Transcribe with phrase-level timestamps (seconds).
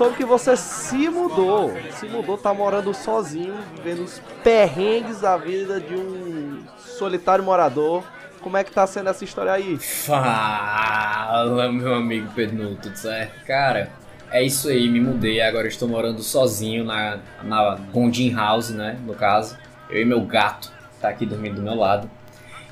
[0.00, 1.74] Soube que você se mudou.
[1.90, 8.02] Se mudou, tá morando sozinho, vivendo os perrengues da vida de um solitário morador.
[8.40, 9.76] Como é que tá sendo essa história aí?
[9.76, 13.44] Fala, meu amigo Pedro, tudo certo?
[13.44, 13.90] Cara,
[14.30, 19.12] é isso aí, me mudei, agora estou morando sozinho na, na Gondim House, né, no
[19.12, 19.58] caso.
[19.90, 22.10] Eu e meu gato tá aqui dormindo do meu lado.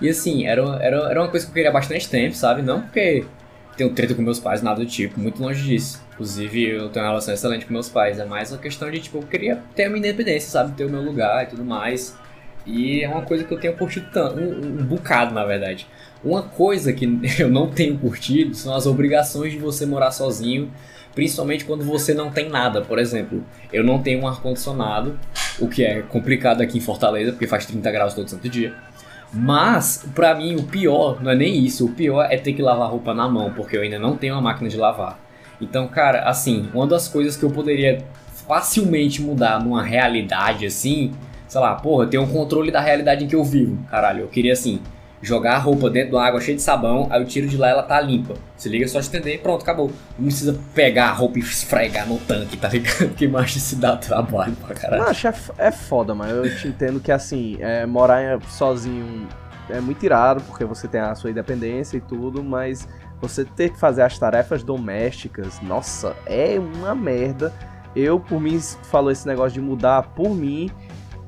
[0.01, 2.63] E assim, era, era, era uma coisa que eu queria há bastante tempo, sabe?
[2.63, 3.27] Não porque
[3.79, 6.03] tenho treta com meus pais, nada do tipo, muito longe disso.
[6.13, 9.19] Inclusive, eu tenho uma relação excelente com meus pais, é mais uma questão de, tipo,
[9.19, 10.73] eu queria ter a minha independência, sabe?
[10.73, 12.17] Ter o meu lugar e tudo mais.
[12.67, 15.87] E é uma coisa que eu tenho curtido tanto, um, um bocado na verdade.
[16.23, 17.07] Uma coisa que
[17.39, 20.71] eu não tenho curtido são as obrigações de você morar sozinho,
[21.15, 22.83] principalmente quando você não tem nada.
[22.83, 25.17] Por exemplo, eu não tenho um ar-condicionado,
[25.61, 28.75] o que é complicado aqui em Fortaleza, porque faz 30 graus todo santo dia.
[29.33, 31.87] Mas, pra mim, o pior não é nem isso.
[31.87, 34.41] O pior é ter que lavar roupa na mão, porque eu ainda não tenho uma
[34.41, 35.19] máquina de lavar.
[35.61, 38.05] Então, cara, assim, uma das coisas que eu poderia
[38.47, 41.13] facilmente mudar numa realidade assim,
[41.47, 43.79] sei lá, porra, ter um controle da realidade em que eu vivo.
[43.91, 44.81] Caralho, eu queria assim,
[45.21, 47.83] jogar a roupa dentro da água cheia de sabão, aí eu tiro de lá ela
[47.83, 48.35] tá limpa.
[48.57, 49.91] Se liga, é só estender e pronto, acabou.
[50.19, 53.09] Não precisa pegar a roupa e esfregar no tanque, tá ligado?
[53.19, 55.03] Que mais se dá trabalho pra caralho.
[55.03, 59.27] Macho, é, é foda, mas eu te entendo que assim, é, morar sozinho
[59.69, 62.89] é muito irado, porque você tem a sua independência e tudo, mas
[63.21, 67.53] você ter que fazer as tarefas domésticas, nossa, é uma merda.
[67.97, 70.71] Eu, por mim, falou esse negócio de mudar por mim.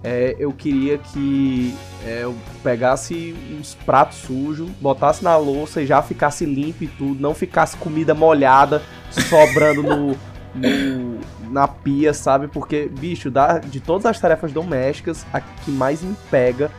[0.03, 1.75] É, eu queria que
[2.07, 7.21] é, eu pegasse uns pratos sujos, botasse na louça e já ficasse limpo e tudo,
[7.21, 10.17] não ficasse comida molhada sobrando no,
[10.55, 12.49] no- na pia, sabe?
[12.49, 16.71] Porque, bicho, da, de todas as tarefas domésticas, a que mais me pega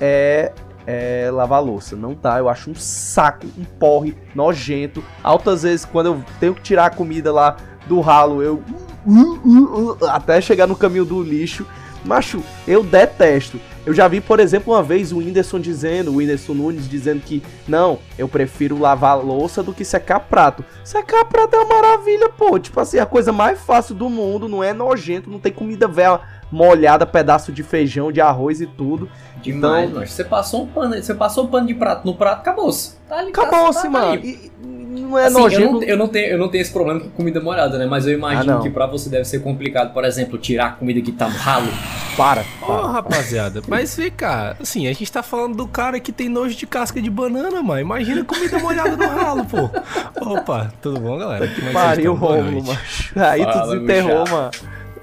[0.00, 0.52] é,
[0.86, 1.96] é lavar louça.
[1.96, 5.02] Não dá, eu acho um saco, um porre nojento.
[5.24, 7.56] Altas vezes, quando eu tenho que tirar a comida lá
[7.86, 8.62] do ralo, eu.
[9.06, 11.66] uh, uh, uh, até chegar no caminho do lixo.
[12.04, 13.60] Macho, eu detesto.
[13.84, 17.42] Eu já vi, por exemplo, uma vez o Whindersson dizendo, o Whindersson Nunes dizendo que
[17.66, 20.62] não, eu prefiro lavar louça do que secar prato.
[20.84, 22.58] Secar prato é uma maravilha, pô.
[22.58, 26.20] Tipo assim, a coisa mais fácil do mundo, não é nojento, não tem comida velha
[26.52, 29.08] molhada, pedaço de feijão, de arroz e tudo.
[29.40, 30.06] Demais, então- mano.
[30.10, 32.96] Você passou um pano, você passou um pano de prato no prato, acabou-se.
[33.08, 34.14] Tá tá- Acabou-se, tá mano.
[34.16, 34.26] limpo.
[34.26, 35.72] E, e não é Assim, eu, nojento.
[35.72, 37.86] não, eu, não tenho, eu não tenho esse problema com comida molhada, né?
[37.86, 41.00] Mas eu imagino Ah, que pra você deve ser complicado, por exemplo, tirar a comida
[41.00, 41.68] que tá no ralo.
[42.16, 42.86] Para, Ô, para.
[42.88, 46.66] rapaziada, mas vem cá, assim, a gente tá falando do cara que tem nojo de
[46.66, 47.80] casca de banana, mano.
[47.80, 49.70] Imagina comida molhada no ralo, pô.
[50.20, 51.48] Opa, tudo bom, galera?
[51.72, 52.66] Pariu, Rômulo, noite.
[52.66, 53.12] macho.
[53.20, 54.34] Aí tu Fala, desenterrou, bicha.
[54.34, 54.50] mano.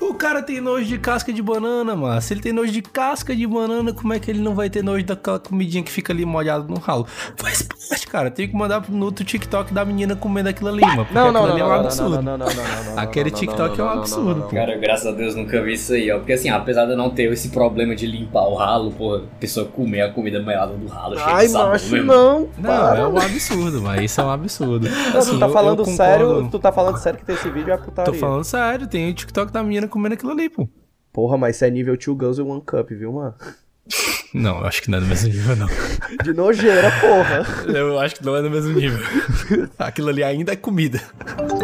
[0.08, 2.22] O cara tem nojo de casca de banana, mano.
[2.22, 4.84] Se ele tem nojo de casca de banana, como é que ele não vai ter
[4.84, 7.08] nojo daquela comidinha que fica ali molhada no ralo?
[7.36, 8.30] Faz parte, cara.
[8.30, 11.08] Tem que mandar no outro TikTok da menina comendo aquilo ali, mano.
[11.12, 12.22] Não, não, aquilo não, é um absurdo.
[12.22, 14.56] não, não, não, não, não, Aquele TikTok é um absurdo, pô.
[14.56, 16.18] Cara, graças a Deus nunca vi isso aí, ó.
[16.18, 19.40] Porque assim, apesar de eu não ter esse problema de limpar o ralo, porra, a
[19.40, 22.14] pessoa comer a comida molhada do ralo, Ai, de sabor macho, mesmo.
[22.14, 22.48] não.
[22.58, 24.88] Não, é um absurdo, mas isso é um absurdo.
[24.88, 28.14] Não, Assim, tu tá falando sério, tu tá falando sério que esse vídeo é putaria.
[28.14, 30.68] Tô falando sério, tem o TikTok da menina comendo aquilo ali, pô.
[31.14, 33.34] Porra, mas isso é nível Two Girls and One Cup, viu, mano?
[34.34, 35.68] Não, eu acho que não é do mesmo nível, não.
[36.22, 37.72] De nojeira, porra.
[37.74, 39.00] Eu acho que não é do mesmo nível.
[39.80, 41.02] Aquilo ali ainda é comida.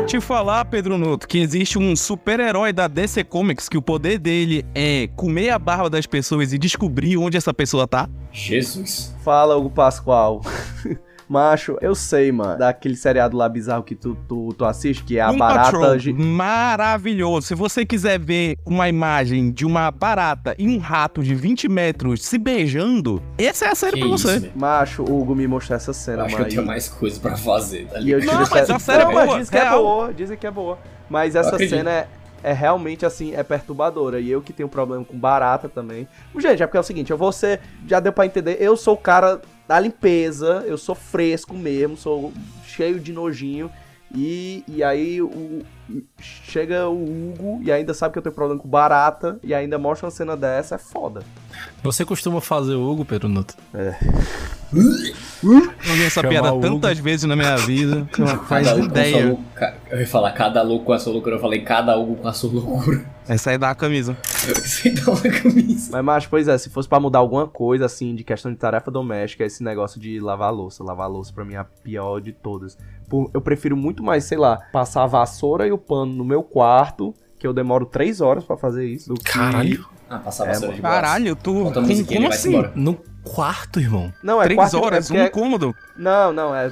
[0.07, 4.65] Te falar, Pedro Nuto, que existe um super-herói da DC Comics que o poder dele
[4.73, 8.09] é comer a barba das pessoas e descobrir onde essa pessoa tá.
[8.31, 9.13] Jesus.
[9.21, 10.39] Fala, Hugo Pascoal.
[11.31, 12.57] Macho, eu sei, mano.
[12.59, 15.71] Daquele seriado lá bizarro que tu, tu, tu assiste, que é a Um barata.
[15.71, 17.47] Patrol, gi- maravilhoso.
[17.47, 22.21] Se você quiser ver uma imagem de uma barata e um rato de 20 metros
[22.25, 24.51] se beijando, essa é a série Que pra isso, você.
[24.53, 26.51] Macho, o Hugo me mostrou essa cena, Eu acho que mano.
[26.51, 28.75] eu tenho mais coisa pra fazer, tá E eu Não, mas essa...
[28.75, 30.77] a série é Não, boa, dizem que é boa, dizem que é boa.
[31.09, 32.07] Mas essa cena é,
[32.43, 34.19] é realmente, assim, é perturbadora.
[34.19, 36.07] E eu que tenho problema com barata também.
[36.37, 37.61] Gente, é porque é o seguinte, eu vou ser...
[37.87, 39.39] Já deu pra entender, eu sou o cara
[39.71, 42.33] da limpeza, eu sou fresco mesmo, sou
[42.65, 43.71] cheio de nojinho.
[44.13, 45.63] E, e aí o,
[46.19, 50.05] chega o Hugo e ainda sabe que eu tenho problema com barata e ainda mostra
[50.07, 51.21] uma cena dessa, é foda.
[51.83, 53.55] Você costuma fazer o Hugo, Pedro Nuto?
[54.73, 54.81] Eu
[55.95, 58.07] vi essa Chamar piada tantas vezes na minha vida.
[58.11, 59.37] que eu não faz Cada ideia.
[59.89, 62.33] Eu ia falar cada louco com a sua loucura, eu falei cada Hugo com a
[62.33, 63.05] sua loucura.
[63.27, 64.17] Essa aí dá a camisa.
[65.05, 65.89] Dar uma camisa.
[65.91, 68.89] Mas, macho, pois é, se fosse pra mudar alguma coisa, assim, de questão de tarefa
[68.89, 70.83] doméstica, é esse negócio de lavar a louça.
[70.83, 72.77] Lavar a louça pra mim é a pior de todas.
[73.11, 76.41] Por- eu prefiro muito mais, sei lá, passar a vassoura e o pano no meu
[76.41, 79.33] quarto, que eu demoro três horas pra fazer isso, do que...
[79.33, 79.85] Caralho.
[80.09, 80.75] Ah, passar É, vassoura mano.
[80.77, 80.81] de.
[80.81, 81.67] Caralho, tu.
[81.67, 82.63] A Como, como assim?
[82.73, 84.13] No quarto, irmão.
[84.23, 84.77] Não, é Três quarto...
[84.81, 85.75] horas, é um é- cômodo.
[85.97, 86.67] Não, não, é,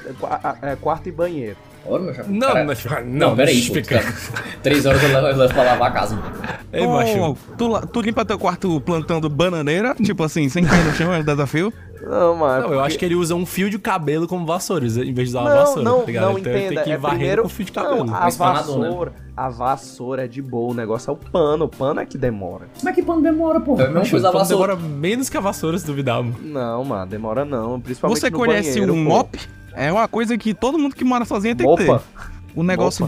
[0.63, 1.57] é é quarto e banheiro.
[1.89, 2.29] Ora, meu chapa.
[2.29, 3.75] Não, Cara- mas- Não, não, peraí, pô.
[3.77, 4.13] eu cara.
[4.61, 6.31] Três horas eu levo, eu levo pra lavar a casa, mano.
[6.71, 7.37] Ei, Ô, macho.
[7.57, 9.95] tu, tu limpa teu quarto plantando bananeira?
[9.95, 11.73] Tipo assim, sem cair no chão, é um desafio?
[12.01, 12.67] Não, mano.
[12.67, 15.23] Não, eu acho que ele usa um fio de cabelo como vassoura, em vez de
[15.35, 16.23] usar uma Não, vassoura, não, tá ligado?
[16.31, 16.75] não então ele entenda.
[16.75, 17.43] tem que é varrer primeiro...
[17.43, 18.03] com fio de cabelo.
[18.05, 18.31] Não, a né?
[18.31, 22.17] vassoura, a vassoura é de boa, o negócio é o pano, o pano é que
[22.17, 22.67] demora.
[22.77, 23.81] Como é que pano demora, porra?
[23.81, 24.75] É a mesma Macho, coisa da então vassoura.
[24.77, 26.37] demora menos que a vassoura, se duvidar, mano.
[26.41, 29.09] Não, mano, demora não, principalmente Você no conhece banheiro, um pô.
[29.09, 29.39] mop?
[29.79, 32.03] É uma coisa que todo mundo que mora sozinho tem que Mopa.
[32.03, 32.31] ter.
[32.53, 33.07] O negócio.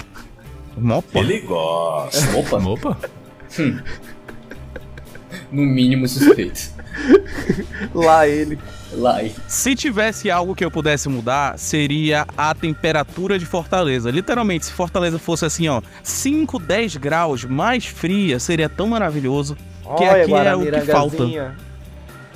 [0.77, 1.19] Mopa?
[1.19, 2.37] Ele gosta.
[2.37, 2.97] Opa, Opa.
[5.51, 6.71] no mínimo suspeito.
[7.93, 8.57] Lá ele.
[8.93, 9.35] Lá aí.
[9.49, 14.09] Se tivesse algo que eu pudesse mudar, seria a temperatura de Fortaleza.
[14.09, 19.57] Literalmente, se Fortaleza fosse assim, ó, 5, 10 graus mais fria, seria tão maravilhoso.
[19.97, 21.55] Que Olha, aqui é o que falta.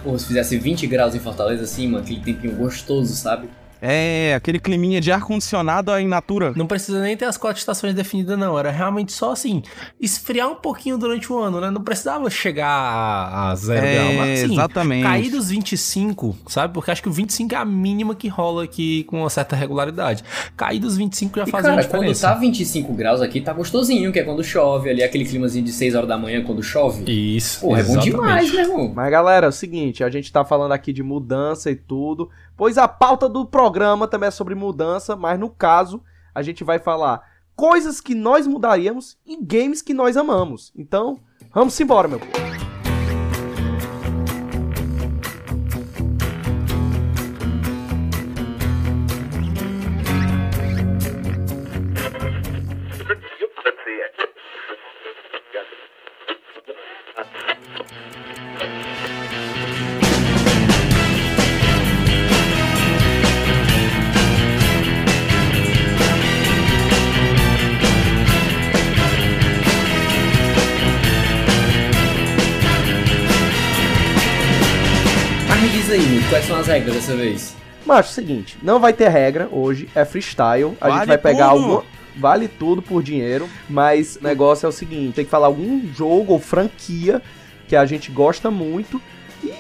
[0.04, 3.48] Pô, se fizesse 20 graus em Fortaleza assim, mano, aquele tempinho gostoso, sabe?
[3.88, 6.54] É, aquele climinha de ar-condicionado aí natura.
[6.56, 8.58] Não precisa nem ter as quatro estações definidas, não.
[8.58, 9.62] Era realmente só assim,
[10.00, 11.70] esfriar um pouquinho durante o ano, né?
[11.70, 14.14] Não precisava chegar a, a zero É, grau.
[14.14, 15.04] Mas assim, exatamente.
[15.04, 16.74] cair dos 25, sabe?
[16.74, 20.24] Porque acho que o 25 é a mínima que rola aqui com uma certa regularidade.
[20.58, 22.28] Cair dos 25 já E faz uma cara, quando diferença.
[22.28, 25.96] tá 25 graus aqui, tá gostosinho, que é quando chove ali, aquele climazinho de 6
[25.96, 27.04] horas da manhã quando chove.
[27.12, 27.60] Isso.
[27.62, 28.92] Porra, é bom demais, meu irmão.
[28.96, 32.78] Mas galera, é o seguinte, a gente tá falando aqui de mudança e tudo, pois
[32.78, 36.02] a pauta do programa também é sobre mudança, mas no caso,
[36.34, 37.22] a gente vai falar
[37.56, 40.72] coisas que nós mudaríamos e games que nós amamos.
[40.76, 41.20] Então,
[41.54, 42.75] vamos embora, meu povo.
[75.96, 77.56] Aí, quais são as regras dessa vez?
[77.86, 80.76] Mas é o seguinte, não vai ter regra hoje, é freestyle.
[80.82, 81.64] A gente vai pegar tudo.
[81.64, 81.86] algum.
[82.18, 86.34] Vale tudo por dinheiro, mas o negócio é o seguinte: tem que falar algum jogo
[86.34, 87.22] ou franquia
[87.68, 89.02] que a gente gosta muito
[89.44, 89.54] e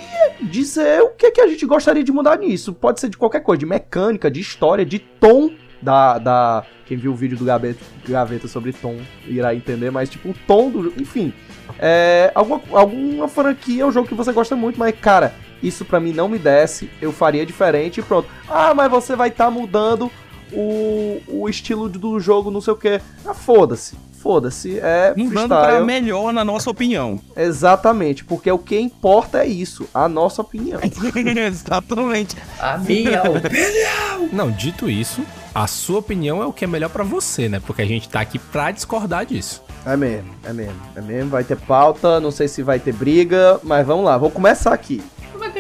[0.46, 2.74] dizer o que, que a gente gostaria de mudar nisso.
[2.74, 6.18] Pode ser de qualquer coisa, de mecânica, de história, de tom da.
[6.18, 10.36] da quem viu o vídeo do Gaveta, Gaveta sobre tom irá entender, mas tipo, o
[10.48, 10.94] tom do.
[11.02, 11.34] Enfim.
[11.80, 16.12] É, alguma, alguma franquia, um jogo que você gosta muito, mas cara, isso pra mim
[16.14, 18.28] não me desce, eu faria diferente e pronto.
[18.50, 20.12] Ah, mas você vai estar mudando
[20.52, 23.00] o, o estilo do jogo, não sei o que.
[23.26, 23.96] Ah, foda-se.
[24.22, 25.86] Foda-se, é Mudando pra freestyle.
[25.86, 27.20] melhor, na nossa opinião.
[27.38, 30.80] Exatamente, porque o que importa é isso, a nossa opinião.
[31.48, 32.36] Exatamente.
[32.60, 34.30] A minha opinião.
[34.34, 35.22] Não, dito isso,
[35.54, 37.62] a sua opinião é o que é melhor pra você, né?
[37.66, 39.62] Porque a gente tá aqui pra discordar disso.
[39.86, 41.30] É mesmo, é mesmo, é mesmo.
[41.30, 45.04] Vai ter pauta, não sei se vai ter briga, mas vamos lá, vou começar aqui.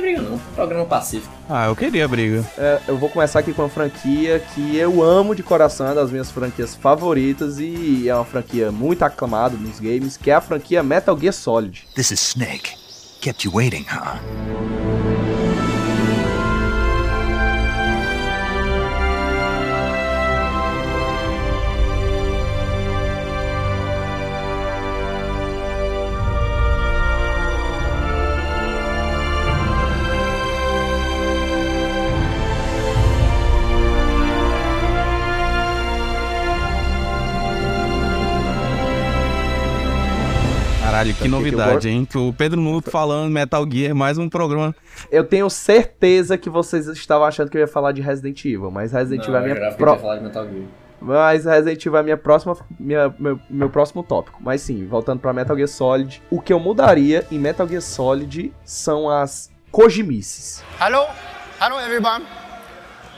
[0.05, 1.33] Briga não, programa pacífico.
[1.49, 2.45] Ah, eu queria briga.
[2.59, 6.11] É, eu vou começar aqui com uma franquia que eu amo de coração, é das
[6.11, 10.83] minhas franquias favoritas e é uma franquia muito aclamada nos games, que é a franquia
[10.83, 11.87] Metal Gear Solid.
[11.95, 12.75] This is Snake.
[13.19, 14.74] Kept you waiting, huh?
[40.95, 42.05] Caralho, que novidade, hein?
[42.09, 44.73] Que o Pedro Nuto falando Metal Gear, mais um programa.
[45.11, 48.93] Eu tenho certeza que vocês estavam achando que eu ia falar de Resident Evil, mas
[48.93, 50.63] Resident Evil é minha jurava que pro- ia falar de Metal Gear.
[51.01, 54.39] Mas Resident Evil é minha próxima, minha, meu, meu próximo tópico.
[54.41, 58.53] Mas sim, voltando pra Metal Gear Solid, o que eu mudaria em Metal Gear Solid
[58.63, 60.63] são as Kojimices.
[60.79, 61.07] Hello?
[61.61, 62.23] Hello, everyone.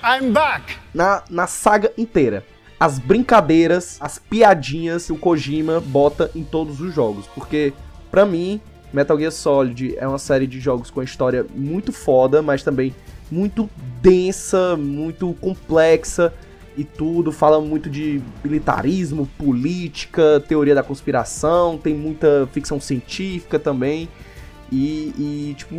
[0.04, 0.78] I'm back.
[0.96, 2.44] Na, na saga inteira.
[2.80, 7.26] As brincadeiras, as piadinhas que o Kojima bota em todos os jogos.
[7.28, 7.74] Porque,
[8.12, 8.62] pra mim,
[8.94, 12.96] Metal Gear Solid é uma série de jogos com história muito foda, mas também
[13.32, 13.70] muito
[14.02, 16.34] densa, muito complexa
[16.78, 17.32] e tudo.
[17.32, 24.08] Fala muito de militarismo, política, teoria da conspiração, tem muita ficção científica também.
[24.72, 25.76] E, e tipo,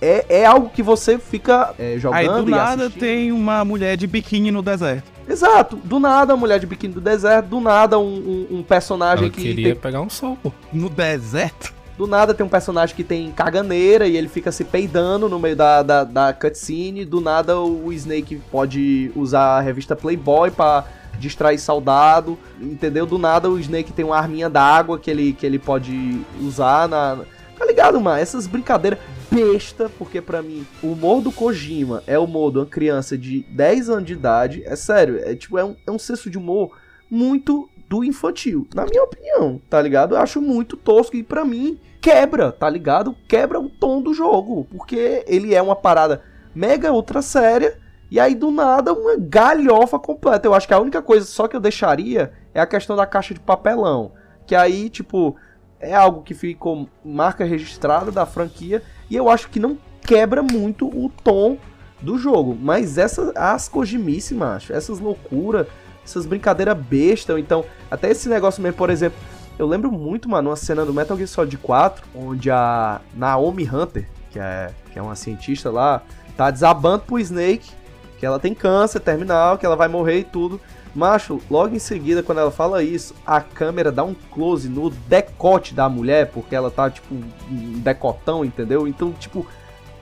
[0.00, 3.00] é, é algo que você fica é, jogando Aí do e nada assistindo.
[3.00, 5.19] tem uma mulher de biquíni no deserto.
[5.30, 9.26] Exato, do nada a mulher de biquíni do deserto, do nada um, um- um personagem
[9.26, 10.52] Ela que queria tem- pegar um sol, pô.
[10.72, 11.72] No deserto?
[11.96, 15.54] do nada tem um personagem que tem caganeira e ele fica se peidando no meio
[15.54, 17.04] da, da, da cutscene.
[17.04, 20.82] Do nada o Snake pode usar a revista Playboy pra
[21.18, 23.04] distrair soldado, entendeu?
[23.04, 27.18] Do nada o Snake tem uma arminha d'água que ele, que ele pode usar na.
[27.60, 28.18] Tá ligado, mano?
[28.18, 28.98] Essas brincadeiras
[29.30, 33.42] besta, porque pra mim o humor do Kojima é o humor de uma criança de
[33.50, 34.62] 10 anos de idade.
[34.64, 36.74] É sério, é tipo, é um, é um senso de humor
[37.10, 40.14] muito do infantil, na minha opinião, tá ligado?
[40.14, 43.14] Eu acho muito tosco e pra mim quebra, tá ligado?
[43.28, 46.22] Quebra o tom do jogo, porque ele é uma parada
[46.54, 47.78] mega ultra séria
[48.10, 50.48] e aí do nada uma galhofa completa.
[50.48, 53.34] Eu acho que a única coisa só que eu deixaria é a questão da caixa
[53.34, 54.12] de papelão,
[54.46, 55.36] que aí tipo
[55.80, 60.86] é algo que ficou marca registrada da franquia e eu acho que não quebra muito
[60.86, 61.56] o tom
[62.00, 65.66] do jogo, mas essas as Kojimice, macho, essas loucuras,
[66.04, 69.18] essas brincadeiras bestas, ou então até esse negócio mesmo, por exemplo,
[69.58, 74.08] eu lembro muito, mano, uma cena do Metal Gear Solid 4, onde a Naomi Hunter,
[74.30, 76.02] que é, que é uma cientista lá,
[76.36, 77.70] tá desabando pro Snake,
[78.18, 80.58] que ela tem câncer terminal, que ela vai morrer e tudo.
[80.94, 85.72] Macho, logo em seguida, quando ela fala isso, a câmera dá um close no decote
[85.72, 88.88] da mulher, porque ela tá, tipo, um decotão, entendeu?
[88.88, 89.46] Então, tipo,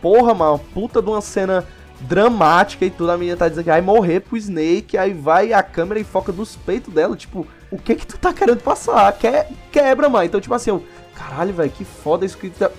[0.00, 1.66] porra, mano, puta de uma cena
[2.00, 3.10] dramática e tudo.
[3.10, 6.32] A menina tá dizendo que vai morrer pro Snake, aí vai a câmera e foca
[6.32, 9.12] nos peitos dela, tipo, o que que tu tá querendo passar?
[9.12, 10.24] Que, quebra, mano.
[10.24, 10.82] Então, tipo assim, eu,
[11.14, 12.70] caralho, velho, que foda isso que tá.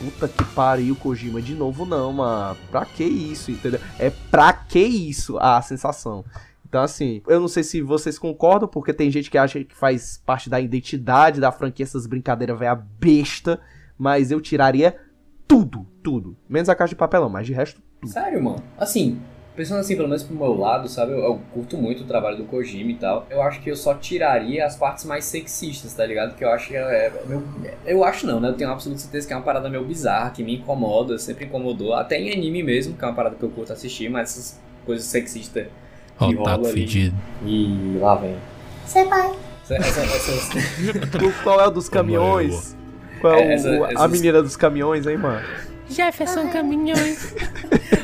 [0.00, 2.56] Puta que pariu, Kojima, de novo não, mano.
[2.72, 3.78] Pra que isso, entendeu?
[4.00, 6.24] É pra que isso a sensação.
[6.72, 10.16] Então, assim, eu não sei se vocês concordam, porque tem gente que acha que faz
[10.24, 13.60] parte da identidade da franquia essas brincadeiras velha besta,
[13.98, 14.96] mas eu tiraria
[15.46, 16.34] tudo, tudo.
[16.48, 18.64] Menos a caixa de papelão, mas de resto, Sério, mano.
[18.78, 19.20] Assim,
[19.54, 21.12] pensando assim, pelo menos pro meu lado, sabe?
[21.12, 23.26] Eu, eu curto muito o trabalho do Kojima e tal.
[23.28, 26.34] Eu acho que eu só tiraria as partes mais sexistas, tá ligado?
[26.36, 26.80] Que eu acho que é.
[26.80, 27.42] é meu-
[27.84, 28.48] eu acho não, né?
[28.48, 31.92] Eu tenho absoluta certeza que é uma parada meio bizarra, que me incomoda, sempre incomodou.
[31.92, 35.04] Até em anime mesmo, que é uma parada que eu curto assistir, mas essas coisas
[35.04, 35.66] sexistas
[36.24, 36.72] Ó, tá rola ali.
[36.80, 37.16] fedido.
[37.44, 38.36] E lá vem.
[38.86, 39.32] Senpai.
[39.70, 40.50] Essa- essa- essas-
[41.42, 42.76] qual é o dos caminhões?
[43.20, 45.40] Qual é, o- Essa- o- a menina dos caminhões, hein, mano?
[45.88, 47.34] Jefferson Caminhões.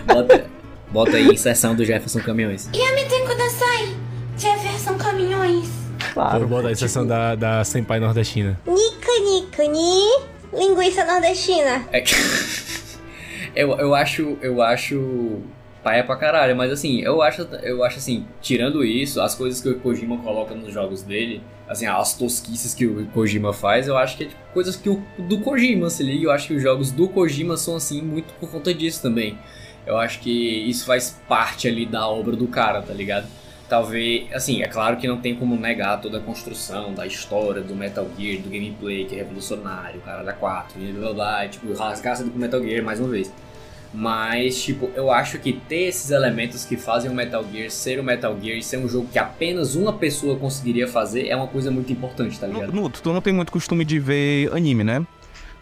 [0.06, 0.46] bota,
[0.90, 2.68] bota aí inserção do Jefferson Caminhões.
[2.74, 3.96] Yamete Kudasai.
[4.36, 5.68] Jefferson Caminhões.
[6.12, 6.40] Claro.
[6.40, 8.58] Vou botar a exceção da, da Senpai nordestina.
[8.66, 10.28] Niku Niku Ni.
[10.52, 11.84] Linguiça nordestina.
[11.92, 12.02] É
[13.54, 14.36] eu, eu acho.
[14.40, 15.40] Eu acho.
[15.88, 19.70] Paia pra caralho, mas assim, eu acho, eu acho assim, tirando isso, as coisas que
[19.70, 24.18] o Kojima coloca nos jogos dele, assim, as tosquices que o Kojima faz, eu acho
[24.18, 26.90] que é tipo, coisas que o do Kojima, se liga, eu acho que os jogos
[26.90, 29.38] do Kojima são assim muito por conta disso também.
[29.86, 30.30] Eu acho que
[30.68, 33.26] isso faz parte ali da obra do cara, tá ligado?
[33.66, 37.74] Talvez, assim, é claro que não tem como negar toda a construção da história do
[37.74, 41.46] Metal Gear, do gameplay, que é revolucionário, o cara da 4, e blá blá blá,
[41.46, 43.32] e, tipo, rasgaça do Metal Gear mais uma vez.
[43.92, 48.04] Mas, tipo, eu acho que ter esses elementos que fazem o Metal Gear ser o
[48.04, 51.70] Metal Gear e ser um jogo que apenas uma pessoa conseguiria fazer é uma coisa
[51.70, 52.72] muito importante, tá ligado?
[52.72, 55.06] Nuto, tu não tem muito costume de ver anime, né?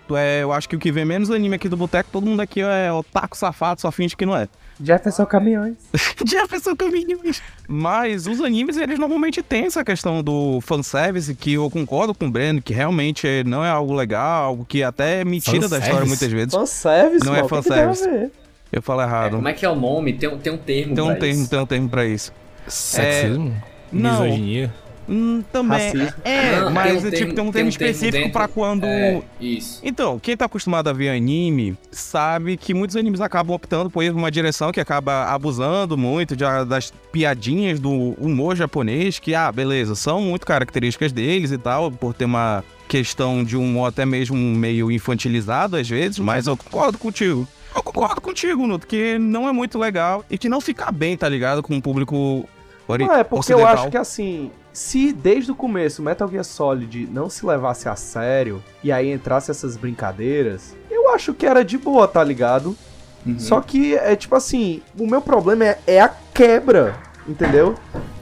[0.09, 2.41] Tu é, eu acho que o que vê menos anime aqui do Boteco, todo mundo
[2.41, 4.49] aqui é otaku safado, só finge que não é.
[4.83, 5.75] Jefferson Caminhões.
[6.27, 7.43] Jefferson Caminhões.
[7.67, 12.31] Mas os animes, eles normalmente têm essa questão do fanservice, que eu concordo com o
[12.31, 15.89] Breno, que realmente é- não é algo legal, algo que até me tira da Fanservice?
[15.89, 16.53] história muitas vezes.
[16.55, 18.09] Fanservice, Não é mano, o que que fanservice.
[18.11, 18.31] ver?
[18.73, 19.37] Eu falo É, errado.
[19.37, 20.13] como é que é o nome?
[20.13, 21.51] Tem, um- tem um termo tem um pra termo, isso.
[21.51, 22.33] tem um termo pra isso.
[22.69, 23.55] Sexismo?
[23.93, 24.25] não.
[24.25, 24.75] Misoginia?
[25.09, 25.79] Hum, também.
[25.93, 26.15] Racismo.
[26.25, 28.33] É, Não, mas tem um é, tipo, tem um tem termo um termo específico dentro-
[28.33, 28.85] pra quando.
[28.85, 29.81] É, isso.
[29.85, 34.11] Então, quem tá acostumado a ver anime sabe que muitos animes acabam optando por ir
[34.13, 39.95] uma direção que acaba abusando muito de- das piadinhas do humor japonês, que, ah, beleza,
[39.95, 44.37] são muito características deles e tal, por ter uma questão de um humor até mesmo
[44.37, 47.47] meio infantilizado às vezes, mas eu concordo contigo.
[47.75, 51.29] Eu concordo contigo, Nuto, que não é muito legal e que não fica bem, tá
[51.29, 52.49] ligado, com o público
[52.89, 57.31] Não, é porque eu acho que assim, se desde o começo Metal Gear Solid não
[57.31, 62.07] se levasse a sério e aí entrasse essas brincadeiras, eu acho que era de boa,
[62.07, 62.77] tá ligado?
[63.25, 63.39] Uhum.
[63.39, 66.95] Só que é tipo assim, o meu problema é, é a quebra,
[67.29, 67.75] entendeu?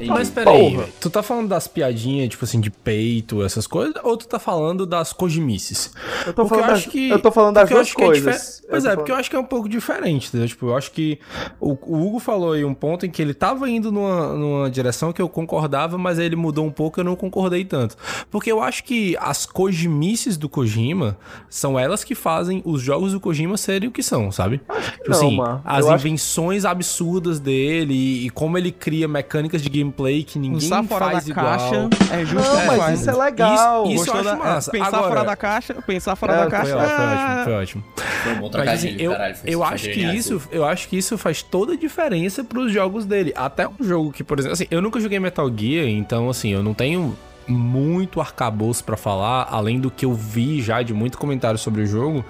[0.06, 4.26] Mas peraí, tu tá falando das piadinhas, tipo assim, de peito, essas coisas, ou tu
[4.26, 5.92] tá falando das cojimices?
[6.26, 8.02] Eu tô Porque falando, eu das, acho que- eu tô falando das duas acho que
[8.02, 8.34] é coisas.
[8.34, 10.48] difer- Pois é, tô porque eu acho que é um pouco diferente, entendeu?
[10.48, 11.18] Tipo, eu acho que
[11.60, 15.12] o, o Hugo falou aí um ponto em que ele tava indo numa, numa direção
[15.12, 17.96] que eu concordava, mas aí ele mudou um pouco e eu não concordei tanto.
[18.30, 21.16] Porque eu acho que as kojimices do Kojima
[21.48, 24.58] são elas que fazem os jogos do Kojima serem o que são, sabe?
[24.58, 25.62] Tipo não, assim, mano.
[25.64, 30.38] as Eu acho- invenções absurdas dele e, e como ele cria mecânicas de gameplay que
[30.38, 31.46] ninguém fora faz da igual.
[31.46, 32.48] caixa é justo.
[32.56, 33.00] Não, mas faz.
[33.00, 33.84] isso é legal.
[33.86, 34.70] Isso- isso eu acho da- é, massa.
[34.70, 36.72] Pensar Agora- fora da caixa, pensar fora É, da foi caixa.
[36.72, 37.84] Foi, ó, foi é- ótimo, foi ótimo.
[38.22, 39.34] Foi um bom Mas assim, eu, caralho.
[39.64, 43.32] Acho que isso, eu acho que isso faz toda a diferença pros jogos dele.
[43.36, 46.62] Até um jogo que, por exemplo, assim, eu nunca joguei Metal Gear, então assim, eu
[46.62, 51.58] não tenho muito arcabouço pra falar, além do que eu vi já de muito comentário
[51.58, 52.24] sobre o jogo,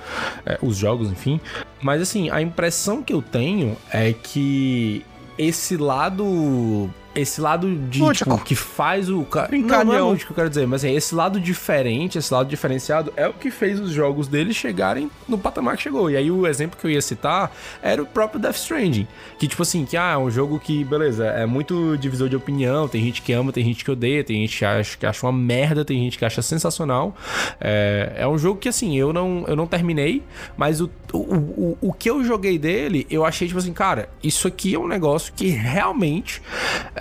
[0.44, 1.40] é, os jogos, enfim.
[1.80, 5.04] Mas assim, a impressão que eu tenho é que
[5.38, 9.56] esse lado esse lado de tipo, que faz o cara.
[9.56, 12.48] Não, não é lúdico que eu quero dizer, mas assim, esse lado diferente, esse lado
[12.48, 16.10] diferenciado é o que fez os jogos dele chegarem no patamar que chegou.
[16.10, 17.52] E aí o exemplo que eu ia citar
[17.82, 19.06] era o próprio Death Stranding.
[19.38, 22.88] Que, tipo assim, que ah, é um jogo que, beleza, é muito divisor de opinião.
[22.88, 25.32] Tem gente que ama, tem gente que odeia, tem gente que acha, que acha uma
[25.32, 27.14] merda, tem gente que acha sensacional.
[27.60, 30.22] É, é um jogo que, assim, eu não, eu não terminei,
[30.56, 34.48] mas o, o, o, o que eu joguei dele, eu achei, tipo assim, cara, isso
[34.48, 36.42] aqui é um negócio que realmente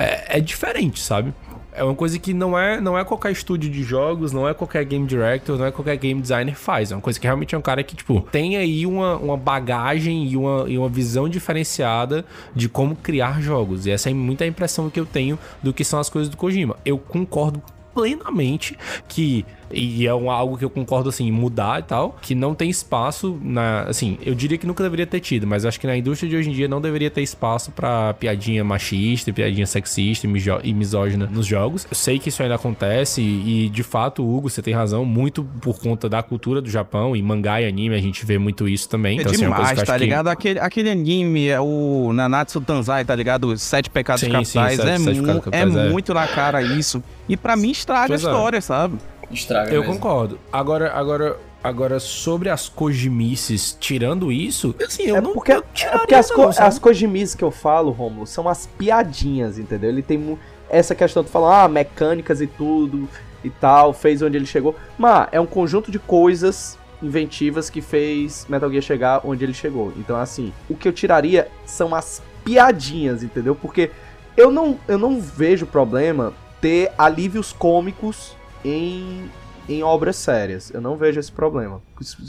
[0.04, 1.34] é, é diferente, sabe?
[1.76, 4.86] É uma coisa que não é, não é qualquer estúdio de jogos, não é qualquer
[4.86, 6.92] game director, não é qualquer game designer faz.
[6.92, 10.28] É uma coisa que realmente é um cara que, tipo, tem aí uma, uma bagagem
[10.28, 12.24] e uma, e uma visão diferenciada
[12.56, 13.88] de como criar jogos.
[13.88, 16.78] E essa é muita impressão que eu tenho do que são as coisas do Kojima.
[16.86, 17.60] Eu concordo
[17.94, 19.44] plenamente que
[19.74, 23.38] e é um, algo que eu concordo assim mudar e tal, que não tem espaço
[23.42, 26.36] na, assim, eu diria que nunca deveria ter tido, mas acho que na indústria de
[26.36, 30.28] hoje em dia não deveria ter espaço pra piadinha machista, piadinha sexista
[30.64, 31.86] e, misógina nos jogos.
[31.90, 35.80] Eu sei que isso ainda acontece e, de fato, Hugo, você tem razão, muito por
[35.80, 39.18] conta da cultura do Japão e mangá e anime, a gente vê muito isso também.
[39.18, 40.28] É Então, assim, é demais, que eu tá acho que- ligado?
[40.28, 43.48] Aquele, aquele anime, é o Nanatsu Tanzai, tá ligado?
[43.48, 44.76] Os Sete Pecados Sim, sim, Capitais.
[44.78, 45.90] Sete- é, Sete Pecados Capitais, é é.
[45.90, 47.04] muito na cara isso.
[47.28, 48.32] E pra mim estraga Pois a é.
[48.32, 48.98] história, sabe?
[49.34, 49.96] Estraga Eu mesmo.
[49.96, 50.40] concordo.
[50.52, 55.64] Agora, agora, agora sobre as kojimices, tirando isso, assim, eu É não porque, eu é
[55.74, 56.68] tiraria porque as, não, co sabe?
[56.68, 59.90] as Kojimis que eu falo, Romulo, são as piadinhas, entendeu?
[59.90, 60.38] Ele tem
[60.70, 63.08] essa questão de falar, ah, mecânicas e tudo
[63.44, 64.76] e tal, fez onde ele chegou.
[64.98, 69.92] Mas é um conjunto de coisas inventivas que fez Metal Gear chegar onde ele chegou.
[69.98, 73.54] Então, assim, o que eu tiraria são as piadinhas, entendeu?
[73.56, 73.92] Porque
[74.38, 79.30] eu não, eu não vejo problema ter alívios cômicos em,
[79.68, 80.72] em obras sérias.
[80.74, 81.82] Eu não vejo esse problema.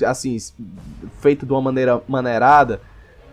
[0.06, 0.36] Assim,
[1.20, 2.80] feito de uma maneira maneirada,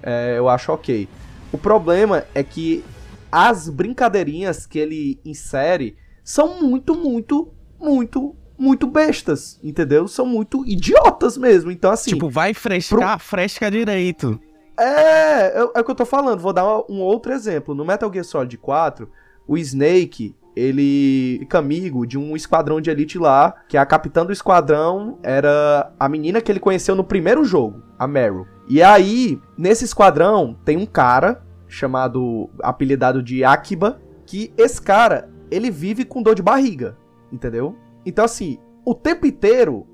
[0.01, 1.07] é, eu acho ok.
[1.51, 2.83] O problema é que
[3.31, 10.07] as brincadeirinhas que ele insere são muito, muito, muito, muito bestas, entendeu?
[10.07, 11.71] São muito idiotas mesmo.
[11.71, 12.11] Então, assim.
[12.11, 14.39] Tipo, vai frescar, fresca direito.
[14.77, 16.39] É, é, é o que eu tô falando.
[16.39, 17.75] Vou dar um outro exemplo.
[17.75, 19.09] No Metal Gear Solid 4,
[19.47, 24.33] o Snake, ele fica amigo de um esquadrão de elite lá, que a capitã do
[24.33, 28.45] esquadrão era a menina que ele conheceu no primeiro jogo, a Meryl.
[28.67, 35.71] E aí, nesse esquadrão, tem um cara chamado, apelidado de Akiba, que esse cara, ele
[35.71, 36.97] vive com dor de barriga,
[37.31, 37.75] entendeu?
[38.05, 39.87] Então, assim, o tempo inteiro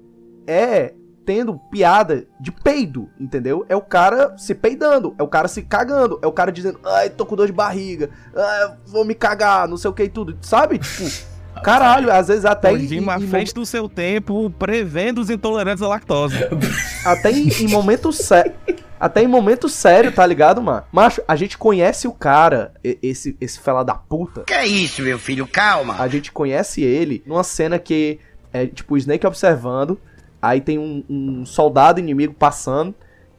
[0.45, 0.93] é
[1.27, 3.65] tendo piada de peido, entendeu?
[3.67, 7.09] É o cara se peidando, é o cara se cagando, é o cara dizendo, ai,
[7.09, 10.37] tô com dor de barriga, ai, vou me cagar, não sei o que e tudo,
[10.41, 10.79] sabe?
[10.79, 11.03] Tipo,
[11.61, 15.83] caralho, às vezes até em, à em- em frente do seu tempo, prevendo os intolerantes
[15.83, 16.37] à lactose.
[17.05, 18.55] até em, em momentos sérios.
[18.97, 20.83] Até em momento sério, tá ligado, mano?
[20.93, 24.43] Macho, a gente conhece o cara, esse, esse fela da puta.
[24.43, 25.45] Que é isso, meu filho?
[25.45, 25.97] Calma.
[25.99, 28.17] A gente conhece ele numa cena que
[28.53, 29.99] é tipo o Snake observando,
[30.41, 32.93] aí tem um, um soldado inimigo passando,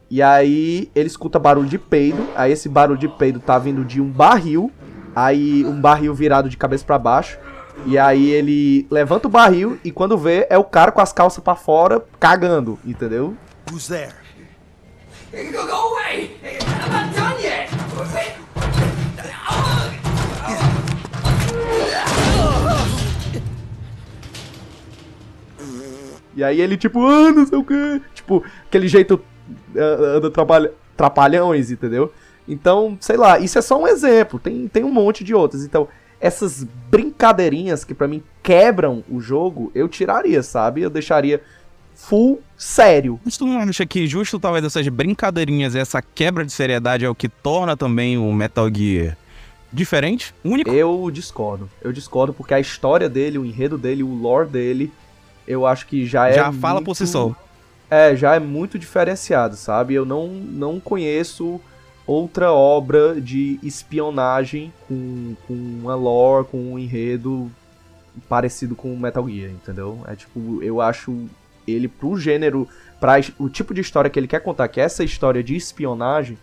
[0.09, 4.01] e aí ele escuta barulho de peido, aí esse barulho de peido tá vindo de
[4.01, 4.71] um barril,
[5.15, 7.37] aí um barril virado de cabeça pra baixo,
[7.85, 11.43] e aí ele levanta o barril e quando vê é o cara com as calças
[11.43, 13.35] pra fora cagando, entendeu?
[13.71, 14.13] Who's there?
[26.39, 28.01] E aí ele, tipo, ah, não sei o quê.
[28.13, 29.21] Tipo, aquele jeito
[29.75, 32.13] ah, anda trapalha, trapalhões, entendeu?
[32.47, 34.39] Então, sei lá, isso é só um exemplo.
[34.39, 35.65] Tem, tem um monte de outros.
[35.65, 35.87] Então,
[36.19, 40.81] essas brincadeirinhas que pra mim quebram o jogo, eu tiraria, sabe?
[40.81, 41.41] Eu deixaria
[41.93, 43.19] full sério.
[43.25, 47.09] Mas tu não acha que justo talvez essas brincadeirinhas e essa quebra de seriedade é
[47.09, 49.17] o que torna também o Metal Gear
[49.71, 50.69] diferente, único.
[50.69, 51.69] Eu discordo.
[51.81, 54.91] Eu discordo porque a história dele, o enredo dele, o lore dele,
[55.49, 56.33] eu acho que já é.
[56.33, 57.35] Já fala muito- por si só.
[57.89, 59.95] É, já é muito diferenciado, sabe?
[59.95, 61.59] Eu não, não conheço
[62.05, 67.51] outra obra de espionagem com, com uma lore, com um enredo
[68.27, 69.99] parecido com Metal Gear, entendeu?
[70.07, 71.25] É tipo, eu acho
[71.67, 72.67] ele pro gênero,
[72.99, 76.37] para o tipo de história que ele quer contar, que é essa história de espionagem,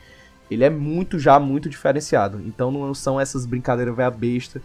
[0.50, 2.40] ele é muito já muito diferenciado.
[2.44, 4.60] Então não são essas brincadeiras véia besta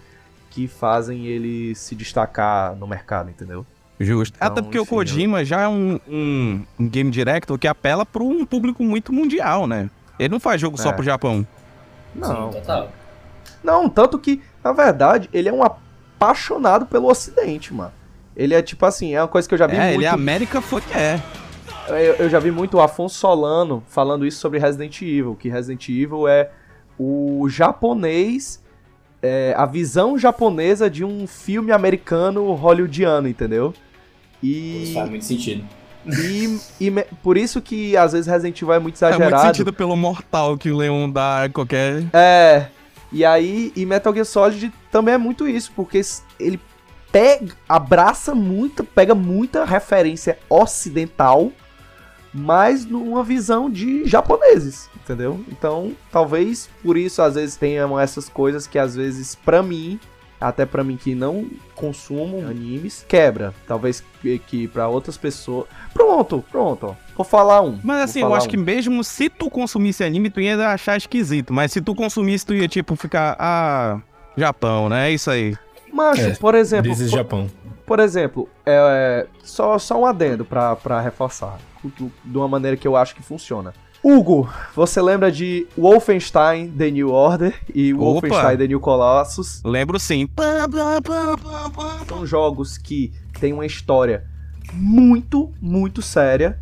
[0.50, 3.66] que fazem ele se destacar no mercado, entendeu?
[4.04, 4.36] Justo.
[4.36, 8.06] Então, Até porque o enfim, Kojima já é um, um, um game director que apela
[8.06, 9.90] para um público muito mundial, né?
[10.20, 10.94] Ele não faz jogo só É.
[10.94, 11.46] pro Japão.
[12.16, 12.52] Não.
[12.52, 12.92] Sim, total.
[13.64, 17.92] Não, tanto que, na verdade, ele é um apaixonado pelo Ocidente, mano.
[18.36, 19.96] Ele é tipo assim, é uma coisa que eu já vi É, muito.
[19.98, 21.22] ele é América fuck é.
[21.90, 25.88] eu, eu já vi muito o Afonso Solano falando isso sobre Resident Evil, que Resident
[25.90, 26.50] Evil é
[26.98, 28.62] o japonês,
[29.22, 33.74] é, a visão japonesa de um filme americano hollywoodiano, entendeu?
[34.42, 35.64] Isso E, faz muito sentido.
[36.06, 39.48] e, e me- por isso que às vezes Resident Evil é muito É muito exagerado.
[39.48, 42.04] sentido pelo mortal que o Leon dá qualquer.
[42.14, 42.68] É.
[43.12, 46.02] E aí, e Metal Gear Solid também é muito isso, porque
[46.40, 46.60] ele
[47.12, 51.52] pega, abraça muito, pega muita referência ocidental,
[52.34, 55.44] mas numa visão de japoneses, entendeu?
[55.50, 60.00] Então, talvez por isso às vezes tenham essas coisas que às vezes pra mim,
[60.42, 63.54] até pra mim que não consumo animes, quebra.
[63.68, 65.68] Talvez que, que para outras pessoas.
[65.94, 66.96] Pronto, pronto, ó.
[67.16, 67.80] Vou falar um.
[67.84, 68.50] Mas assim, eu acho um.
[68.50, 71.54] que mesmo se tu consumisse anime, tu ia achar esquisito.
[71.54, 73.36] Mas se tu consumisse, tu ia, tipo, ficar.
[73.40, 74.00] Ah,
[74.36, 75.10] Japão, né?
[75.10, 75.56] É isso aí.
[75.94, 76.96] Macho, É, por exemplo.
[76.96, 77.48] Por- Japão.
[77.86, 82.96] Por exemplo, é, só, só um adendo pra, pra reforçar, de uma maneira que eu
[82.96, 83.74] acho que funciona.
[84.04, 88.04] Hugo, você lembra de Wolfenstein The New Order e Opa!
[88.04, 89.62] Wolfenstein The New Colossus?
[89.64, 90.28] Lembro sim.
[92.08, 94.26] São jogos que têm uma história
[94.74, 96.60] muito, muito séria.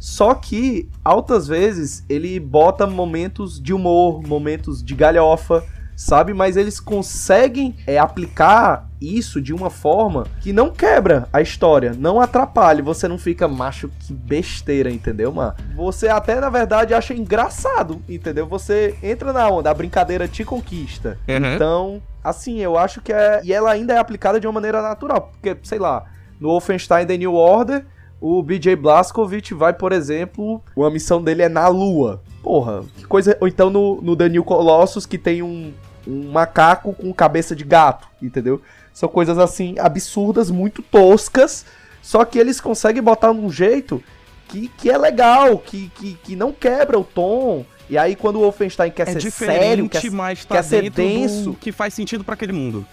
[0.00, 5.62] Só que, altas vezes, ele bota momentos de humor, momentos de galhofa,
[6.00, 6.32] sabe?
[6.32, 12.18] Mas eles conseguem é, aplicar isso de uma forma que não quebra a história, não
[12.18, 12.82] atrapalha.
[12.82, 15.54] Você não fica, macho, que besteira, entendeu, mano?
[15.76, 18.46] Você até, na verdade, acha engraçado, entendeu?
[18.46, 21.18] Você entra na onda, a brincadeira te conquista.
[21.28, 21.54] Uhum.
[21.54, 23.42] Então, assim, eu acho que é.
[23.44, 25.30] E ela ainda é aplicada de uma maneira natural.
[25.32, 26.06] Porque, sei lá,
[26.40, 27.84] no Wolfenstein The New Order,
[28.18, 32.22] o BJ Blazkowicz vai, por exemplo, uma missão dele é na Lua.
[32.42, 33.36] Porra, que coisa.
[33.38, 35.72] Ou então no, no New Colossus, que tem um,
[36.10, 38.60] um macaco com cabeça de gato, entendeu?
[38.92, 41.64] São coisas assim, absurdas, muito toscas.
[42.02, 44.02] Só que eles conseguem botar num jeito
[44.48, 47.64] que, que é legal, que, que, que não quebra o tom.
[47.88, 50.90] E aí, quando o Wolfenstein quer É ser diferente, sério, quer, mas tá quer ser
[50.90, 51.50] denso.
[51.50, 52.86] do que faz sentido pra aquele mundo.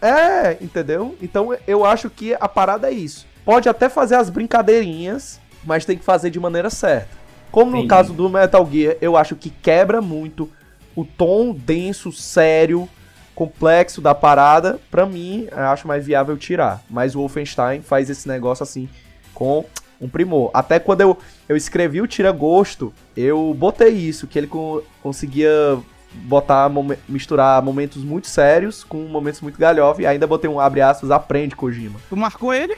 [0.00, 1.16] É, entendeu?
[1.22, 3.26] Então eu acho que a parada é isso.
[3.44, 7.08] Pode até fazer as brincadeirinhas, mas tem que fazer de maneira certa.
[7.50, 7.88] Como no Entendi.
[7.88, 10.50] caso do Metal Gear, eu acho que quebra muito
[10.96, 12.88] o tom denso, sério,
[13.34, 14.78] complexo da parada.
[14.90, 16.82] Pra mim, eu acho mais viável tirar.
[16.88, 18.88] Mas o Wolfenstein faz esse negócio assim
[19.32, 19.64] com
[20.00, 20.50] um primor.
[20.52, 25.78] Até quando eu, eu escrevi o Tira Gosto, eu botei isso, que ele co- conseguia
[26.12, 26.70] botar
[27.08, 31.56] misturar momentos muito sérios com momentos muito galhofa e ainda botei um abre aspas aprende
[31.56, 31.98] Kojima.
[32.08, 32.76] Tu marcou ele?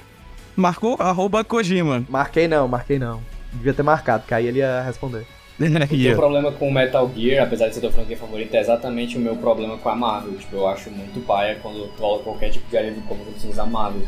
[0.57, 2.03] Marcou arroba Kojima.
[2.09, 3.21] Marquei não, marquei não.
[3.53, 5.27] Devia ter marcado, que aí ele ia responder.
[5.91, 9.17] O meu problema com o Metal Gear, apesar de ser tua franquia favorita, é exatamente
[9.17, 10.35] o meu problema com a Marvel.
[10.37, 13.65] Tipo, eu acho muito paia quando rola qualquer tipo de alívio cômico dos filmes da
[13.67, 14.03] Marvel.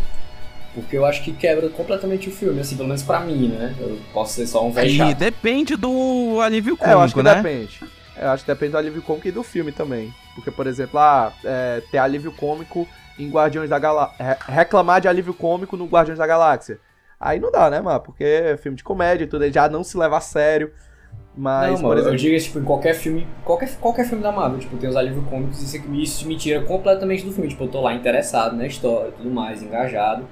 [0.75, 3.75] Porque eu acho que quebra completamente o filme, assim, pelo menos pra mim, né?
[3.81, 5.17] Eu posso ser só um velho E chato.
[5.17, 7.35] depende do alívio cômico, É, eu acho que né?
[7.37, 7.81] depende.
[8.21, 10.13] Eu acho que depende do alívio cômico e do filme também.
[10.35, 12.87] Porque, por exemplo, ah, é, ter alívio cômico
[13.19, 14.37] em Guardiões da Galáxia.
[14.47, 16.79] Reclamar de alívio cômico no Guardiões da Galáxia.
[17.19, 17.99] Aí não dá, né, mano?
[18.01, 20.71] Porque é filme de comédia e tudo, ele já não se leva a sério.
[21.38, 22.18] Mas, não, por mano, eu exemplo.
[22.18, 25.24] digo isso, tipo, em qualquer filme, qualquer, qualquer filme da Marvel, tipo, tem os alívios
[25.29, 27.48] cômicos e isso, me tira completamente do filme.
[27.48, 30.24] Tipo, eu tô lá interessado na história e tudo mais, engajado.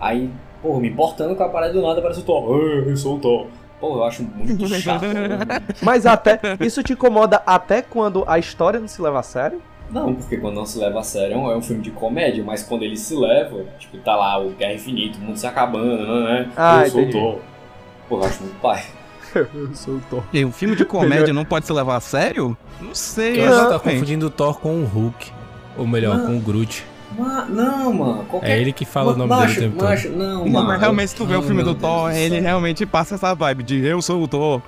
[0.00, 0.28] Aí,
[0.60, 2.42] porra, me importando com a parada do nada, parece o Thor.
[2.56, 3.46] "Ah, Eu sou o Thor.
[3.80, 5.04] Pô, eu acho muito chato.
[5.80, 6.40] Mas até.
[6.60, 9.62] Isso te incomoda até quando a história não se leva a sério?
[9.90, 12.42] Não, porque quando não se leva a sério é um, é um filme de comédia,
[12.44, 16.24] mas quando ele se leva, tipo, tá lá o Guerra Infinita, o mundo se acabando,
[16.24, 16.50] né?
[16.56, 17.38] Ah, eu sou o Thor.
[18.08, 18.82] Pô, eu acho muito pai.
[19.34, 20.22] Eu sou o Thor.
[20.32, 22.56] E um filme de comédia não pode se levar a sério?
[22.80, 25.30] Não sei, Eu acho que tá confundindo o Thor com o Hulk.
[25.76, 26.26] Ou melhor, Não.
[26.26, 26.84] com o Groot.
[27.16, 28.24] Ma- não, mano.
[28.24, 28.50] Qualquer...
[28.58, 29.88] É ele que fala o nome macho, dele o tempo todo.
[29.88, 30.66] macho, Não, Não, mano.
[30.68, 32.42] mas realmente se tu vê o filme do Deus Thor, do ele céu.
[32.42, 34.60] realmente passa essa vibe de eu sou o Thor.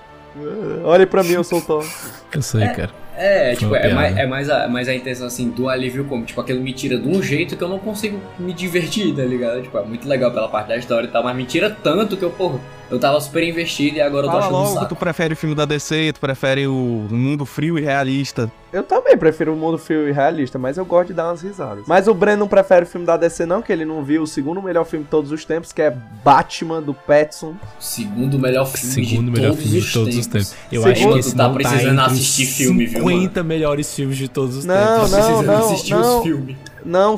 [0.84, 1.84] Olha pra mim, eu sou o Thor.
[2.32, 2.90] Eu sei, cara.
[3.16, 6.28] É, tipo, é mais, é mais, a, mais a intenção assim do alívio cômico.
[6.28, 9.60] Tipo, aquilo me tira de um jeito que eu não consigo me divertir, tá ligado?
[9.62, 12.22] Tipo, é muito legal pela parte da história e tal, mas me tira tanto que
[12.22, 14.88] eu, porra, eu tava super investido e agora eu tô Fala achando um logo, saco.
[14.88, 18.50] tu prefere o filme da DC, tu prefere o mundo frio e realista.
[18.72, 21.84] Eu também prefiro o mundo frio e realista, mas eu gosto de dar umas risadas.
[21.88, 24.26] Mas o Breno não prefere o filme da DC não, que ele não viu o
[24.28, 25.90] segundo melhor filme de todos os tempos, que é
[26.24, 27.54] Batman, do Pattinson.
[27.80, 30.50] Segundo melhor filme Segundo de melhor todos filme os de todos os tempos.
[30.50, 30.64] tempos.
[30.72, 33.42] Eu Segundo, acho que esse tu tá não precisando entre os assistir filme, viu, 50
[33.42, 35.10] melhores filmes de todos os Não, tempos.
[35.10, 36.16] não, Precisando não, assistir não.
[36.18, 36.56] os filmes.
[36.84, 37.16] Não,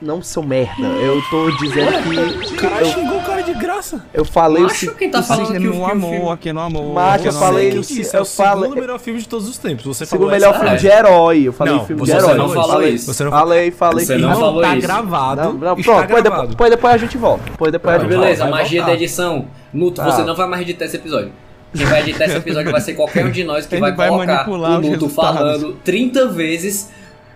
[0.00, 0.82] não, seu merda.
[0.82, 2.64] Eu tô dizendo que.
[2.64, 4.04] Eu, xingou o cara de graça.
[4.14, 6.52] eu falei o Macho, se- quem tá o falando que o o amor, filme- aqui
[6.52, 6.94] no amor.
[6.94, 9.84] Macho, eu falei o é eu o segundo falei- melhor filme de todos os tempos.
[9.84, 10.78] Você segundo falou melhor essa- filme é.
[10.78, 11.42] de herói.
[11.48, 12.34] Eu falei Não, filme de Você herói.
[12.34, 13.06] não falou falei, isso.
[13.12, 14.04] Você não Falei, falei.
[14.06, 14.86] Você não não falou tá isso.
[14.86, 15.42] gravado.
[15.42, 16.48] Não, não, está pronto, depois, gravado.
[16.48, 17.44] depois, depois a gente volta.
[17.50, 18.24] Depois, depois a gente Vai, volta.
[18.26, 18.96] Beleza, vai magia voltar.
[18.96, 19.46] da edição.
[19.72, 20.10] Nuto, Tá.
[20.10, 21.32] você não vai mais editar esse episódio.
[21.74, 24.80] Quem vai editar esse episódio vai ser qualquer um de nós que vai colocar o
[24.80, 26.90] Nuto falando 30 vezes,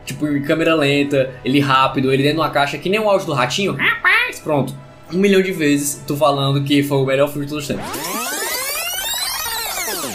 [0.07, 3.27] tipo, em câmera lenta, ele rápido, ele dentro de uma caixa, que nem o áudio
[3.27, 3.75] do ratinho.
[3.75, 4.75] Rapaz, pronto.
[5.13, 8.36] Um milhão de vezes tu falando que foi o melhor filme de todos os tempos.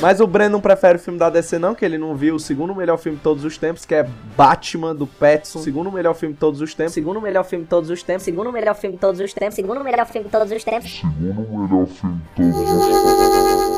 [0.01, 2.39] Mas o Breno não prefere o filme da DC não, que ele não viu o
[2.39, 5.60] segundo melhor filme de todos os tempos, que é Batman, do Pattinson.
[5.60, 6.93] Segundo melhor filme de todos os tempos.
[6.93, 8.23] Segundo melhor filme de todos os tempos.
[8.23, 9.55] Segundo melhor filme de todos os tempos.
[9.55, 11.01] Segundo melhor filme de todos os tempos.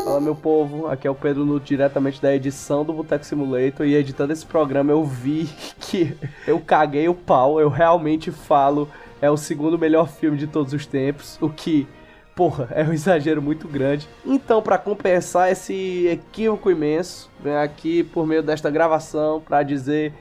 [0.03, 3.95] Fala meu povo, aqui é o Pedro Nuto diretamente da edição do Boteco Simulator e
[3.95, 8.89] editando esse programa eu vi que eu caguei o pau, eu realmente falo
[9.21, 11.87] é o segundo melhor filme de todos os tempos, o que,
[12.35, 14.07] porra, é um exagero muito grande.
[14.25, 20.13] Então, pra compensar esse equívoco imenso, venho aqui por meio desta gravação pra dizer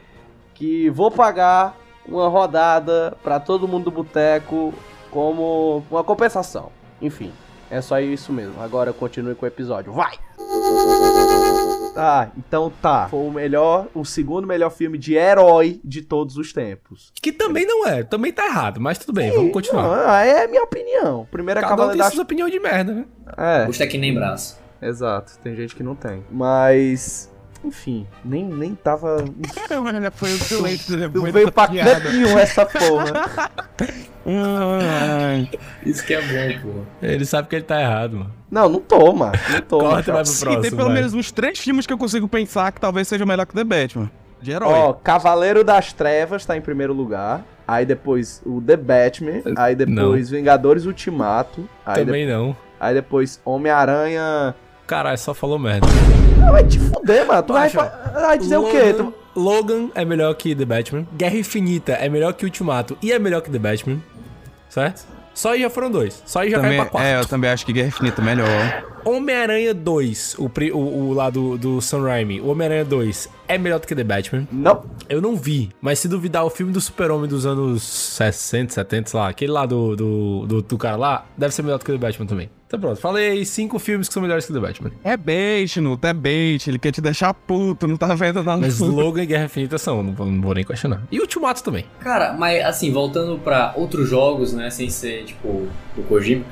[0.54, 4.72] que vou pagar uma rodada pra todo mundo do boteco
[5.10, 6.70] como uma compensação.
[7.00, 7.32] Enfim,
[7.70, 8.60] é só isso mesmo.
[8.62, 9.92] Agora continue com o episódio.
[9.92, 10.18] Vai!
[11.94, 13.06] Tá, então tá.
[13.08, 17.12] Foi o melhor, o segundo melhor filme de herói de todos os tempos.
[17.20, 18.02] Que também não é.
[18.02, 18.80] Também tá errado.
[18.80, 19.82] Mas tudo bem, vamos continuar.
[19.82, 21.26] Não, é a minha opinião.
[21.30, 22.14] Primeiro é Cada um Cavaleiro tem das...
[22.14, 23.04] suas opiniões de merda, né?
[23.36, 24.58] É, Custa que nem braço.
[24.80, 25.38] exato.
[25.42, 26.24] Tem gente que não tem.
[26.30, 27.30] Mas...
[27.64, 29.18] Enfim, nem, nem tava...
[29.70, 32.00] Olha, foi o silêncio Não depois veio da pra piada.
[32.00, 33.50] canto nenhum essa porra.
[34.26, 35.48] Ai,
[35.84, 37.06] Isso que é bom, pô.
[37.06, 38.32] Ele sabe que ele tá errado, mano.
[38.50, 39.32] Não, não tô, mano.
[39.50, 39.78] Não tô.
[39.78, 40.12] Corta e mano.
[40.12, 40.62] vai pro Sim, próximo.
[40.62, 40.94] tem pelo vai.
[40.94, 44.10] menos uns três filmes que eu consigo pensar que talvez seja melhor que The Batman.
[44.40, 44.72] De herói.
[44.72, 47.44] Ó, Cavaleiro das Trevas tá em primeiro lugar.
[47.66, 49.40] Aí depois o The Batman.
[49.56, 51.68] Aí depois Vingadores Ultimato.
[51.86, 52.56] Aí, de- Também não.
[52.78, 54.54] aí depois Homem-Aranha.
[54.86, 55.86] Caralho, só falou merda.
[56.46, 57.42] Ah, vai te fuder, mano.
[57.44, 58.78] Tu vai, Macho, fa- vai dizer o quê?
[58.92, 61.06] Logan, Tu- Logan é melhor que The Batman.
[61.16, 63.98] Guerra Infinita é melhor que Ultimato e é melhor que The Batman.
[64.72, 65.04] Certo?
[65.34, 66.22] Só aí já foram dois.
[66.24, 67.06] Só aí já também, cai pra quatro.
[67.08, 68.84] é, eu também acho que Guerra Infinita é melhor.
[69.04, 73.58] Homem-Aranha 2, o, pri- o, o lá do, do Sam Raimi, o Homem-Aranha 2 é
[73.58, 74.46] melhor do que The Batman.
[74.50, 74.84] Não.
[75.08, 79.20] Eu não vi, mas se duvidar, o filme do Super-Homem dos anos 60, 70, sei
[79.20, 81.98] lá, aquele lá do, do, do, do cara lá, deve ser melhor do que The
[81.98, 82.50] Batman também.
[82.72, 84.92] Então pronto, falei cinco filmes que são melhores que The Batman.
[85.04, 86.66] É bait, Nuto, é bait.
[86.66, 88.62] Ele quer te deixar puto, não tá vendo nada.
[88.62, 91.02] Mas Logan e Guerra Infinita são, não vou, não vou nem questionar.
[91.12, 91.84] E Ultimato também.
[92.00, 96.46] Cara, mas assim, voltando pra outros jogos, né, sem ser, tipo, do Kojima,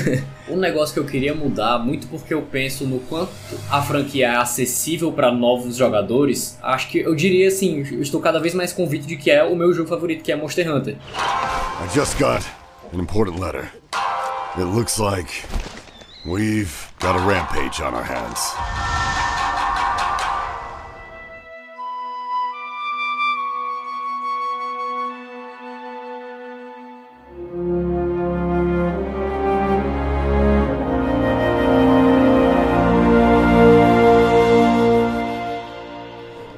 [0.46, 3.32] um negócio que eu queria mudar, muito porque eu penso no quanto
[3.70, 8.38] a franquia é acessível pra novos jogadores, acho que eu diria assim, eu estou cada
[8.38, 10.96] vez mais convicto de que é o meu jogo favorito, que é Monster Hunter.
[11.16, 12.44] I just got
[12.92, 13.72] an important letter.
[14.54, 15.46] It looks like
[16.26, 18.52] we've got a rampage on our hands.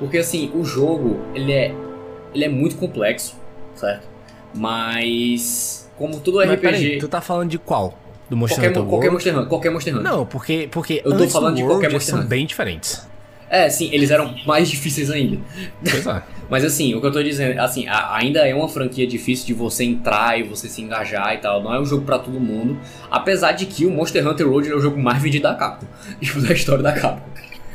[0.00, 1.72] Porque assim, o jogo, ele é
[2.34, 3.36] ele é muito complexo,
[3.76, 4.08] certo?
[4.52, 7.98] Mas como Mas RPG, peraí, tu tá falando de qual?
[8.28, 9.12] Do Monster qualquer, Hunter qualquer World?
[9.12, 10.10] Monster Hunter, qualquer Monster Hunter.
[10.12, 12.28] Não, porque, porque Eu tô falando do de qualquer eles Monster são Hunter.
[12.30, 13.06] bem diferentes.
[13.50, 15.38] É, sim, eles eram mais difíceis ainda.
[15.88, 16.22] Pois é.
[16.50, 19.54] Mas assim, o que eu tô dizendo, assim, a- ainda é uma franquia difícil de
[19.54, 21.62] você entrar e você se engajar e tal.
[21.62, 22.78] Não é um jogo pra todo mundo.
[23.10, 25.86] Apesar de que o Monster Hunter World é o jogo mais vendido da Capcom.
[26.20, 27.28] Tipo, da história da Capcom.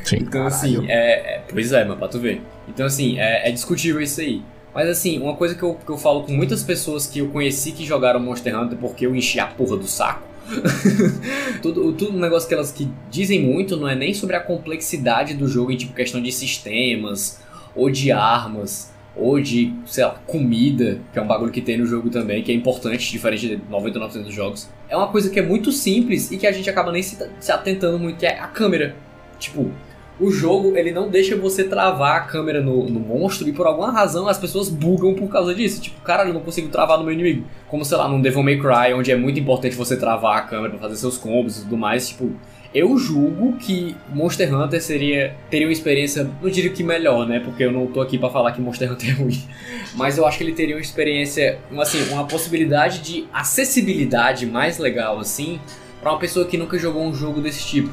[0.03, 0.17] Sim.
[0.21, 2.41] Então, assim, é, é- Pois é, mano, pra tu ver.
[2.67, 4.41] Então, assim, é, é discutível isso aí.
[4.79, 7.73] Mas, assim, uma coisa que eu, que eu falo com muitas pessoas que eu conheci
[7.73, 10.25] que jogaram Monster Hunter porque eu enchi a porra do saco.
[11.61, 15.33] tudo, tudo um negócio que elas que dizem muito não é nem sobre a complexidade
[15.33, 17.41] do jogo em tipo questão de sistemas,
[17.75, 21.85] ou de armas, ou de, sei lá, comida, que é um bagulho que tem no
[21.85, 24.69] jogo também, que é importante, diferente de 99% dos jogos.
[24.87, 27.51] É uma coisa que é muito simples e que a gente acaba nem se, se
[27.51, 28.95] atentando muito, que é a câmera.
[29.37, 29.73] Tipo,
[30.19, 33.91] o jogo ele não deixa você travar a câmera no, no monstro e por alguma
[33.91, 35.81] razão as pessoas bugam por causa disso.
[35.81, 37.45] Tipo, cara, eu não consigo travar no meu inimigo.
[37.67, 40.71] Como, sei lá, num Devil May Cry, onde é muito importante você travar a câmera
[40.71, 42.31] pra fazer seus combos e tudo mais, tipo...
[42.71, 47.39] Eu julgo que Monster Hunter seria teria uma experiência, não diria que melhor, né?
[47.39, 49.43] Porque eu não tô aqui pra falar que Monster Hunter é ruim.
[49.95, 54.77] Mas eu acho que ele teria uma experiência, uma, assim, uma possibilidade de acessibilidade mais
[54.77, 55.59] legal, assim,
[55.99, 57.89] pra uma pessoa que nunca jogou um jogo desse tipo.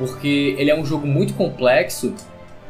[0.00, 2.14] Porque ele é um jogo muito complexo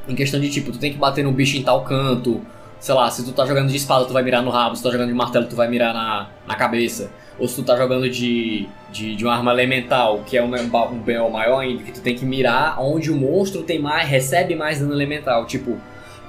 [0.08, 2.40] em questão de tipo, tu tem que bater no bicho em tal canto.
[2.80, 4.86] Sei lá, se tu tá jogando de espada, tu vai mirar no rabo, se tu
[4.86, 7.12] tá jogando de martelo, tu vai mirar na, na cabeça.
[7.38, 10.98] Ou se tu tá jogando de, de, de uma arma elemental, que é um, um
[10.98, 14.80] BO maior ainda, que tu tem que mirar onde o monstro tem mais, recebe mais
[14.80, 15.46] dano elemental.
[15.46, 15.78] Tipo,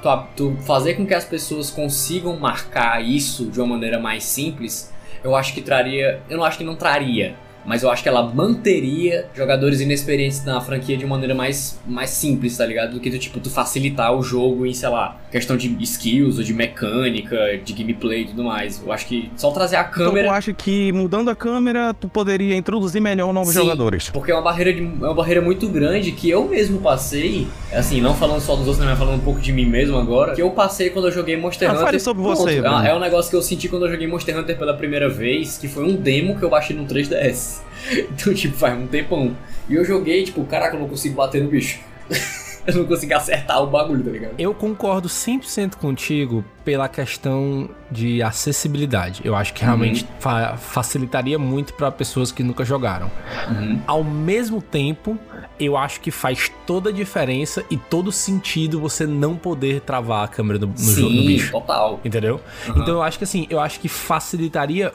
[0.03, 4.93] tu, tu fazer com que as pessoas consigam marcar isso de uma maneira mais simples,
[5.23, 6.21] eu acho que traria.
[6.29, 7.35] Eu não acho que não traria
[7.65, 12.57] mas eu acho que ela manteria jogadores inexperientes na franquia de maneira mais, mais simples,
[12.57, 12.93] tá ligado?
[12.93, 16.43] Do que do tipo, tu facilitar o jogo em, sei lá, questão de skills ou
[16.43, 18.81] de mecânica, de gameplay e tudo mais.
[18.83, 20.19] Eu acho que só trazer a câmera.
[20.19, 24.09] Então, eu acho que mudando a câmera, tu poderia introduzir melhor novos Sim, jogadores.
[24.09, 28.01] Porque é uma barreira de, é uma barreira muito grande que eu mesmo passei, assim,
[28.01, 30.49] não falando só dos outros, mas falando um pouco de mim mesmo agora, que eu
[30.51, 31.85] passei quando eu joguei Monster ah, Hunter.
[31.85, 34.57] Fale sobre você, é, é um negócio que eu senti quando eu joguei Monster Hunter
[34.57, 37.50] pela primeira vez, que foi um demo que eu baixei no 3DS.
[37.91, 39.35] Então, tipo, faz um tempão.
[39.69, 41.79] E eu joguei, tipo, caraca, eu não consigo bater no bicho.
[42.65, 44.33] eu não consigo acertar o bagulho, tá ligado?
[44.37, 49.21] Eu concordo 100% contigo pela questão de acessibilidade.
[49.23, 50.09] Eu acho que realmente uhum.
[50.19, 53.09] fa facilitaria muito para pessoas que nunca jogaram.
[53.49, 53.81] Uhum.
[53.87, 55.17] Ao mesmo tempo,
[55.59, 60.27] eu acho que faz toda a diferença e todo sentido você não poder travar a
[60.27, 61.51] câmera no, no Sim, jogo do bicho.
[61.51, 61.99] total.
[62.05, 62.39] Entendeu?
[62.67, 62.81] Uhum.
[62.81, 64.93] Então eu acho que assim, eu acho que facilitaria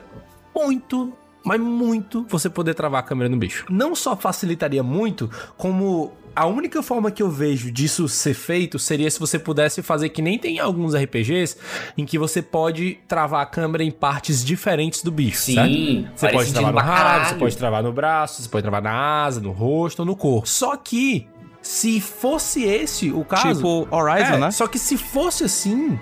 [0.55, 1.13] muito
[1.47, 3.67] mas muito você poder travar a câmera no bicho.
[3.71, 9.09] Não só facilitaria muito, como a única forma que eu vejo disso ser feito seria
[9.09, 11.57] se você pudesse fazer que nem tem alguns RPGs
[11.97, 16.17] em que você pode travar a câmera em partes diferentes do bicho, Sim, certo?
[16.17, 19.41] Você pode travar no rabo, você pode travar no braço, você pode travar na asa,
[19.41, 20.49] no rosto ou no corpo.
[20.49, 21.29] Só que
[21.63, 24.51] se fosse esse o caso, tipo Horizon, é, né?
[24.51, 25.97] Só que se fosse assim,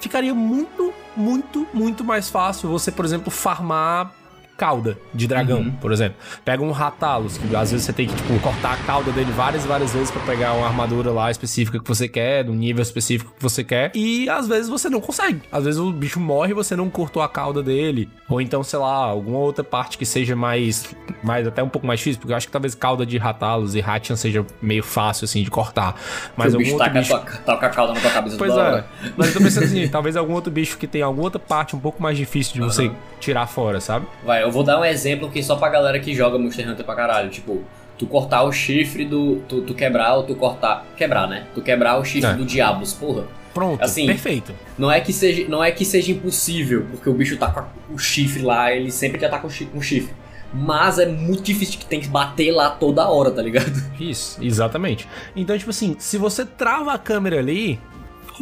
[0.00, 4.18] ficaria muito, muito, muito mais fácil você, por exemplo, farmar
[4.60, 5.70] cauda de dragão, uhum.
[5.70, 6.18] por exemplo.
[6.44, 9.64] Pega um Ratalos, que às vezes você tem que, tipo, cortar a cauda dele várias
[9.64, 13.32] e várias vezes para pegar uma armadura lá específica que você quer, do nível específico
[13.34, 13.90] que você quer.
[13.94, 15.40] E às vezes você não consegue.
[15.50, 18.10] Às vezes o bicho morre e você não cortou a cauda dele.
[18.28, 20.94] Ou então, sei lá, alguma outra parte que seja mais.
[21.22, 23.80] mais até um pouco mais difícil, porque eu acho que talvez cauda de Ratalos e
[23.80, 25.94] Hatchan seja meio fácil, assim, de cortar.
[26.36, 27.42] Mas o bicho outro taca, bicho...
[27.46, 28.84] Tua, a cauda na tua cabeça Pois é.
[29.16, 31.80] Mas eu tô pensando assim, talvez algum outro bicho que tem alguma outra parte um
[31.80, 32.68] pouco mais difícil de uhum.
[32.68, 34.06] você tirar fora, sabe?
[34.24, 36.96] Vai, eu vou dar um exemplo que só pra galera que joga Monster Hunter pra
[36.96, 37.30] caralho.
[37.30, 37.62] Tipo,
[37.96, 39.36] tu cortar o chifre do.
[39.48, 40.84] Tu, tu quebrar ou tu cortar.
[40.96, 41.46] Quebrar, né?
[41.54, 42.34] Tu quebrar o chifre é.
[42.34, 43.24] do Diabos, porra.
[43.54, 44.52] Pronto, assim, perfeito.
[44.76, 47.98] Não é, que seja, não é que seja impossível, porque o bicho tá com o
[47.98, 50.14] chifre lá, ele sempre já tá com o chifre.
[50.52, 53.72] Mas é muito difícil que tem que bater lá toda hora, tá ligado?
[54.00, 55.06] Isso, exatamente.
[55.34, 57.80] Então, tipo assim, se você trava a câmera ali,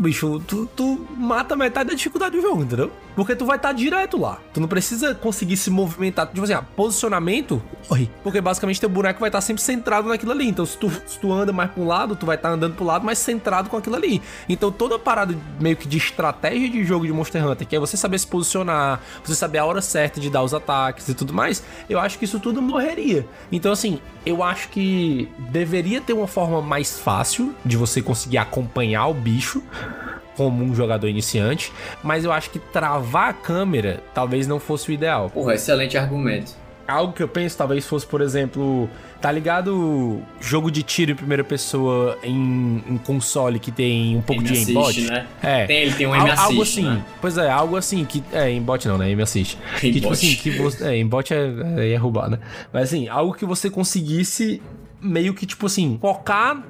[0.01, 2.91] bicho, tu, tu mata metade da dificuldade do jogo, entendeu?
[3.19, 4.39] Porque tu vai estar tá direto lá.
[4.55, 6.29] Tu não precisa conseguir se movimentar.
[6.29, 8.09] Tipo assim, ah, posicionamento, corre.
[8.23, 10.47] Porque basicamente teu boneco vai estar tá sempre centrado naquilo ali.
[10.47, 12.77] Então, se tu, se tu anda mais pra um lado, tu vai estar tá andando
[12.77, 14.23] pro lado, mas centrado com aquilo ali.
[14.49, 17.81] Então, toda a parada meio que de estratégia de jogo de Monster Hunter, que é
[17.81, 21.33] você saber se posicionar, você saber a hora certa de dar os ataques e tudo
[21.33, 23.27] mais, eu acho que isso tudo morreria.
[23.51, 29.09] Então, assim, eu acho que deveria ter uma forma mais fácil de você conseguir acompanhar
[29.09, 29.63] o bicho
[30.37, 31.73] como um jogador iniciante,
[32.03, 35.29] mas eu acho que travar a câmera talvez não fosse o ideal.
[35.31, 36.53] Porra, excelente argumento.
[36.87, 38.89] Algo que eu penso talvez fosse, por exemplo,
[39.21, 44.43] tá ligado jogo de tiro em primeira pessoa em, em console que tem um pouco
[44.43, 45.01] de aimbot?
[45.03, 45.27] Né?
[45.43, 45.67] É.
[45.67, 46.85] Tem, ele tem um aim assist, Algo assim.
[46.85, 47.05] Né?
[47.21, 49.07] Pois é, algo assim que é aimbot não, né?
[49.07, 49.59] Aim assist.
[49.81, 52.39] que tipo assim, que você é, aimbot é, é, é roubar, né?
[52.73, 54.63] Mas assim, algo que você conseguisse
[55.01, 56.63] meio que, tipo assim, focar,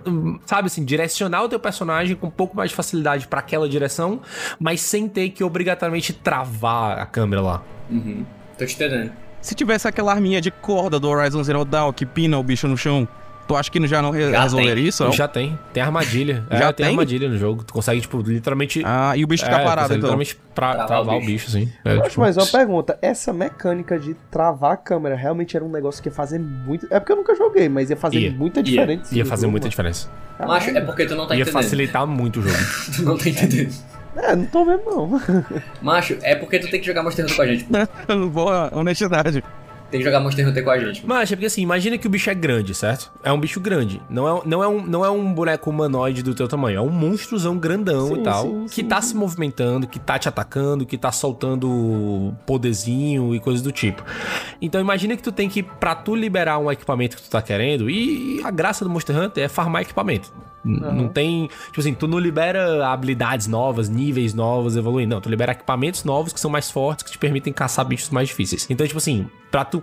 [0.44, 4.20] sabe assim, direcionar o teu personagem com um pouco mais de facilidade para aquela direção,
[4.58, 7.62] mas sem ter que obrigatoriamente travar a câmera lá.
[7.90, 8.24] Uhum.
[8.56, 9.12] Tô te entendendo.
[9.40, 12.76] Se tivesse aquela arminha de corda do Horizon Zero Dawn que pina o bicho no
[12.76, 13.06] chão,
[13.48, 14.86] Tu acha que já não re já resolveria tem.
[14.86, 15.04] isso?
[15.04, 15.12] Não?
[15.12, 15.58] Já tem.
[15.72, 16.44] Tem armadilha.
[16.52, 16.74] já é, tem?
[16.74, 17.64] tem armadilha no jogo.
[17.64, 18.82] Tu consegue, tipo, literalmente.
[18.84, 19.96] Ah, e o bicho fica é, parado, então.
[19.96, 21.50] Literalmente pra travar, travar o, bicho.
[21.50, 21.72] sim.
[21.82, 22.20] É, mas, tipo...
[22.20, 26.14] mas uma pergunta: essa mecânica de travar a câmera realmente era um negócio que ia
[26.14, 26.86] fazer muito.
[26.90, 28.30] É porque eu nunca joguei, mas ia fazer ia.
[28.30, 29.14] muita diferença.
[29.14, 29.70] Ia, ia fazer jogo, muita mano.
[29.70, 30.10] diferença.
[30.38, 31.56] Macho, é porque tu não tá ia entendendo.
[31.56, 32.56] Ia facilitar muito o jogo.
[32.94, 33.74] tu não tá entendendo.
[34.14, 35.20] É, não tô vendo não.
[35.80, 37.66] Macho, é porque tu tem que jogar Monster Hunter com a gente.
[38.30, 39.42] Boa honestidade.
[39.90, 41.00] Tem que jogar Monster Hunter com a gente.
[41.06, 41.20] mano.
[41.20, 43.10] Mas é porque assim, imagina que o bicho é grande, certo?
[43.24, 44.02] É um bicho grande.
[44.10, 46.78] Não é, não é, um, não é um boneco humanoide do teu tamanho.
[46.78, 48.42] É um monstrozão grandão Sim, e tal.
[48.44, 48.84] sim, que sim.
[48.84, 54.02] tá se movimentando, que tá te atacando, que tá soltando poderzinho e coisas do tipo.
[54.60, 57.88] Então imagina que tu tem que, pra tu liberar um equipamento que tu tá querendo,
[57.88, 60.32] e a graça do Monster Hunter é farmar equipamento.
[60.64, 61.48] N- Não tem.
[61.66, 65.14] Tipo assim, tu não libera habilidades novas, níveis novos, evoluindo.
[65.14, 68.28] Não, tu libera equipamentos novos que são mais fortes, que te permitem caçar bichos mais
[68.28, 68.66] difíceis.
[68.68, 69.82] Então, tipo assim, pra tu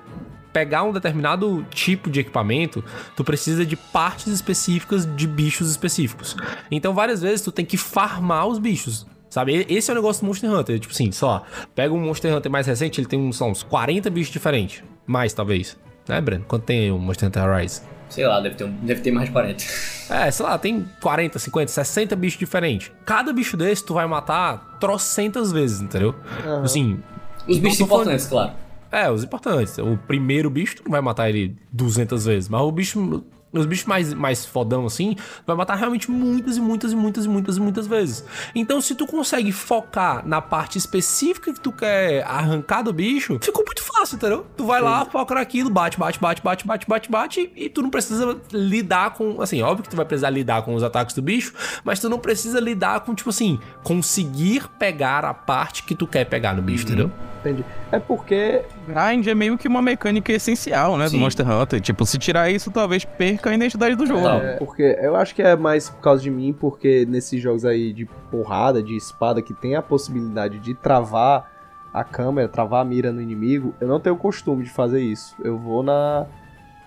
[0.54, 2.84] pegar um determinado tipo de equipamento,
[3.16, 6.36] tu precisa de partes específicas de bichos específicos.
[6.72, 9.06] Então, várias vezes, tu tem que farmar os bichos.
[9.30, 9.66] Sabe?
[9.68, 10.80] Esse é o negócio do Monster Hunter.
[10.80, 11.44] Tipo assim, só,
[11.74, 14.82] pega um Monster Hunter mais recente, ele tem uns, uns 40 bichos diferentes.
[15.06, 15.78] Mais, talvez.
[16.08, 16.46] Né, Breno?
[16.48, 17.82] Quanto tem o Monster Hunter Rise?
[18.08, 19.64] Sei lá, deve ter, um- deve ter mais de 40.
[20.10, 22.92] É, sei lá, tem 40, 50, 60 bichos diferentes.
[23.06, 26.16] Cada bicho desse tu vai matar trocentas vezes, entendeu?
[26.64, 27.00] Assim.
[27.46, 28.52] Os bichos tô falando- importantes, claro.
[28.96, 29.78] É, os importantes.
[29.78, 33.26] O primeiro bicho, tu não vai matar ele 200 vezes, mas o bicho.
[33.52, 35.16] Os bichos mais, mais fodão assim,
[35.48, 38.26] vai matar realmente muitas e muitas e muitas e muitas e muitas vezes.
[38.54, 43.64] Então, se tu consegue focar na parte específica que tu quer arrancar do bicho, ficou
[43.66, 44.46] muito fácil, entendeu?
[44.58, 47.90] Tu vai lá, foca naquilo, bate, bate, bate, bate, bate, bate, bate, e tu não
[47.90, 49.42] precisa lidar com.
[49.42, 51.54] Assim, óbvio que tu vai precisar lidar com os ataques do bicho,
[51.86, 56.26] mas tu não precisa lidar com, tipo assim, conseguir pegar a parte que tu quer
[56.26, 57.10] pegar no bicho, entendeu?
[57.92, 58.62] É porque.
[58.88, 61.08] Grind é meio que uma mecânica essencial, né?
[61.08, 61.18] Sim.
[61.18, 61.82] Do Monster Hunter.
[61.82, 64.28] Tipo, se tirar isso, talvez perca a identidade do jogo.
[64.28, 67.94] É, porque eu acho que é mais por causa de mim, porque nesses jogos aí
[67.94, 71.52] de porrada, de espada, que tem a possibilidade de travar
[71.94, 75.36] a câmera, travar a mira no inimigo, eu não tenho o costume de fazer isso.
[75.44, 76.26] Eu vou na.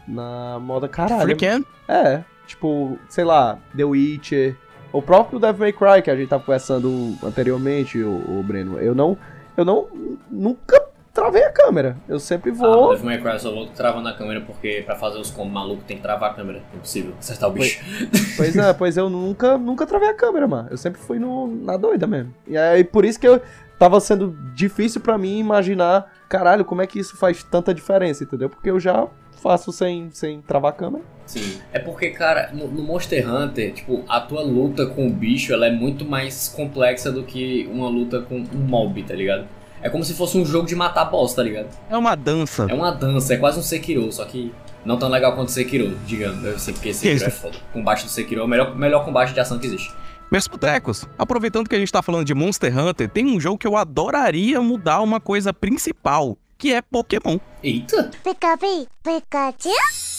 [0.07, 1.23] na moda caralho.
[1.23, 1.65] Freaking.
[1.89, 4.57] É, tipo, sei lá, The Witcher,
[4.93, 8.79] o próprio Devil May Cry que a gente tava conversando anteriormente, o, Breno.
[8.79, 9.17] Eu não,
[9.59, 9.87] eu não,
[10.31, 10.81] nunca
[11.13, 11.97] travei a câmera.
[12.09, 12.83] Eu sempre Ah, vou.
[12.85, 15.53] no Devil May Cry eu só vou travando a câmera porque pra fazer os combos
[15.53, 16.63] malucos tem que travar a câmera.
[16.73, 17.81] É impossível acertar o bicho.
[18.37, 20.69] Pois é, pois eu nunca, nunca travei a câmera, mano.
[20.71, 22.33] Eu sempre fui no, na doida mesmo.
[22.47, 23.43] E aí por isso que eu
[23.79, 28.49] tava sendo difícil pra mim imaginar, caralho, como é que isso faz tanta diferença, entendeu?
[28.49, 29.09] Porque eu já
[29.43, 31.03] faço sem, sem travar a câmera.
[31.29, 31.61] Sim.
[31.73, 35.67] É porque, cara, no, no Monster Hunter, tipo, a tua luta com o bicho ela
[35.67, 39.47] é muito mais complexa do que uma luta com um mob, tá ligado?
[39.81, 41.69] É como se fosse um jogo de matar boss, tá ligado?
[41.89, 42.67] É uma dança.
[42.69, 44.53] É uma dança, é quase um Sekiro, só que
[44.85, 46.43] não tão legal quanto Sekiro, digamos.
[46.45, 47.27] Eu sei porque Sekiro isso?
[47.27, 47.57] é foda.
[47.71, 49.93] O combate do Sekiro é o melhor, melhor combate de ação que existe.
[50.31, 53.67] Meus putecos, aproveitando que a gente tá falando de Monster Hunter, tem um jogo que
[53.67, 57.39] eu adoraria mudar uma coisa principal, que é Pokémon.
[57.63, 58.11] Eita!
[59.03, 60.18] Pikachu.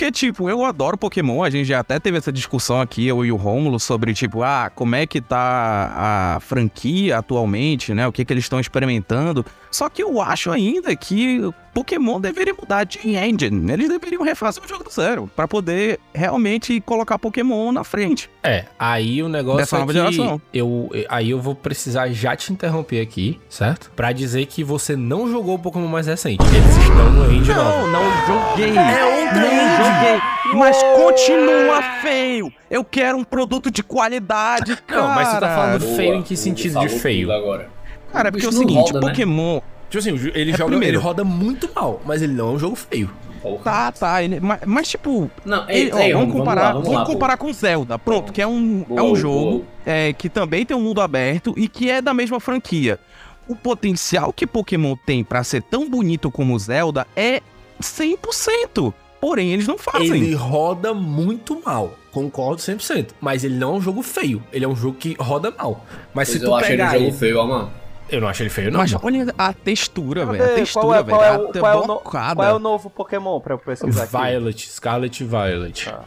[0.00, 3.30] Porque, tipo, eu adoro Pokémon, a gente já até teve essa discussão aqui, eu e
[3.30, 8.06] o Rômulo, sobre, tipo, ah, como é que tá a franquia atualmente, né?
[8.08, 9.44] O que que eles estão experimentando.
[9.70, 11.40] Só que eu acho ainda que
[11.72, 13.72] Pokémon deveria mudar de engine.
[13.72, 18.28] Eles deveriam refazer o jogo do zero, pra poder realmente colocar Pokémon na frente.
[18.42, 20.40] É, aí o negócio Dessa é nova que geração.
[20.52, 23.90] eu, aí eu vou precisar já te interromper aqui, certo?
[23.94, 26.42] Pra dizer que você não jogou o Pokémon mais recente.
[26.44, 27.54] Eles estão no Engine 9.
[27.54, 28.76] Não, não joguei.
[28.76, 29.76] É outra não engine.
[29.78, 30.20] joguei.
[30.54, 32.52] Mas continua feio.
[32.68, 35.02] Eu quero um produto de qualidade, cara.
[35.02, 37.30] Não, mas você tá falando Boa, feio em que sentido falou de feio?
[37.30, 37.70] Agora.
[38.12, 39.08] Cara, é porque é o seguinte, roda, né?
[39.08, 39.60] Pokémon...
[39.88, 40.96] Tipo assim, ele É joga, primeiro.
[40.96, 43.10] ele roda muito mal, mas ele não é um jogo feio.
[43.42, 43.62] Porra.
[43.64, 44.22] Tá, tá.
[44.22, 46.98] ele- mas, mas, tipo, Não, ei, Ele- ó, ei, vamos vamos comparar, lá, vamos vamos
[47.00, 47.12] lá, pô.
[47.12, 50.76] comparar com Zelda, pronto, que é um, Boa, é um jogo é, que também tem
[50.76, 53.00] um mundo aberto e que é da mesma franquia.
[53.48, 57.40] O potencial que Pokémon tem pra ser tão bonito como Zelda é
[57.82, 58.92] 100%.
[59.20, 60.06] Porém, eles não fazem.
[60.22, 63.08] Ele roda muito mal, concordo 100%.
[63.20, 65.84] Mas ele não é um jogo feio, ele é um jogo que roda mal.
[66.14, 67.12] Mas Pois se eu tu achei ele um pegar jogo ele...
[67.16, 67.70] feio, ó, mano.
[68.10, 68.80] Eu não acho ele feio, não.
[68.80, 70.42] Mas olha a textura, velho.
[70.42, 71.44] A qual, textura, é, qual, é velho.
[71.44, 72.34] o, a qual, é o no- bocada.
[72.34, 74.12] qual é o novo Pokémon pra eu pesquisar aqui?
[74.12, 75.84] Violet, Scarlet e Violet.
[75.84, 76.00] Tá.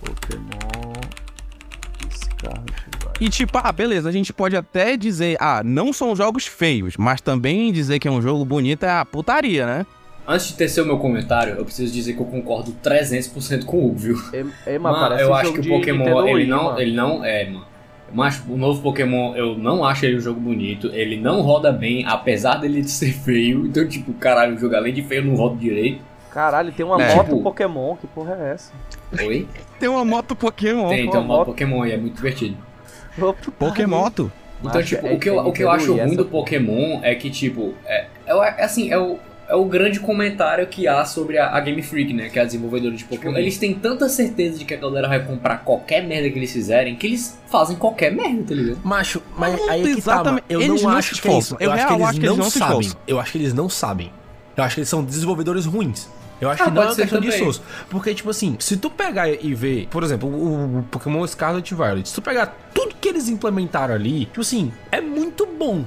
[0.00, 0.92] Pokémon
[2.10, 3.18] Scarlet Violet.
[3.20, 7.20] E tipo, ah, beleza, a gente pode até dizer, ah, não são jogos feios, mas
[7.20, 9.86] também dizer que é um jogo bonito é a putaria, né?
[10.26, 13.86] Antes de tecer o meu comentário, eu preciso dizer que eu concordo 300% com o
[13.86, 14.22] Hugo, viu?
[14.64, 17.71] Mas Mano, eu acho que o Pokémon, ele Wii, não, ele não é, mano.
[18.12, 22.04] Mas o novo Pokémon, eu não acho ele um jogo bonito, ele não roda bem,
[22.06, 23.66] apesar dele ser feio.
[23.66, 26.00] Então, tipo, caralho, o jogo além de feio não roda direito.
[26.30, 27.14] Caralho, tem uma É.
[27.14, 28.72] moto Tipo- Pokémon, que porra é essa?
[29.26, 29.46] Oi?
[29.78, 30.88] Tem uma moto Pokémon.
[30.88, 31.46] Tem, uma tem um modo moto.
[31.46, 32.56] Pokémon e é muito divertido.
[33.58, 34.32] Pokémoto.
[34.60, 36.24] Então, Macho, tipo, é- o que eu, é o que eu acho ruim essa do
[36.26, 39.18] Pokémon é que, tipo, é, é, é assim, é o,
[39.48, 42.28] é o grande comentário que há sobre a, a Game Freak, né?
[42.28, 43.36] Que é a desenvolvedora de Pokémon.
[43.36, 46.96] Eles têm tanta certeza de que a galera vai comprar qualquer merda que eles fizerem
[46.96, 48.80] que eles fazem qualquer merda, tá ligado?
[48.84, 50.40] Macho, mas Não, aí é que tá, mano.
[50.48, 51.56] Eu Eles não não acho que é isso.
[51.60, 52.92] Eu Eu acho que eles acho que eles não sabem.
[53.06, 54.12] Eu acho que eles não sabem.
[54.56, 56.08] Eu acho que eles são desenvolvedores ruins.
[56.40, 57.38] Eu acho Ah, que não é uma questão de também.
[57.38, 57.62] esforço.
[57.88, 61.74] Porque, tipo assim, se tu pegar e ver, por exemplo, o, o Pokémon Scarlet e
[61.76, 65.84] Violet, se tu pegar tudo que eles implementaram ali, tipo assim, é muito bom.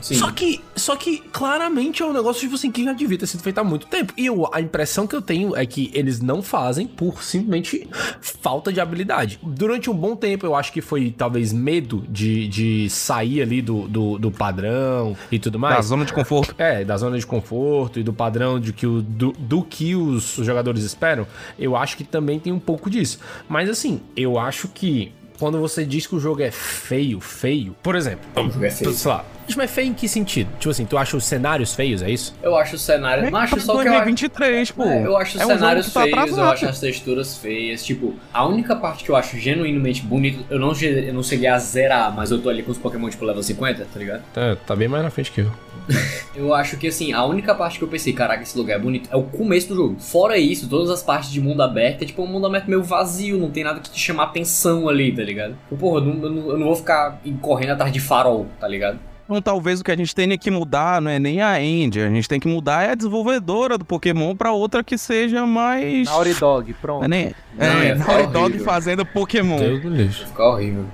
[0.00, 0.14] Sim.
[0.14, 3.42] Só que, só que claramente é um negócio, tipo assim, que já devia ter sido
[3.42, 4.12] feito há muito tempo.
[4.16, 7.88] E eu, a impressão que eu tenho é que eles não fazem por simplesmente
[8.20, 9.38] falta de habilidade.
[9.42, 13.88] Durante um bom tempo, eu acho que foi talvez medo de, de sair ali do,
[13.88, 15.76] do, do padrão e tudo mais.
[15.76, 16.54] Da zona de conforto.
[16.58, 20.38] É, da zona de conforto e do padrão de que o, do, do que os,
[20.38, 21.26] os jogadores esperam,
[21.58, 23.18] eu acho que também tem um pouco disso.
[23.48, 27.94] Mas assim, eu acho que quando você diz que o jogo é feio, feio, por
[27.94, 28.92] exemplo, O jogo é feio.
[28.92, 29.24] sei lá,
[29.56, 30.50] mas é feio em que sentido?
[30.58, 32.34] Tipo assim, tu acha os cenários feios, é isso?
[32.42, 33.24] Eu acho o cenário.
[33.24, 34.04] É, Macho, tá só que eu acho.
[34.04, 34.84] 2023, pô.
[34.84, 37.84] É, eu acho os É um cenários tá feios, eu acho as texturas feias.
[37.84, 41.58] Tipo, a única parte que eu acho genuinamente bonito, eu não, eu não cheguei a
[41.58, 44.22] zerar, mas eu tô ali com os Pokémon tipo level 50, tá ligado?
[44.32, 45.50] Tá, tá bem mais na frente que eu.
[46.34, 49.08] Eu acho que assim, a única parte que eu pensei, caraca, esse lugar é bonito,
[49.12, 49.96] é o começo do jogo.
[49.98, 53.38] Fora isso, todas as partes de mundo aberto é tipo um mundo aberto meio vazio,
[53.38, 55.56] não tem nada que te chamar atenção ali, tá ligado?
[55.78, 59.00] Porra, eu não, eu não, eu não vou ficar correndo atrás de farol, tá ligado?
[59.24, 62.08] Então, talvez o que a gente tenha que mudar não é nem a engine, a
[62.08, 66.08] gente tem que mudar é a desenvolvedora do Pokémon pra outra que seja mais...
[66.08, 67.04] Naughty Dog, pronto.
[67.04, 67.34] É, nem...
[67.54, 69.58] Não, é, ficar Naughty Dog fazendo Pokémon.
[69.58, 70.26] Deus do lixo.
[70.26, 70.86] Fica horrível.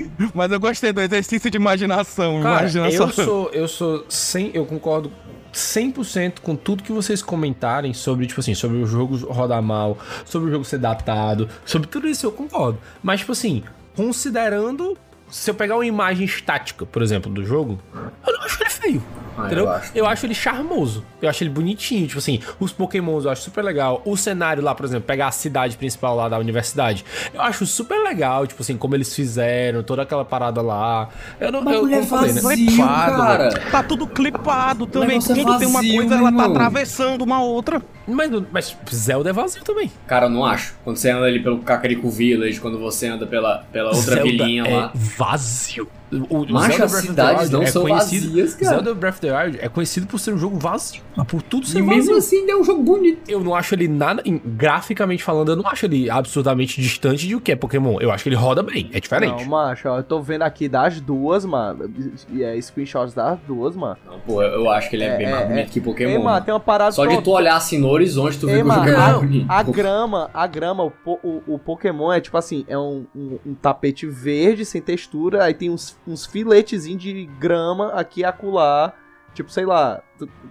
[0.34, 2.40] Mas eu gostei do exercício de imaginação.
[2.42, 5.12] Cara, Imagina eu sou, eu sou sem, eu concordo
[5.52, 10.48] 100% com tudo que vocês comentarem sobre, tipo assim, sobre o jogo rodar mal, sobre
[10.48, 12.78] o jogo ser datado, sobre tudo isso eu concordo.
[13.02, 13.62] Mas, tipo assim,
[13.94, 14.96] considerando,
[15.32, 17.78] se eu pegar uma imagem estática, por exemplo, do jogo,
[18.26, 19.02] eu não acho ele feio.
[19.36, 19.64] Ah, entendeu?
[19.64, 19.92] eu acho.
[19.94, 21.04] Eu acho ele charmoso.
[21.22, 22.06] Eu acho ele bonitinho.
[22.06, 24.02] Tipo assim, os Pokémons eu acho super legal.
[24.04, 27.02] O cenário lá, por exemplo, pegar a cidade principal lá da universidade.
[27.32, 31.08] Eu acho super legal, tipo assim, como eles fizeram, toda aquela parada lá.
[31.40, 31.60] Eu não.
[31.60, 32.40] Eu, bagulho é como falei, né?
[32.42, 33.50] vazio, Clipado, cara.
[33.70, 35.08] Tá tudo clipado também.
[35.18, 37.82] negócio é Tudo tem uma vazio, coisa, ela tá atravessando uma outra.
[38.06, 39.90] Mas, mas Zelda é vazio também.
[40.06, 40.74] Cara, eu não acho.
[40.84, 44.64] Quando você anda ali pelo Kakariko Village, quando você anda pela, pela outra Zelda vilinha
[44.66, 44.92] é lá.
[45.22, 45.88] Vazio.
[46.28, 48.74] O, Macho, Zelda as Breath of the cidades Wild não é são conhecido, vazias, cara.
[48.76, 51.00] Zelda Breath of the Wild é conhecido por ser um jogo vazio.
[51.26, 51.96] Por tudo ser E vazio.
[51.96, 53.22] mesmo assim, é um jogo bonito.
[53.30, 57.34] Eu não acho ele nada, em- graficamente falando, eu não acho ele absurdamente distante de
[57.34, 57.98] o que é Pokémon.
[58.00, 59.42] Eu acho que ele roda bem, é diferente.
[59.42, 61.90] Não, macho, ó, eu tô vendo aqui das duas, mano.
[62.30, 63.96] E é screenshots das duas, mano.
[64.06, 66.22] Não, pô, eu acho que ele é, bem mais bonito que Ei, Pokémon.
[66.22, 68.70] mano, tem uma parada Só de tu olhar assim no horizonte, tu vê que o
[68.72, 69.46] jogo é mais a, bonito.
[69.48, 70.92] a grama, a grama, o,
[71.22, 75.54] o, o Pokémon é tipo assim, é um, um, um tapete verde sem textura, aí
[75.54, 78.92] tem uns, uns filetezinhos de grama aqui e acolá.
[79.34, 80.02] Tipo, sei lá.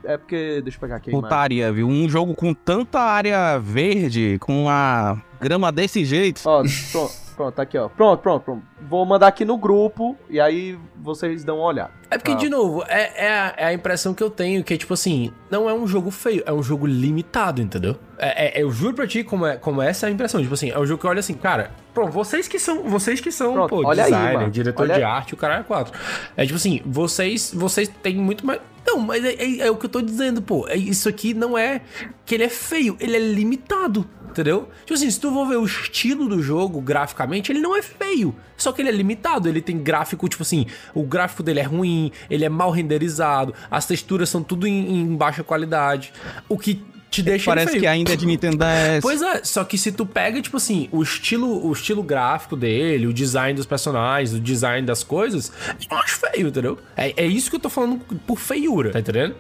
[0.03, 0.59] É porque.
[0.63, 1.11] Deixa eu pegar aqui.
[1.11, 1.87] Putaria, viu?
[1.87, 6.41] Um jogo com tanta área verde, com a grama desse jeito.
[6.45, 7.87] Ó, pronto, pronto, tá aqui, ó.
[7.89, 8.63] Pronto, pronto, pronto.
[8.89, 11.91] Vou mandar aqui no grupo e aí vocês dão uma olhada.
[12.09, 12.35] É porque, Ah.
[12.35, 15.31] de novo, é, é, a, é a impressão que eu tenho, que é tipo assim,
[15.51, 17.95] não é um jogo feio, é um jogo limitado, entendeu?
[18.17, 20.41] É, é- eu juro pra ti como, é, como essa é a impressão.
[20.41, 23.31] Tipo assim, é um jogo que olha assim, cara, pronto, vocês que são, vocês que
[23.31, 24.51] são, Pronto, pô, olha aí, designer, mano.
[24.51, 25.03] diretor Olha de aí.
[25.03, 25.97] arte, o cara é quatro.
[26.35, 28.59] É tipo assim, vocês, vocês têm muito mais.
[28.85, 30.67] Não, mas é, é- é o que eu tô dizendo, pô.
[30.67, 31.81] É, isso aqui não é
[32.25, 34.07] que ele é feio, ele é limitado.
[34.31, 34.69] Entendeu?
[34.85, 38.33] Tipo assim, se tu for ver o estilo do jogo graficamente, ele não é feio.
[38.55, 39.49] Só que ele é limitado.
[39.49, 43.85] Ele tem gráfico, tipo assim, o gráfico dele é ruim, ele é mal renderizado, as
[43.85, 46.13] texturas são tudo em, em baixa qualidade.
[46.47, 46.81] O que
[47.12, 47.82] te deixa Parece feio.
[47.82, 49.01] que ainda é de Nintendo DS.
[49.01, 53.05] Pois é, só que se tu pega, tipo assim, o estilo, o estilo gráfico dele,
[53.05, 55.51] o design dos personagens, o design das coisas,
[55.91, 56.80] eu acho feio, entendeu?
[56.95, 59.36] É, é isso que eu tô falando por feiura, tá entendendo?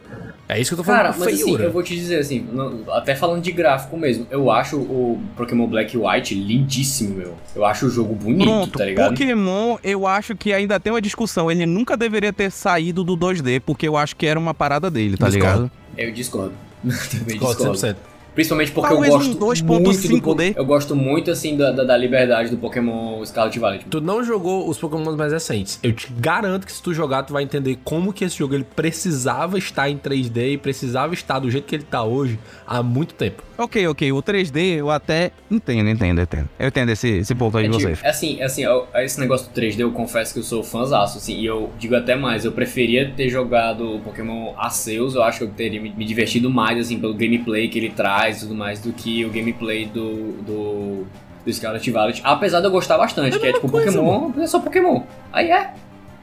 [0.49, 1.63] É isso que eu tô falando Cara, por mas assim, feiura.
[1.63, 5.65] eu vou te dizer assim, não- até falando de gráfico mesmo, eu acho o Pokémon
[5.65, 7.37] Black e White lindíssimo, meu.
[7.55, 9.11] Eu acho o jogo bonito, Pronto, tá ligado?
[9.11, 11.49] Pokémon, eu acho que ainda tem uma discussão.
[11.49, 15.15] Ele nunca deveria ter saído do 2D, porque eu acho que era uma parada dele,
[15.15, 15.63] tá Discordo.
[15.63, 15.71] ligado?
[15.97, 16.53] Eu discordo.
[16.81, 17.97] Também Discordo discordo.
[17.97, 18.10] 100%.
[18.33, 19.81] Principalmente porque Talvez eu gosto 2.5D.
[19.81, 23.85] muito do, Po- Eu gosto muito, assim, da, da, da liberdade do Pokémon Scarlet Violet.
[23.89, 25.79] Tu não jogou os Pokémon mais recentes.
[25.83, 28.63] Eu te garanto que se tu jogar, tu vai entender como que esse jogo ele
[28.63, 33.13] precisava estar em 3D e precisava estar do jeito que ele tá hoje há muito
[33.15, 33.43] tempo.
[33.57, 34.11] Ok, ok.
[34.11, 36.49] O 3D eu até entendo, entendo, entendo.
[36.57, 38.03] Eu entendo esse, esse ponto aí É, de tipo, vocês.
[38.03, 41.17] é assim, é assim, eu- esse negócio do 3D, eu confesso que eu sou fãzaço,
[41.17, 45.39] assim, e eu digo até mais, eu preferia ter jogado o Pokémon Arceus, eu acho
[45.39, 48.55] que eu teria me, me divertido mais, assim, pelo gameplay que ele traz e tudo
[48.55, 51.07] mais, do que o gameplay do, do,
[51.45, 54.47] do Scarlet Violet, apesar de eu gostar bastante, É que é tipo, coisa, Pokémon, é
[54.47, 55.73] só Pokémon, aí é,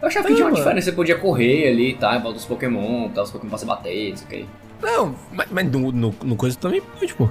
[0.00, 0.62] Eu achava que tinha uma mano.
[0.62, 3.58] diferença, você podia correr ali e tal, em volta dos Pokémon, tal, os Pokémon pra
[3.58, 4.46] se bater, isso aqui.
[4.82, 7.28] Não, mas, mas no, no, no coisa também pode, pô.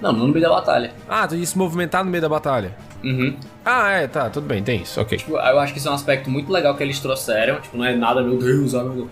[0.00, 0.92] Não, não no meio da batalha.
[1.08, 2.76] Ah, tu disse se movimentar no meio da batalha.
[3.02, 3.36] Uhum.
[3.64, 5.16] Ah, é, tá, tudo bem, tem isso, ok.
[5.16, 7.58] Tipo, eu acho que isso é um aspecto muito legal que eles trouxeram.
[7.60, 9.08] Tipo, não é nada, meu Deus, ah, meu Deus,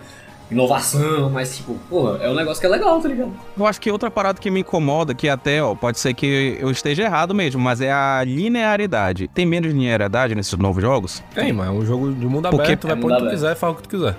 [0.51, 3.31] inovação, mas tipo, porra, é um negócio que é legal, tá ligado?
[3.57, 6.69] Eu acho que outra parada que me incomoda, que até, ó, pode ser que eu
[6.69, 9.27] esteja errado mesmo, mas é a linearidade.
[9.27, 11.23] Tem menos linearidade nesses novos jogos?
[11.33, 13.29] Tem, mas é um jogo de mundo Porque- aberto, tu vai É pôr mundo onde
[13.29, 14.15] tu quiser, fala o que tu quiser.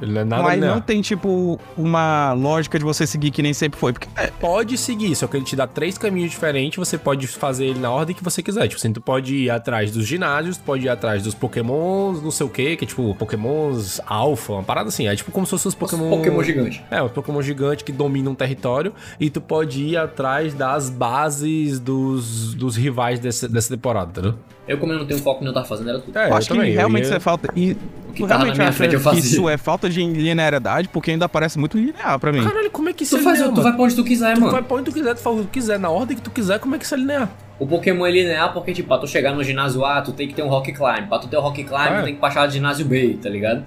[0.00, 0.74] Ele não é nada mas linear.
[0.74, 3.92] não tem, tipo, uma lógica de você seguir que nem sempre foi.
[3.92, 7.66] Porque é, Pode seguir, só que ele te dá três caminhos diferentes, você pode fazer
[7.66, 8.68] ele na ordem que você quiser.
[8.68, 12.30] Tipo assim, tu pode ir atrás dos ginásios, tu pode ir atrás dos pokémons, não
[12.30, 15.08] sei o que, que é tipo pokémons alfa, uma parada assim.
[15.08, 16.10] É tipo como se fossem os pokémon...
[16.10, 16.84] Pokémon gigante.
[16.90, 21.80] É, os pokémon gigantes que dominam um território e tu pode ir atrás das bases
[21.80, 24.34] dos, dos rivais dessa, dessa temporada, entendeu?
[24.68, 26.18] Eu, como eu não tenho foco no que eu tava fazendo, era tudo.
[26.18, 27.48] É, eu acho que também, eu realmente ia- isso é falta.
[27.54, 27.76] E
[28.14, 29.20] que tu tava na minha frente eu que fazia.
[29.20, 32.42] isso é falta de linearidade, porque ainda parece muito linear pra mim.
[32.42, 34.34] Caralho, como é que isso Tu, é faz, linear, tu vai pra onde tu quiser,
[34.34, 34.52] Tu mano.
[34.52, 36.30] vai pra onde tu quiser, tu faz o que tu quiser, na ordem que tu
[36.30, 37.28] quiser, como é que isso é linear?
[37.58, 40.34] O Pokémon é linear porque, tipo, pra tu chegar no ginásio A, tu tem que
[40.34, 41.06] ter um Rock Climb.
[41.08, 41.98] Pra tu ter o Rock Climb, É.
[42.00, 43.64] tu tem que baixar do ginásio B, tá ligado?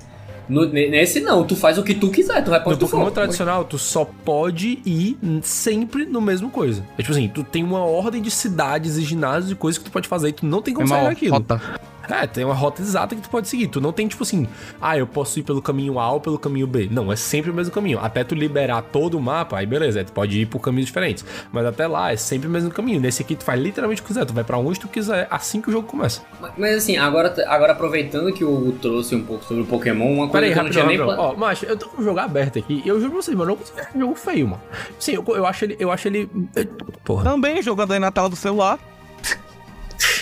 [0.49, 2.79] No- ne- nesse não, tu faz o que tu quiser, tu vai pra No onde
[2.79, 3.11] tu Pokémon for.
[3.11, 6.83] tradicional, tu só pode ir sempre no mesmo coisa.
[6.97, 9.91] É tipo assim, tu tem uma ordem de cidades e ginásios e coisas que tu
[9.91, 11.33] pode fazer e tu não tem É como sair uma daquilo.
[11.35, 11.61] rota.
[12.10, 13.68] É, tem uma rota exata que tu pode seguir.
[13.68, 14.47] Tu não tem, tipo assim,
[14.82, 16.88] ah, eu posso ir pelo caminho A ou pelo caminho B.
[16.91, 17.99] Não, é sempre o mesmo caminho.
[18.01, 21.24] Até tu liberar todo o mapa, aí beleza, aí tu pode ir por caminhos diferentes.
[21.51, 22.99] Mas até lá é sempre o mesmo caminho.
[22.99, 24.26] Nesse aqui tu faz literalmente o que quiser.
[24.26, 26.22] Tu vai pra onde tu quiser assim que o jogo começa.
[26.41, 30.05] Mas, mas assim, agora, agora aproveitando que o Hugo trouxe um pouco sobre o Pokémon,
[30.14, 30.99] uma coisa Pera aí, que eu não tinha nem...
[30.99, 33.51] Ó, macho, eu tô com o jogo aberto aqui e eu juro pra vocês, mano,
[33.51, 34.62] eu consigo achar um jogo feio, mano.
[34.99, 35.78] Sim, eu, eu acho ele.
[35.80, 36.30] Eu acho ele.
[36.55, 36.68] eh,
[37.03, 37.24] Porra.
[37.24, 38.80] Também jogando aí na tela do celular.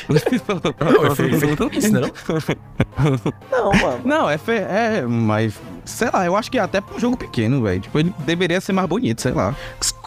[0.09, 2.11] Não, é feio, feio isso, não?
[3.51, 4.01] Não, mano.
[4.05, 4.53] Não, é, fe...
[4.53, 7.79] é, mas sei lá, eu acho que até pra um jogo pequeno, velho.
[7.81, 9.55] Tipo, ele deveria ser mais bonito, sei lá.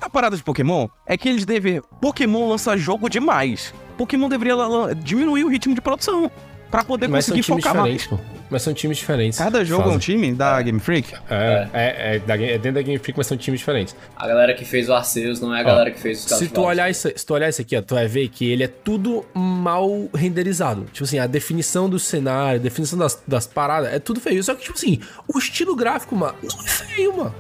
[0.01, 1.83] A parada de Pokémon é que eles devem.
[2.01, 3.75] Pokémon lança jogo demais.
[3.97, 4.55] Pokémon deveria
[5.03, 6.31] diminuir o ritmo de produção
[6.71, 8.07] pra poder Mas conseguir focar mais.
[8.07, 8.19] pô.
[8.51, 9.39] Mas são times diferentes.
[9.39, 10.17] Cada jogo é um Fazem.
[10.17, 11.15] time da Game Freak?
[11.31, 13.95] É, é, é, da Game- é dentro da Game Freak, mas são times diferentes.
[14.17, 16.63] A galera que fez o Arceus não é a galera que fez os Se tu,
[16.63, 19.25] olhar isso, se tu olhar isso aqui, ó, tu vai ver que ele é tudo
[19.35, 20.85] mal renderizado.
[20.93, 24.43] Tipo assim, a definição do cenário, a definição das, das paradas, é tudo feio.
[24.43, 24.99] Só que, tipo assim,
[25.33, 27.35] o estilo gráfico, mano, não é feio, mano.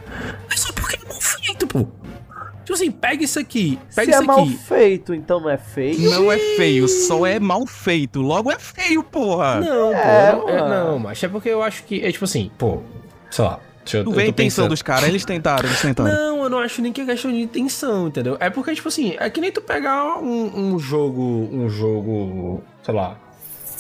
[0.53, 1.89] É só porque é mal feito, pô.
[2.71, 4.57] Tipo assim, pega isso aqui, pega Se isso é mal aqui.
[4.57, 6.09] feito, então não é feio.
[6.09, 8.21] Não é feio, só é mal feito.
[8.23, 9.59] Logo é feio, porra.
[9.61, 12.49] Não, É, pô, não, é, não, mas é porque eu acho que, é tipo assim,
[12.57, 12.81] pô,
[13.29, 13.59] sei lá.
[13.93, 14.69] Eu, Tu vê a intenção pensando.
[14.69, 16.13] dos caras, eles tentaram, eles tentaram.
[16.15, 18.37] Não, eu não acho nem que é questão de intenção, entendeu?
[18.39, 22.95] É porque, tipo assim, é que nem tu pegar um, um jogo, um jogo, sei
[22.95, 23.19] lá.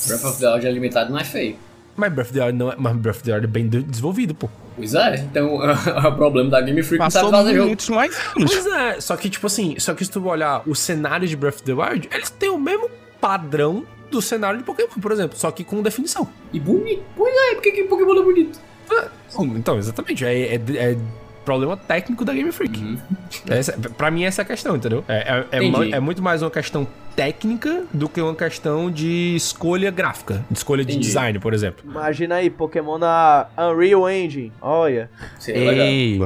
[0.09, 1.57] Breath of the Wild é limitado, não é feio.
[2.01, 3.83] Mas Breath of the Wild não é, mas Breath of the Wild é bem de-
[3.83, 4.49] desenvolvido, pô.
[4.77, 7.67] Pois é, então o problema da Game Freak não Passou sabe fazer jogo.
[7.69, 8.17] muitos mais.
[8.35, 11.57] Pois é, só que, tipo assim, só que se tu olhar o cenário de Breath
[11.57, 12.89] of the Wild, eles têm o mesmo
[13.21, 16.27] padrão do cenário de Pokémon, por exemplo, só que com definição.
[16.53, 17.03] E bonito.
[17.17, 18.59] Pois é, por que que Pokémon é bonito?
[19.57, 20.97] Então, exatamente, é, é- é
[21.45, 22.99] problema técnico da Game Freak.
[23.49, 25.05] Essa, pra mim, essa é a questão, entendeu?
[25.09, 26.87] É, é, é, é muito mais uma questão
[27.17, 31.07] técnica do que uma questão de escolha gráfica, de escolha de Entendi.
[31.07, 31.85] design, por exemplo.
[31.89, 34.53] Imagina aí, Pokémon na Unreal Engine.
[34.61, 35.11] Olha.
[35.39, 35.87] Seria legal.
[35.87, 36.21] Ei,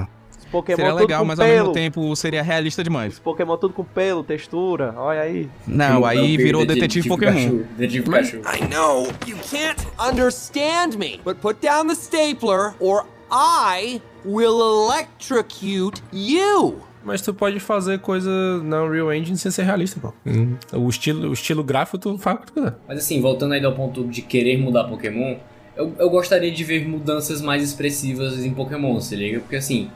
[0.55, 1.59] Pokémon seria tudo legal, com mas ao pelo.
[1.59, 3.15] mesmo tempo seria realista demais.
[3.15, 4.95] Os Pokémon tudo com pelo, textura.
[4.97, 5.51] Olha aí.
[5.67, 7.33] Não, aí virou detetive Pokémon.
[7.33, 8.37] Pikachu, Detetive Pikachu.
[8.37, 13.05] I know you can't understand me, but put down the stapler or
[13.37, 16.77] I will electrocute you.
[17.03, 18.31] Mas tu pode fazer coisa
[18.63, 20.13] na Unreal Engine sem ser realista, pô.
[20.73, 22.75] O, estilo, o estilo gráfico tu faz o que tu quiser.
[22.87, 25.37] Mas assim, voltando ainda ao ponto de querer mudar Pokémon,
[25.77, 29.41] eu, eu gostaria de ver mudanças mais expressivas em Pokémon, se liga?
[29.41, 29.91] Porque assim,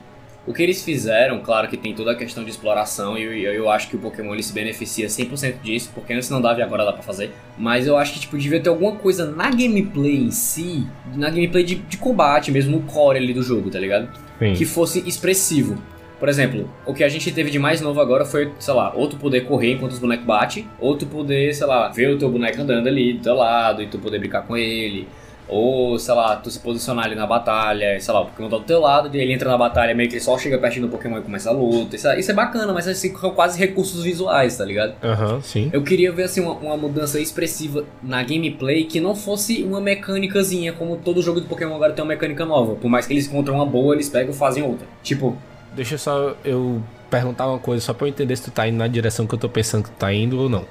[0.48, 3.70] o que eles fizeram, claro que tem toda a questão de exploração e eu, eu,
[3.70, 6.86] acho que o Pokémon ele se beneficia 100% disso, porque antes não dava e agora
[6.86, 7.32] dá pra fazer.
[7.58, 11.62] Mas eu acho que tipo, devia ter alguma coisa na gameplay em si, na gameplay
[11.62, 14.08] de, de combate mesmo, no core ali do jogo, tá ligado?
[14.38, 14.54] Sim.
[14.54, 15.76] que fosse expressivo.
[16.18, 19.06] Por exemplo, o que a gente teve de mais novo agora foi, sei lá, ou
[19.06, 22.30] tu poder correr enquanto os bonecos batem, ou tu poder, sei lá, ver o teu
[22.30, 25.06] boneco andando ali do teu lado e tu poder brincar com ele.
[25.48, 28.64] Ou, sei lá, tu se posicionar ali na batalha, sei lá, o Pokémon tá do
[28.64, 31.22] teu lado, ele entra na batalha, meio que ele só chega pertinho do Pokémon e
[31.22, 31.96] começa a luta.
[31.96, 34.94] Isso é, isso é bacana, mas assim, são quase recursos visuais, tá ligado?
[35.02, 35.70] Aham, sim.
[35.72, 40.72] Eu queria ver assim uma, uma mudança expressiva na gameplay que não fosse uma mecânicazinha,
[40.72, 42.74] como todo jogo de Pokémon agora tem uma mecânica nova.
[42.74, 44.86] Por mais que eles encontram uma boa, eles pegam e fazem outra.
[45.02, 45.36] Tipo,
[45.74, 48.88] Deixa só eu perguntar uma coisa, só pra eu entender se tu tá indo na
[48.88, 50.64] direção que eu tô pensando que tu tá indo ou não.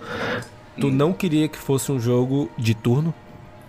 [0.80, 3.14] Tu não queria que fosse um jogo de turno?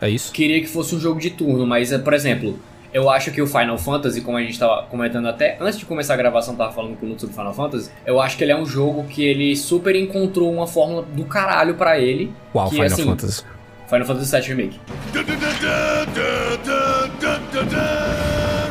[0.01, 0.33] É isso?
[0.33, 2.59] Queria que fosse um jogo de turno, mas, é, por exemplo,
[2.93, 6.15] eu acho que o Final Fantasy, como a gente tava comentando até antes de começar
[6.15, 8.57] a gravação, tava falando com o Luto sobre Final Fantasy, eu acho que ele é
[8.57, 12.33] um jogo que ele super encontrou uma fórmula do caralho pra ele.
[12.53, 13.45] Qual que, Final assim, Fantasy?
[13.89, 14.81] Final Fantasy VII Remake.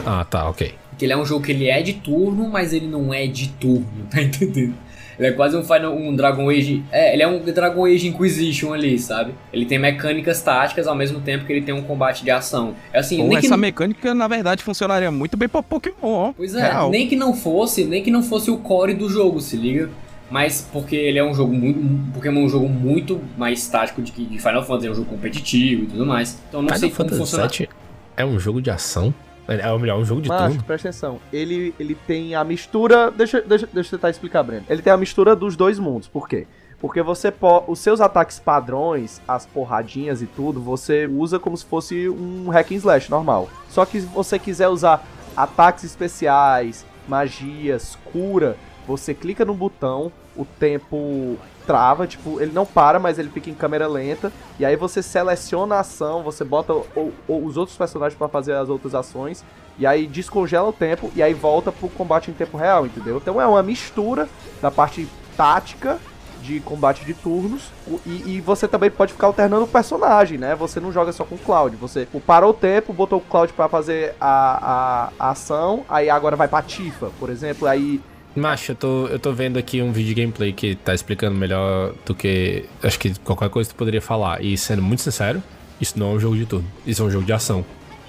[0.05, 0.73] Ah, tá, ok.
[0.97, 3.49] Que ele é um jogo que ele é de turno, mas ele não é de
[3.49, 4.75] turno, tá entendendo?
[5.17, 6.83] Ele é quase um Final, um Dragon Age.
[6.91, 9.33] É, ele é um Dragon Age Inquisition ali, sabe?
[9.51, 12.75] Ele tem mecânicas táticas ao mesmo tempo que ele tem um combate de ação.
[12.93, 16.33] É assim, Pô, nem que essa mecânica, na verdade, funcionaria muito bem pra Pokémon, ó.
[16.35, 16.89] Pois é, Real.
[16.89, 19.89] nem que não fosse, nem que não fosse o core do jogo, se liga.
[20.29, 21.79] Mas porque ele é um jogo muito.
[22.13, 25.09] Pokémon é um jogo muito mais tático de que de Final Fantasy, é um jogo
[25.09, 26.37] competitivo e tudo mais.
[26.49, 27.47] Então eu não Final sei como Fantasy funciona.
[27.47, 27.69] VII
[28.17, 29.13] é um jogo de ação?
[29.47, 30.63] É, é o melhor, um jogo de Macho, turno?
[30.63, 31.19] presta atenção.
[31.31, 33.09] Ele, ele tem a mistura.
[33.09, 34.65] Deixa, deixa, deixa eu tentar explicar, Breno.
[34.69, 36.07] Ele tem a mistura dos dois mundos.
[36.07, 36.45] Por quê?
[36.79, 37.65] Porque você pode.
[37.71, 42.71] Os seus ataques padrões, as porradinhas e tudo, você usa como se fosse um hack
[42.71, 43.49] and slash normal.
[43.69, 50.45] Só que se você quiser usar ataques especiais, magias, cura, você clica no botão, o
[50.45, 51.37] tempo
[51.67, 54.31] trava, tipo, ele não para, mas ele fica em câmera lenta.
[54.57, 58.53] E aí você seleciona a ação, você bota o- o- os outros personagens pra fazer
[58.55, 59.43] as outras ações.
[59.77, 63.17] E aí descongela o tempo e aí volta pro combate em tempo real, entendeu?
[63.17, 64.27] Então é uma mistura
[64.61, 65.99] da parte tática
[66.41, 67.69] de combate de turnos
[68.05, 70.55] e, e você também pode ficar alternando o personagem, né?
[70.55, 71.75] Você não joga só com o Cloud.
[71.75, 76.35] Você parou o tempo, botou o Cloud pra fazer a, a, a ação, aí agora
[76.35, 78.01] vai pra Tifa, por exemplo, aí
[78.37, 81.93] Macho, eu tô, eu tô vendo aqui um vídeo de gameplay que tá explicando melhor
[82.05, 82.65] do que.
[82.83, 84.43] Acho que qualquer coisa que tu poderia falar.
[84.43, 85.41] E sendo muito sincero,
[85.81, 86.67] isso não é um jogo de turno.
[86.85, 87.65] Isso é um jogo de ação.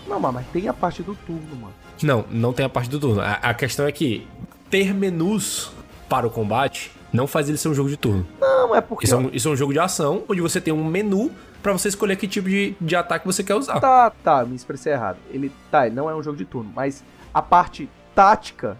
[0.07, 1.75] Não, mas tem a parte do turno, mano.
[2.03, 3.21] Não, não tem a parte do turno.
[3.21, 4.27] A, a questão é que
[4.71, 5.73] ter menus
[6.09, 8.27] para o combate não faz ele ser um jogo de turno.
[8.39, 9.07] Não, é porque.
[9.07, 11.31] Isso é um, isso é um jogo de ação, onde você tem um menu
[11.63, 13.81] pra você escolher que tipo de, de ataque você quer usar.
[13.81, 15.19] Tá, tá, me expressei errado.
[15.31, 17.03] Ele tá, ele não é um jogo de turno, mas
[17.33, 18.77] a parte tática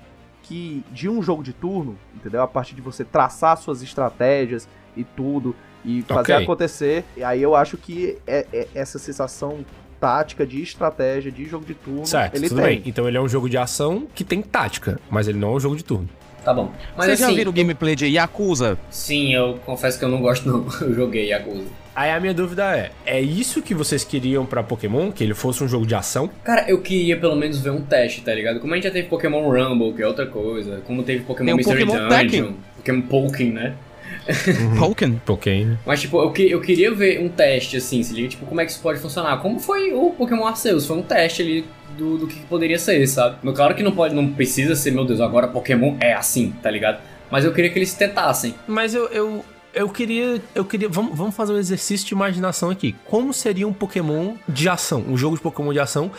[0.49, 2.43] que de um jogo de turno, entendeu?
[2.43, 6.45] A parte de você traçar suas estratégias e tudo e fazer Ok.
[6.45, 7.05] acontecer.
[7.17, 9.65] E aí eu acho que é, é essa sensação
[10.01, 12.81] tática de estratégia de jogo de turno, Certo, ele tudo tem.
[12.81, 12.83] bem.
[12.87, 15.61] Então ele é um jogo de ação que tem tática, mas ele não é um
[15.61, 16.09] jogo de turno.
[16.49, 16.73] Tá bom.
[16.97, 18.79] Mas Vocês já assim, viram o gameplay de Yakuza?
[18.89, 20.67] sim, eu confesso que eu não gosto não.
[20.81, 21.67] Eu joguei Yakuza.
[21.95, 25.13] Aí a minha dúvida é: é isso que vocês queriam pra Pokémon?
[25.13, 26.31] Que ele fosse um jogo de ação?
[26.43, 28.61] Cara, eu queria pelo menos ver um teste, tá ligado?
[28.61, 30.81] Como a gente já teve Pokémon Rumble, que é outra coisa.
[30.87, 32.19] Como teve Pokémon Tem o Mystery Pokémon Dungeon.
[32.19, 32.57] Tekken.
[32.79, 33.75] Pokémon Pokémon, né?
[34.79, 35.15] Pokémon?
[35.25, 35.77] Pokémon.
[35.87, 38.65] Mas, tipo, eu, que- eu queria ver um teste, assim, se liga, tipo, como é
[38.65, 39.39] que isso pode funcionar.
[39.39, 40.87] Como foi o Pokémon Arceus?
[40.87, 41.65] Foi um teste ali
[41.97, 43.37] do, do que poderia ser, sabe?
[43.43, 46.71] Mas claro que não pode, não precisa ser, meu Deus, agora Pokémon é assim, tá
[46.71, 47.01] ligado?
[47.31, 48.55] Mas eu queria que eles tentassem.
[48.67, 50.41] Mas eu, eu, eu queria.
[50.55, 50.89] Eu queria.
[50.89, 52.95] Vamos, vamos fazer um exercício de imaginação aqui.
[53.05, 55.05] Como seria um Pokémon de ação?
[55.07, 56.11] Um jogo de Pokémon de ação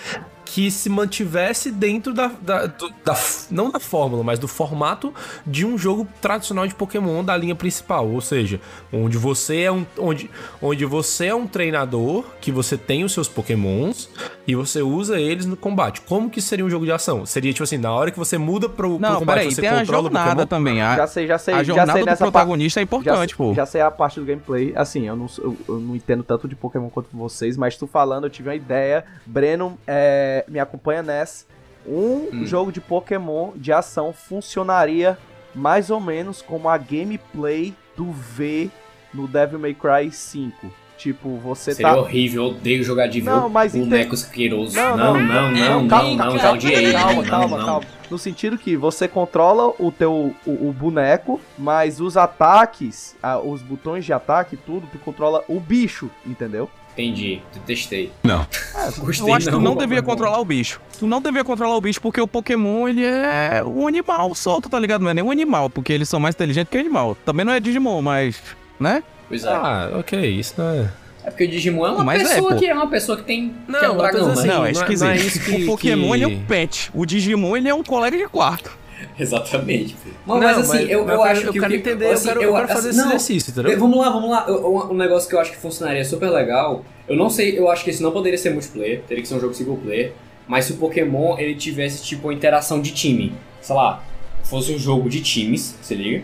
[0.54, 2.28] que se mantivesse dentro da.
[2.42, 3.16] da, do- da
[3.52, 5.14] não da fórmula, mas do formato
[5.46, 8.08] de um jogo tradicional de Pokémon da linha principal.
[8.10, 8.60] Ou seja,
[8.92, 9.86] onde você é um.
[9.98, 10.30] Onde,
[10.62, 14.10] onde você é um treinador, que você tem os seus Pokémons
[14.48, 16.02] e você usa eles no combate.
[16.02, 17.26] Como que seria um jogo de ação?
[17.26, 19.70] Seria tipo assim, na hora que você muda pro, pro Não, combate, peraí, você tem
[19.70, 20.48] a controla o jornada Pokémon?
[20.48, 20.82] também.
[20.82, 23.36] A, Já sei, já sei, a já jornada sei do nessa protagonista é já, importante,
[23.36, 23.54] pô.
[23.54, 24.74] Já sei a parte do gameplay.
[24.76, 28.24] Assim, eu não, eu, eu não entendo tanto de Pokémon quanto vocês, mas tu falando,
[28.26, 29.06] eu tive uma ideia.
[29.26, 31.46] Breno é, me acompanha nessa.
[31.86, 32.46] Um Hum.
[32.46, 35.18] jogo de Pokémon de ação funcionaria
[35.56, 38.70] mais ou menos como a gameplay do V
[39.14, 40.72] no Devil May Cry 5.
[40.98, 41.98] Tipo, você Seria tá.
[42.00, 44.76] horrível, eu odeio jogar de Não, mas bonecos asquerosos.
[44.76, 46.92] Não, Não, não, não, não, não, calma, não, calma, já calma, odiei.
[46.92, 47.66] Calma, não, calma, não.
[47.66, 47.86] calma.
[48.12, 53.62] No sentido que você controla o teu o, o boneco, mas os ataques, ah, os
[53.62, 56.70] botões de ataque, tudo, tu controla o bicho, entendeu?
[57.00, 58.12] Entendi, detestei.
[58.24, 58.46] Não.
[59.00, 60.82] Gostei Eu acho que tu não devia controlar o bicho.
[61.00, 64.78] Tu não devia controlar o bicho porque o Pokémon, ele é um animal solto, tá
[64.78, 65.02] ligado?
[65.02, 67.16] Não é nem um animal, porque eles são mais inteligentes que animal.
[67.26, 68.42] Também não é Digimon, mas...
[68.80, 69.02] Né?
[69.30, 69.50] Pois é.
[69.50, 70.90] Ah, ok, isso não é.
[71.24, 72.60] É porque o Digimon é uma Mas é, pessoa pô.
[72.60, 73.54] que é uma pessoa que tem.
[73.68, 74.40] Não, que é um dragão, dizendo né?
[74.42, 75.06] assim, não, é não é- esquisito.
[75.06, 76.92] não é isso que- o Pokémon, que- ele é um pet.
[76.94, 78.78] O Digimon, ele é um colega de quarto.
[79.20, 79.96] Exatamente.
[80.26, 81.60] Não, Mas, mas assim, eu, eu, quero- acho eu que.
[81.60, 83.80] quero o que- entender, assim, eu quero, eu quero fazer assim, esse não, exercício, entendeu?
[83.80, 84.46] Vamos lá, vamos lá.
[84.48, 86.84] Eu- Um um negócio que eu acho que funcionaria super legal.
[87.08, 89.40] Eu não sei, eu acho que esse não poderia ser multiplayer, teria que ser um
[89.40, 90.14] jogo single player.
[90.48, 94.04] Mas se o Pokémon ele tivesse tipo uma interação de time, sei lá,
[94.44, 96.24] fosse um jogo de times, se liga?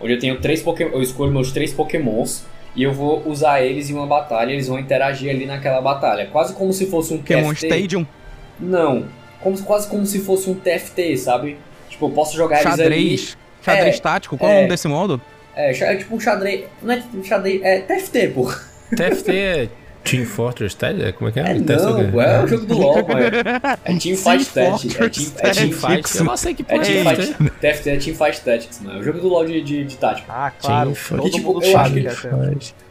[0.00, 2.44] Onde eu tenho três Pokémon, eu escolho meus três Pokémons
[2.76, 6.26] e eu vou usar eles em uma batalha, eles vão interagir ali naquela batalha.
[6.30, 7.66] Quase como se fosse um Pokémon TFT.
[7.66, 8.06] Stadium.
[8.60, 9.04] Não,
[9.40, 11.56] como, quase como se fosse um TFT, sabe?
[11.88, 12.82] Tipo, eu posso jogar eles ali.
[12.82, 13.36] Xadrez.
[13.62, 14.36] Xadrez É, tático.
[14.38, 14.58] Qual é o é.
[14.60, 15.20] nome desse modo?
[15.54, 16.64] É, é tipo um xadrez.
[16.82, 17.60] Não é tipo um xadrez.
[17.62, 18.52] É TFT, pô.
[18.94, 19.68] TFT é
[20.04, 21.12] Team Fortress Tactics?
[21.16, 21.42] Como é que é?
[21.42, 23.12] É, o não, pô, é o jogo do LoL, pô.
[23.14, 23.26] É,
[23.94, 24.94] é Team Fight Tactics.
[25.00, 26.16] É Team, é team Fight.
[26.18, 27.22] Eu não sei que É porra Team é Fight.
[27.22, 27.50] isso, hein?
[27.60, 28.98] TFT é Team Fight Tactics, mano.
[28.98, 30.32] É o jogo do LoL de, de, de tática.
[30.32, 30.92] Ah, claro.
[30.92, 32.30] Team Todo tipo, mundo eu acho sabe que- que é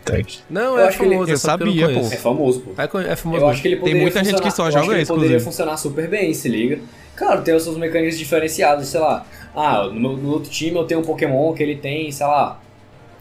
[0.04, 0.44] Tactics.
[0.50, 2.00] Não, Eu é acho que ele- famoso, eu sabia, pô.
[2.00, 2.72] É famoso, pô.
[2.82, 3.42] É, é famoso.
[3.44, 5.14] Eu acho que ele poderia muita gente que só eu acho joga que ele esse,
[5.14, 6.80] poderia funcionar super bem, se liga.
[7.16, 9.26] Claro, tem as suas mecânicas diferenciadas, sei lá.
[9.56, 12.60] Ah, no, no outro time eu tenho um Pokémon que ele tem, sei lá,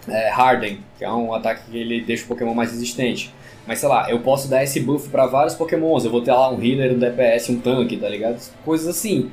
[0.09, 3.33] é, Harden, que é um ataque que ele deixa o Pokémon mais resistente.
[3.67, 6.05] Mas sei lá, eu posso dar esse buff pra vários Pokémons.
[6.05, 8.39] Eu vou ter lá um healer, um DPS, um tanque, tá ligado?
[8.65, 9.31] Coisas assim.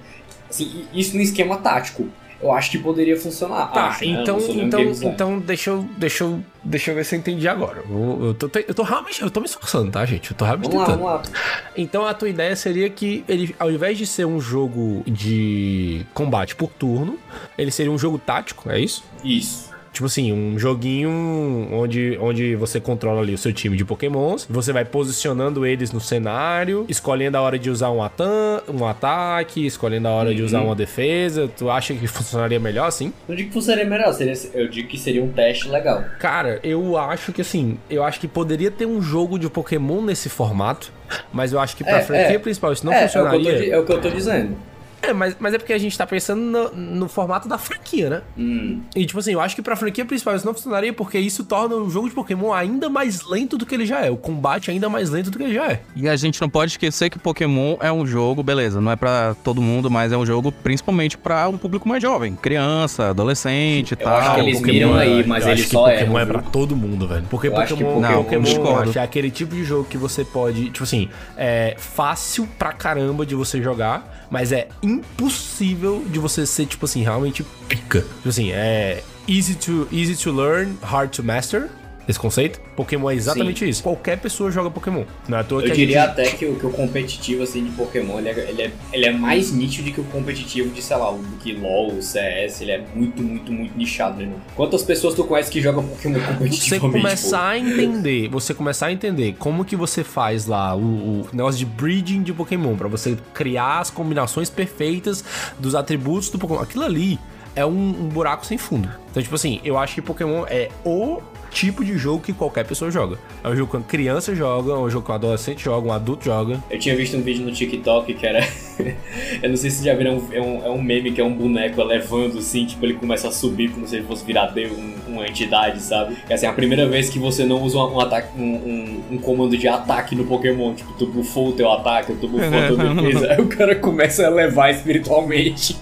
[0.50, 2.08] assim isso no esquema tático.
[2.42, 3.72] Eu acho que poderia funcionar.
[3.72, 4.22] Tá, acho, né?
[4.22, 5.14] Então, então, designer.
[5.14, 7.84] então deixa, eu, deixa, eu, deixa eu ver se eu entendi agora.
[7.88, 10.32] Eu, eu, tô, eu tô realmente, eu tô me esforçando, tá, gente?
[10.32, 11.04] Eu tô realmente Vamos lá, tentando.
[11.06, 11.40] vamos lá.
[11.78, 16.56] Então a tua ideia seria que ele, ao invés de ser um jogo de combate
[16.56, 17.18] por turno,
[17.58, 19.04] ele seria um jogo tático, é isso?
[19.24, 19.71] Isso.
[19.92, 24.72] Tipo assim, um joguinho onde, onde você controla ali o seu time de pokémons, você
[24.72, 30.08] vai posicionando eles no cenário, escolhendo a hora de usar um, atan um ataque, escolhendo
[30.08, 31.50] a hora de usar uma defesa.
[31.58, 33.12] Tu acha que funcionaria melhor assim?
[33.28, 36.04] Não digo que funcionaria melhor, seria, eu digo que seria um teste legal.
[36.20, 40.30] Cara, eu acho que assim, eu acho que poderia ter um jogo de Pokémon nesse
[40.30, 40.92] formato,
[41.34, 42.40] mas eu acho que pra É, franquia é.
[42.40, 43.74] principal isso não é, É o, tô, funcionaria.
[43.76, 44.56] é o que eu tô dizendo.
[45.02, 48.22] É, mas, mas é porque a gente tá pensando no, no formato da franquia, né?
[48.38, 48.82] Hum.
[48.96, 51.76] E tipo assim, eu acho que pra franquia principal isso não funcionaria porque isso torna
[51.76, 54.12] o jogo de Pokémon ainda mais lento do que ele já é.
[54.12, 55.82] O combate ainda mais lento do que ele já é.
[55.96, 59.36] E a gente não pode esquecer que Pokémon é um jogo, beleza, não é pra
[59.44, 63.96] todo mundo, mas é um jogo principalmente pra um público mais jovem, criança, adolescente e
[63.96, 64.18] tal.
[64.18, 66.00] acho que eles Pokémon miram é- aí, mas ele só é.
[66.00, 67.26] Pokémon é pra todo mundo, velho.
[67.30, 70.70] Porque Eu acho que Pokémon, Não, Pokémon é aquele tipo de jogo que você pode,
[70.70, 76.66] tipo assim, é fácil pra caramba de você jogar, mas é impossível de você ser,
[76.66, 78.02] tipo assim, realmente pica.
[78.02, 81.70] Tipo assim, é easy to, easy to learn, hard to master.
[82.08, 82.60] Esse conceito?
[82.76, 83.84] Pokémon é exatamente isso.
[83.84, 85.04] Qualquer pessoa joga Pokémon.
[85.28, 85.98] Não é Eu diria gente...
[85.98, 89.12] até que o, que o competitivo assim, de Pokémon ele é, ele, é, ele é
[89.12, 92.62] mais nítido que o competitivo de, sei lá, do que LoL, o CS.
[92.62, 94.34] Ele é muito, muito, muito nichado, né?
[94.56, 97.02] Quantas pessoas tu conhece que jogam Pokémon Você competitivamente?
[97.02, 101.60] começar a entender, você começar a entender como que você faz lá o, o negócio
[101.60, 105.24] de breeding de Pokémon, pra você criar as combinações perfeitas
[105.60, 106.62] dos atributos do Pokémon.
[106.62, 107.20] Aquilo ali
[107.56, 108.90] é um, um buraco sem fundo.
[109.10, 111.22] Então, tipo assim, eu acho que Pokémon é o
[111.52, 113.18] tipo de jogo que qualquer pessoa joga.
[113.44, 115.92] É um jogo que uma criança joga, é um jogo que um adolescente joga, um
[115.94, 116.64] adulto joga.
[116.70, 118.40] Eu tinha visto um vídeo no TikTok que era.
[119.44, 121.82] eu não sei se já viram, é um, é um meme que é um boneco
[121.82, 125.28] elevando assim, tipo, ele começa a subir como se ele fosse virar Deus, um- uma
[125.28, 126.16] entidade, sabe?
[126.26, 129.04] Que assim, é a primeira vez que você não usa um, um ataque, um, um,
[129.12, 132.68] um comando de ataque no Pokémon, tipo, tu bufou o teu ataque, tu bufou a
[132.68, 133.32] tua defesa.
[133.34, 135.76] Aí o cara começa a elevar espiritualmente.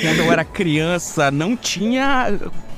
[0.00, 2.32] Quando eu era criança, não tinha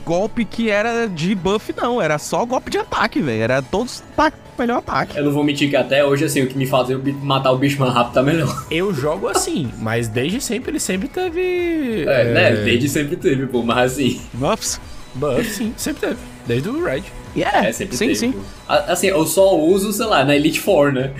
[0.08, 2.00] golpe que era de buff, não.
[2.00, 3.42] Era só golpe de ataque, velho.
[3.42, 5.18] Era todos tá, melhor ataque.
[5.18, 7.58] Eu não vou mentir que até hoje, assim, o que me faz eu matar o
[7.58, 8.64] bicho mais rápido tá melhor.
[8.70, 12.04] Eu jogo assim, mas desde sempre ele sempre teve.
[12.08, 12.52] É, né?
[12.64, 14.18] Desde sempre teve, pô, mas assim.
[14.32, 14.80] Buffs?
[15.14, 16.16] Buff, sim, sempre teve.
[16.46, 17.02] Desde o Red.
[17.36, 18.18] Yeah, É, sempre sim, teve.
[18.18, 18.32] sim.
[18.32, 18.38] pô.
[18.66, 21.12] A- Assim, eu só uso, sei lá, na Elite Four, né?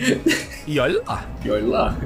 [0.66, 1.24] E olha lá.
[1.44, 1.96] E olha lá.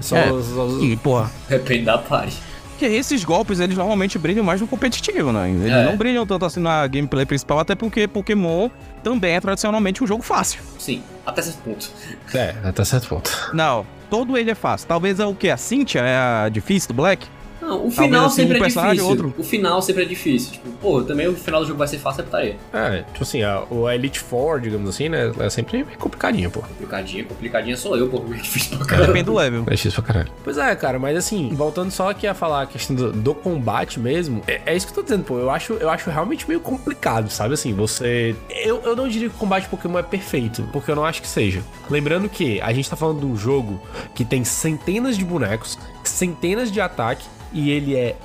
[0.00, 0.28] Só, É.
[0.28, 2.36] só- E, porra, Depende da party.
[2.82, 5.48] Porque esses golpes, eles normalmente brilham mais no competitivo, né?
[5.50, 5.84] Eles É.
[5.84, 8.68] não brilham tanto assim na gameplay principal, até porque Pokémon
[9.04, 10.60] também é tradicionalmente um jogo fácil.
[10.80, 11.88] Sim, até certo ponto.
[12.34, 13.30] É, até certo ponto.
[13.54, 14.88] Não, todo ele é fácil.
[14.88, 15.48] Talvez é o que?
[15.48, 17.24] A Cynthia é a difícil do Black?
[17.62, 19.06] Não, o Talvez, final assim, sempre um é difícil.
[19.06, 19.34] outro.
[19.38, 20.52] O final sempre é difícil.
[20.52, 22.56] Tipo, pô, também o final do jogo vai ser fácil, é putaria.
[22.72, 25.30] É, tipo assim, a, o Elite Four, digamos assim, né?
[25.38, 26.60] É sempre meio complicadinho, pô.
[26.60, 28.22] Complicadinha, complicadinha sou eu, pô.
[28.32, 29.22] É difícil pra Depende caramba.
[29.22, 29.64] do level.
[29.68, 30.32] É difícil pra caralho.
[30.42, 34.00] Pois é, cara, mas assim, voltando só aqui a falar a questão do, do combate
[34.00, 35.38] mesmo, é, é isso que eu tô dizendo, pô.
[35.38, 37.54] Eu acho, eu acho realmente meio complicado, sabe?
[37.54, 38.34] Assim, você.
[38.50, 41.28] Eu, eu não diria que o combate Pokémon é perfeito, porque eu não acho que
[41.28, 41.62] seja.
[41.88, 43.80] Lembrando que a gente tá falando de um jogo
[44.16, 48.16] que tem centenas de bonecos, centenas de ataque, e ele é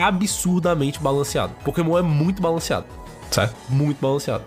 [0.00, 1.52] absurdamente balanceado.
[1.64, 2.86] Pokémon é muito balanceado,
[3.30, 3.54] certo?
[3.68, 4.44] Muito balanceado.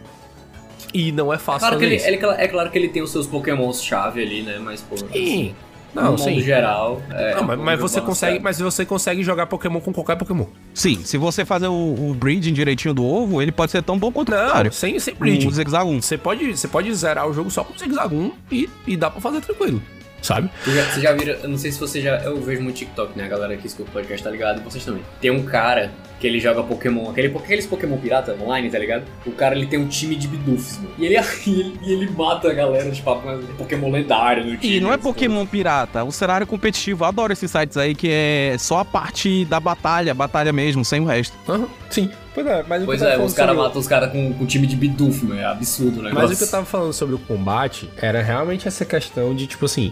[0.94, 2.26] E não é É fácil claro, que fazer ele, isso.
[2.26, 4.60] ele- é claro que ele tem os seus pokémons-chave ali, né?
[4.60, 4.96] Mas, pô.
[4.98, 5.56] Sim.
[5.94, 6.40] no Não, modo sim.
[6.42, 7.02] geral.
[7.12, 10.46] É, Não, mas, um mas você consegue, mas você consegue jogar Pokémon com qualquer Pokémon.
[10.74, 11.74] Sim, se você fazer o,
[12.10, 14.72] o breeding direitinho do ovo, ele pode ser tão bom quanto o Não, contrário.
[14.74, 15.48] sem, sem breeding.
[15.48, 16.02] O Zigzagoon.
[16.02, 19.42] Você pode, você pode zerar o jogo só com Zigzagoon e, e dá pra fazer
[19.42, 19.82] tranquilo,
[20.24, 20.50] sabe?
[20.64, 22.18] Você já, você já viram, eu não sei se você já.
[22.20, 23.26] Eu vejo muito TikTok, né?
[23.26, 25.04] A galera que escuta o podcast tá ligado, vocês também.
[25.22, 29.04] Tem um cara que ele joga Pokémon, aquele, aqueles Pokémon pirata online, tá ligado?
[29.26, 30.96] O cara ele tem um time de bidufs, mano.
[30.98, 31.16] E ele,
[31.46, 33.14] e ele, ele mata a galera, tipo,
[33.58, 34.78] Pokémon lendário no time.
[34.78, 34.98] E não é.
[34.98, 37.04] Pokémon pirata, é um cenário competitivo.
[37.04, 41.02] Eu adoro esses sites aí que é só a parte da batalha, batalha mesmo, sem
[41.02, 41.38] o resto.
[41.48, 42.10] Aham, sim.
[42.34, 44.12] Pois é, mas o que Pois é, falando os caras sobre o- matam os caras
[44.12, 45.38] com, com time de biduf, meu.
[45.38, 46.28] É absurdo o negócio.
[46.28, 49.66] Mas o que eu tava falando sobre o combate era realmente essa questão de, tipo
[49.66, 49.92] assim,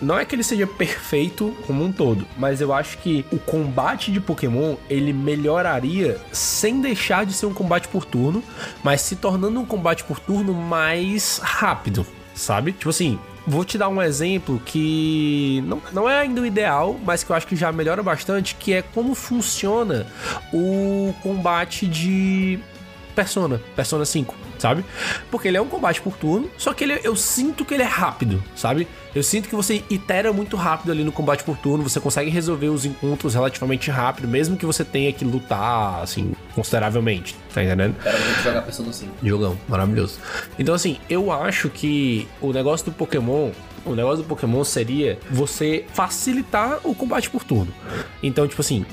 [0.00, 4.10] não é que ele seja perfeito como um todo, mas eu acho que o combate
[4.10, 8.42] de Pokémon, ele melhoraria sem deixar de ser um combate por turno,
[8.82, 12.72] mas se tornando um combate por turno mais rápido, sabe?
[12.72, 17.22] Tipo assim, Vou te dar um exemplo que não, não é ainda o ideal, mas
[17.22, 20.06] que eu acho que já melhora bastante, que é como funciona
[20.52, 22.58] o combate de
[23.14, 24.34] Persona, Persona 5,
[24.64, 24.82] sabe?
[25.30, 27.86] Porque ele é um combate por turno, só que ele, eu sinto que ele é
[27.86, 28.88] rápido, sabe?
[29.14, 32.68] Eu sinto que você itera muito rápido ali no combate por turno, você consegue resolver
[32.68, 37.94] os encontros relativamente rápido, mesmo que você tenha que lutar, assim, consideravelmente, tá entendendo?
[38.02, 39.12] Quero muito jogar Persona 5.
[39.22, 40.18] Jogão, maravilhoso.
[40.58, 43.50] Então, assim, eu acho que o negócio do Pokémon.
[43.84, 47.72] O negócio do Pokémon seria você facilitar o combate por turno.
[48.22, 48.86] Então, tipo assim,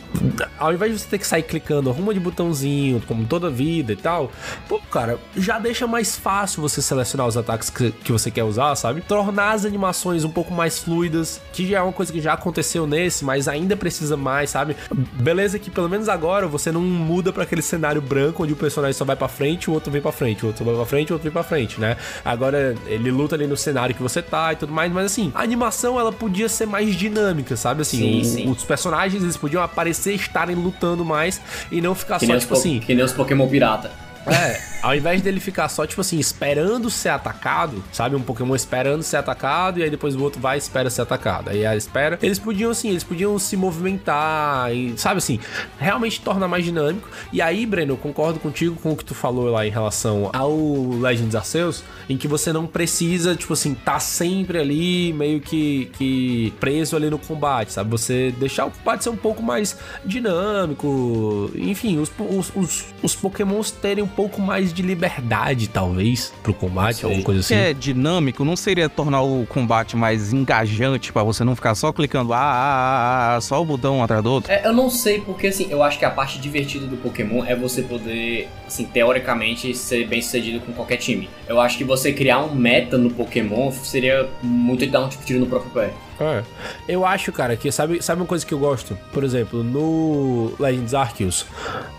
[0.58, 3.96] ao invés de você ter que sair clicando arruma de botãozinho, como toda vida e
[3.96, 4.32] tal,
[4.68, 8.76] pô, cara, já deixa mais fácil você selecionar os ataques que, que você quer usar,
[8.76, 9.02] sabe?
[9.02, 12.86] Tornar as animações um pouco mais fluidas, que já é uma coisa que já aconteceu
[12.86, 14.76] nesse, mas ainda precisa mais, sabe?
[15.14, 18.94] Beleza que pelo menos agora você não muda para aquele cenário branco onde o personagem
[18.94, 21.16] só vai para frente, o outro vem para frente, o outro vai para frente, o
[21.16, 21.98] outro vem para frente, né?
[22.24, 25.42] Agora ele luta ali no cenário que você tá e tudo mais, mas assim, a
[25.42, 27.82] animação ela podia ser mais dinâmica, sabe?
[27.82, 28.50] Assim, Sim, o- sim.
[28.52, 31.40] os personagens eles podiam aparecer, estarem lutando mais
[31.72, 32.80] e não ficar Que só tipo po- assim.
[32.80, 33.92] que nem os Pokémon pirata.
[34.28, 38.16] É, ao invés dele ficar só, tipo assim, esperando ser atacado, sabe?
[38.16, 41.50] Um Pokémon esperando ser atacado e aí depois o outro vai e espera ser atacado.
[41.50, 42.20] Aí ela espera.
[42.22, 45.40] Eles podiam, assim, eles podiam se movimentar e, sabe assim,
[45.78, 47.08] realmente torna mais dinâmico.
[47.32, 50.56] E aí, Breno, eu concordo contigo com o que tu falou lá em relação ao
[51.00, 56.54] Legends Arceus, em que você não precisa, tipo assim, tá sempre ali meio que, que
[56.60, 57.90] preso ali no combate, sabe?
[57.90, 63.72] Você deixar o combate ser um pouco mais dinâmico, enfim, os, os, os, os pokémons
[63.72, 67.54] terem um pouco mais de liberdade, talvez, pro combate, alguma coisa assim.
[67.54, 71.92] Que é dinâmico, não seria tornar o combate mais engajante pra você não ficar só
[71.92, 74.52] clicando ah, ah, ah, ah, só o botão atrás do outro?
[74.52, 77.56] É, eu não sei, porque assim, eu acho que a parte divertida do Pokémon é
[77.56, 81.30] você poder, assim, teoricamente, ser bem sucedido com qualquer time.
[81.48, 85.28] Eu acho que você criar um meta no Pokémon seria muito dar um tipo de
[85.28, 85.92] tiro no próprio pé.
[86.20, 86.44] É.
[86.88, 88.98] Eu acho, cara, que sabe, sabe uma coisa que eu gosto?
[89.12, 91.46] Por exemplo, no Legends Arceus,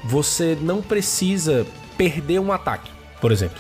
[0.05, 1.67] você não precisa
[1.97, 2.91] perder um ataque,
[3.21, 3.59] por exemplo.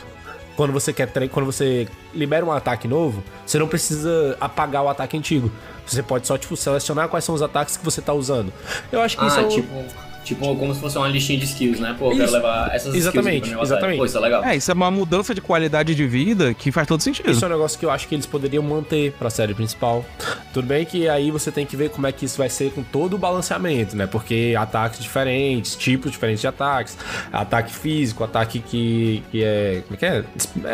[0.56, 5.16] Quando você quer quando você libera um ataque novo, você não precisa apagar o ataque
[5.16, 5.50] antigo.
[5.86, 8.52] Você pode só tipo selecionar quais são os ataques que você tá usando.
[8.92, 9.84] Eu acho que isso é Ah, um- tipo,
[10.24, 11.94] tipo como se fosse uma listinha de skills, né?
[11.98, 13.62] Pô, eu quero levar essas skills aqui Exatamente, batalha.
[13.62, 13.98] exatamente.
[13.98, 14.44] Pô, isso é legal.
[14.44, 17.30] É, isso é uma mudança de qualidade de vida que faz todo sentido.
[17.30, 20.04] Isso é um negócio que eu acho que eles poderiam manter pra série principal.
[20.52, 22.82] Tudo bem que aí você tem que ver como é que isso vai ser com
[22.82, 24.06] todo o balanceamento, né?
[24.06, 26.96] Porque ataques diferentes, tipos diferentes de ataques,
[27.32, 29.82] ataque físico, ataque que, que é.
[29.86, 30.24] Como é que é?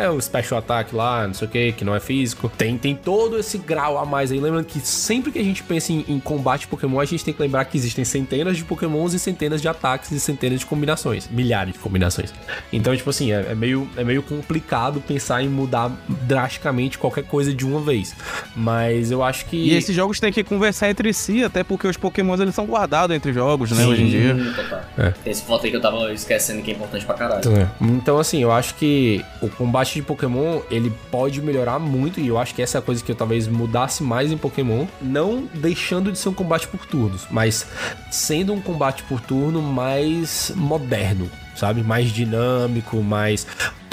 [0.03, 2.51] É o special attack lá, não sei o que, que não é físico.
[2.57, 4.39] Tem, tem todo esse grau a mais aí.
[4.39, 7.41] Lembrando que sempre que a gente pensa em, em combate Pokémon, a gente tem que
[7.41, 11.27] lembrar que existem centenas de Pokémons e centenas de ataques e centenas de combinações.
[11.29, 12.33] Milhares de combinações.
[12.71, 17.53] Então, tipo assim, é, é meio, é meio complicado pensar em mudar drasticamente qualquer coisa
[17.53, 18.15] de uma vez.
[18.55, 19.57] Mas eu acho que.
[19.57, 23.15] E esses jogos têm que conversar entre si, até porque os pokémons eles são guardados
[23.15, 24.35] entre jogos, né, hoje em dia.
[24.35, 24.81] Hum, total.
[24.97, 25.09] É.
[25.11, 27.39] Tem esse foto aí que eu tava esquecendo que é importante pra caralho.
[27.39, 27.69] Então, é.
[27.81, 32.37] Então, assim, eu acho que o combate de Pokémon, ele pode melhorar muito, e eu
[32.37, 36.11] acho que essa é a coisa que eu talvez mudasse mais em Pokémon, não deixando
[36.11, 37.67] de ser um combate por turnos, mas
[38.11, 41.29] sendo um combate por turno mais moderno,
[41.59, 41.83] sabe?
[41.83, 43.45] Mais dinâmico, mais...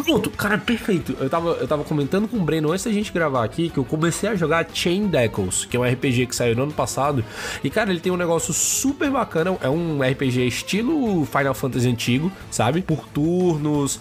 [0.07, 1.17] Pronto, cara, perfeito.
[1.19, 3.85] Eu tava, eu tava comentando com o Breno antes da gente gravar aqui que eu
[3.85, 7.25] comecei a jogar Chain Deckles, que é um RPG que saiu no ano passado.
[7.64, 9.59] E, cara, ele tem um negócio super bacana.
[9.61, 12.83] É um RPG estilo Final Fantasy antigo, sabe?
[12.83, 13.99] Por turnos.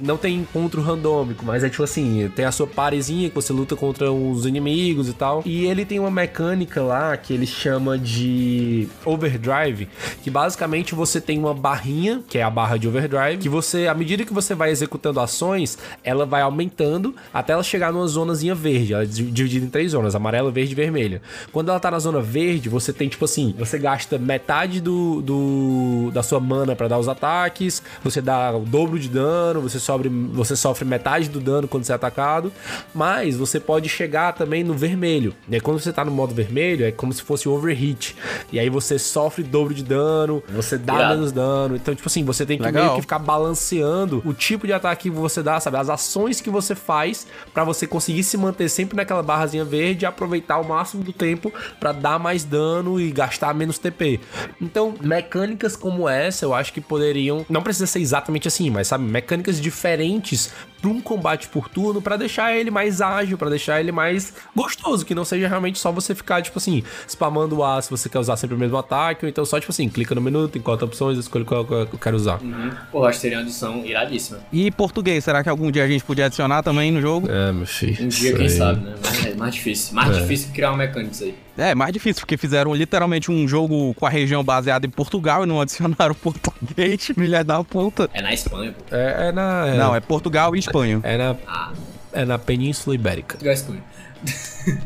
[0.00, 3.76] Não tem encontro randômico, mas é tipo assim: tem a sua parezinha que você luta
[3.76, 5.42] contra os inimigos e tal.
[5.44, 9.86] E ele tem uma mecânica lá que ele chama de Overdrive,
[10.22, 13.94] que basicamente você tem uma barrinha, que é a barra de Overdrive, que você, à
[13.94, 18.92] medida que você vai executando ações, ela vai aumentando até ela chegar numa zonazinha verde.
[18.94, 21.22] Ela é di- dividida em três zonas: amarela, verde e vermelha.
[21.52, 26.10] Quando ela tá na zona verde, você tem tipo assim: você gasta metade do, do
[26.12, 30.08] da sua mana pra dar os ataques, você dá o dobro de dano, você sofre,
[30.08, 32.52] você sofre metade do dano quando você é atacado,
[32.94, 35.34] mas você pode chegar também no vermelho.
[35.48, 38.16] E aí, quando você tá no modo vermelho, é como se fosse overhit.
[38.52, 41.76] E aí você sofre dobro de dano, você dá menos dano.
[41.76, 42.75] Então, tipo assim, você tem que Legal.
[42.80, 45.76] Meio que ficar balanceando o tipo de ataque que você dá, sabe?
[45.76, 50.06] As ações que você faz pra você conseguir se manter sempre naquela barrazinha verde e
[50.06, 54.20] aproveitar o máximo do tempo pra dar mais dano e gastar menos TP.
[54.60, 59.04] Então, mecânicas como essa, eu acho que poderiam, não precisa ser exatamente assim, mas sabe,
[59.04, 63.90] mecânicas diferentes pra um combate por turno pra deixar ele mais ágil, pra deixar ele
[63.92, 67.90] mais gostoso, que não seja realmente só você ficar tipo assim, spamando o A se
[67.90, 70.48] você quer usar sempre o mesmo ataque, ou então só tipo assim, clica no menu,
[70.48, 72.40] tem quatro opções, escolhe qual qual eu quero usar.
[72.42, 72.70] Uhum.
[72.92, 74.38] Pô, eu acho que seria uma adição iradíssima.
[74.52, 77.28] E português, será que algum dia a gente podia adicionar também no jogo?
[77.30, 78.04] É, meu filho.
[78.04, 78.50] Um dia, quem aí.
[78.50, 78.94] sabe, né?
[79.04, 79.94] Mas é mais difícil.
[79.94, 80.20] Mais É.
[80.20, 81.34] difícil criar uma mecânica isso aí.
[81.56, 85.46] É, mais difícil, porque fizeram literalmente um jogo com a região baseada em Portugal e
[85.46, 88.10] não adicionaram português, filha da puta.
[88.12, 88.94] É na Espanha, pô.
[88.94, 89.74] É, é na.
[89.74, 91.00] Não, é Portugal e Espanha.
[91.02, 91.36] É na.
[91.46, 91.72] Ah.
[92.12, 93.38] É na Península Ibérica.
[93.38, 93.82] Portugal e Espanha.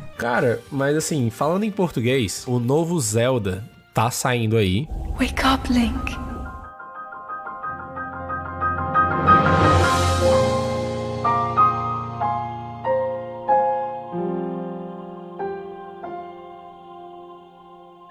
[0.19, 3.65] Cara, mas assim, falando em português, o novo Zelda
[3.95, 4.87] tá saindo aí.
[5.19, 6.30] Wake up, Link.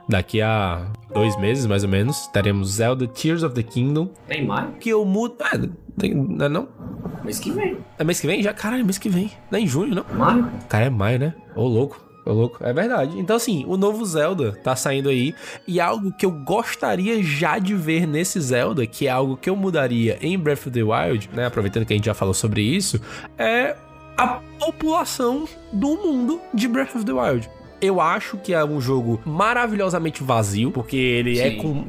[0.09, 4.09] Daqui a dois meses, mais ou menos, teremos Zelda Tears of the Kingdom.
[4.27, 4.71] Tem maio?
[4.79, 5.35] Que eu mudo.
[5.39, 6.67] É, tem, não é não?
[7.23, 7.77] Mês que vem.
[7.99, 8.41] É mês que vem?
[8.41, 9.31] Já, caralho, mês que vem.
[9.51, 10.05] Não é em junho, não?
[10.17, 10.49] Maio?
[10.67, 11.35] Cara, é maio, né?
[11.55, 12.03] Ô, louco.
[12.25, 12.57] Ô, louco.
[12.61, 13.19] É verdade.
[13.19, 15.35] Então, assim, o novo Zelda tá saindo aí.
[15.67, 19.55] E algo que eu gostaria já de ver nesse Zelda, que é algo que eu
[19.55, 21.45] mudaria em Breath of the Wild, né?
[21.45, 22.99] Aproveitando que a gente já falou sobre isso,
[23.37, 23.75] é
[24.17, 27.47] a população do mundo de Breath of the Wild.
[27.81, 31.57] Eu acho que é um jogo maravilhosamente vazio, porque ele é Sim.
[31.57, 31.83] com-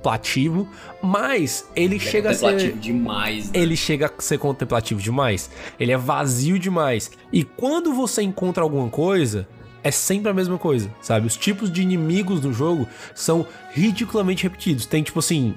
[0.00, 0.68] contemplativo,
[1.02, 2.40] mas ele, Ele é chega a ser.
[2.46, 3.44] contemplativo demais.
[3.52, 3.58] né?
[3.60, 5.50] Ele chega a ser contemplativo demais.
[5.78, 7.10] Ele é vazio demais.
[7.32, 9.46] E quando você encontra alguma coisa,
[9.84, 11.26] é sempre a mesma coisa, sabe?
[11.28, 14.84] Os tipos de inimigos do jogo são ridiculamente repetidos.
[14.84, 15.54] Tem, tipo assim,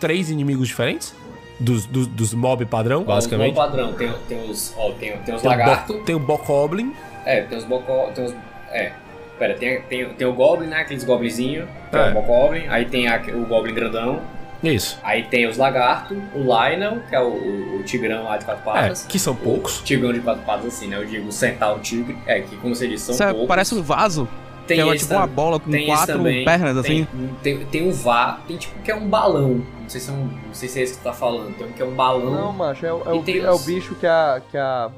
[0.00, 1.14] três inimigos diferentes
[1.60, 3.52] dos, dos, dos mob padrão, basicamente.
[3.52, 3.92] Os padrão.
[3.92, 5.96] Tem, tem os, ó, tem, tem os Tem o Bo- lagartos.
[6.04, 6.92] Tem o Bokoblin.
[7.24, 8.34] É, tem os os.
[8.70, 8.92] É.
[9.38, 10.80] Pera, tem, tem, tem o Goblin, né?
[10.80, 11.68] Aqueles goblinzinhos.
[11.90, 12.00] Que é.
[12.00, 12.10] É.
[12.10, 12.66] o Bokoblin.
[12.68, 14.20] Aí tem a- o Goblin grandão.
[14.62, 14.98] Isso.
[15.04, 16.16] Aí tem os lagartos.
[16.34, 19.04] O Lionel, que é o, o, o tigrão lá de quatro patas.
[19.04, 19.78] É, que são poucos.
[19.80, 20.96] O tigrão de quatro patas, assim, né?
[20.96, 22.16] Eu digo centauro tigre.
[22.26, 23.46] É, que como você disse, são Isso é- poucos.
[23.48, 24.26] parece um vaso.
[24.66, 26.44] Tem que é tipo uma bola com Tem quatro também.
[26.44, 27.06] pernas, assim.
[27.42, 29.62] Tem, tem, tem um vá, tem tipo que é um balão.
[29.80, 31.56] Não sei se é, um, não sei se é esse que tu tá falando.
[31.56, 32.30] Tem um que é um balão.
[32.32, 34.42] Não, macho, é, o- é E o, tem é o os- bicho que a.
[34.50, 34.90] Que a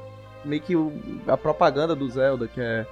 [0.43, 0.91] meio que o-
[1.25, 2.85] a propaganda do Zelda, que é,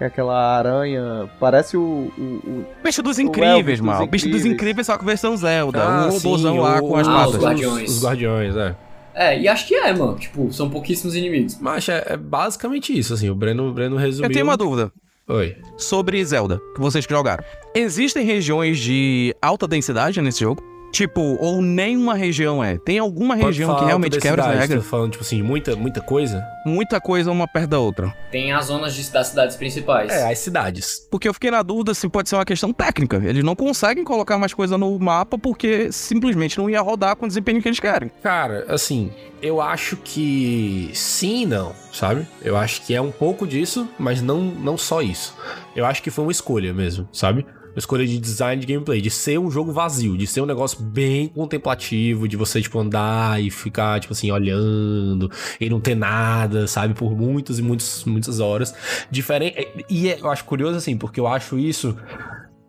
[0.00, 1.28] é aquela aranha.
[1.38, 1.80] Parece o.
[2.16, 4.02] o, o Bicho dos o incríveis, mal.
[4.02, 5.82] O bicho dos incríveis só com versão Zelda.
[5.82, 7.34] Ah, um robôzão lá com as os- patas.
[7.34, 7.90] os guardiões.
[7.90, 8.74] Os guardiões, é.
[9.16, 10.16] É, e acho que é, mano.
[10.16, 11.56] Tipo, são pouquíssimos inimigos.
[11.60, 13.30] Mas é, é basicamente isso, assim.
[13.30, 14.28] O Breno, o Breno resumiu.
[14.28, 14.90] Eu tenho uma dúvida.
[15.28, 15.56] Oi.
[15.78, 17.42] Sobre Zelda, que vocês que jogaram.
[17.74, 20.62] Existem regiões de alta densidade nesse jogo?
[20.94, 22.78] Tipo, ou nenhuma região é?
[22.78, 24.84] Tem alguma região que realmente quebra as alta densidade, regras?
[24.84, 26.40] Tô falando, tipo assim, muita, muita coisa?
[26.64, 28.14] Muita coisa uma perto da outra.
[28.30, 30.12] Tem as zonas de- das cidades principais.
[30.12, 31.06] É, as cidades.
[31.10, 33.20] Porque eu fiquei na dúvida se pode ser uma questão técnica.
[33.24, 37.28] Eles não conseguem colocar mais coisa no mapa porque simplesmente não ia rodar com o
[37.28, 38.08] desempenho que eles querem.
[38.22, 39.10] Cara, assim,
[39.42, 42.24] eu acho que sim e não, sabe?
[42.40, 45.36] Eu acho que é um pouco disso, mas não, não só isso.
[45.74, 47.44] Eu acho que foi uma escolha mesmo, sabe?
[47.76, 51.28] Escolha de design de gameplay, de ser um jogo vazio, de ser um negócio bem
[51.28, 56.94] contemplativo, de você, tipo, andar e ficar, tipo assim, olhando e não ter nada, sabe?
[56.94, 58.74] Por muitas e muitas, muitas horas.
[59.10, 59.68] Diferente.
[59.88, 61.96] E é- eu acho curioso, assim, porque eu acho isso.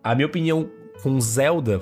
[0.02, 0.68] A minha opinião
[1.02, 1.80] com Zelda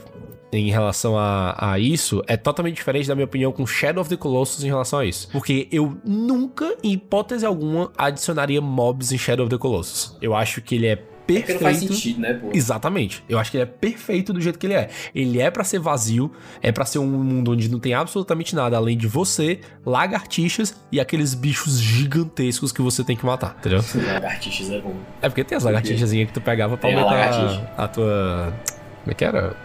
[0.53, 4.16] em relação a, a isso é totalmente diferente da minha opinião com Shadow of the
[4.16, 5.29] Colossus em relação a isso.
[5.33, 10.16] Porque eu nunca, em hipótese alguma, adicionaria mobs em Shadow of the Colossus.
[10.22, 11.53] Eu acho que ele é Perfeito.
[11.55, 12.51] não faz sentido, né, pô?
[12.53, 13.25] Exatamente.
[13.29, 14.91] Eu acho que ele é perfeito do jeito que ele é.
[15.14, 16.31] Ele é pra ser vazio,
[16.62, 21.01] é pra ser um mundo onde não tem absolutamente nada além de você, lagartixas e
[21.01, 23.83] aqueles bichos gigantescos que você tem que matar, entendeu?
[23.95, 24.95] Lagartixas é bom.
[25.22, 28.55] É porque tem as lagartixazinhas que tu pegava pra Tem aumentar a, a tua.
[29.03, 29.57] Como é que era?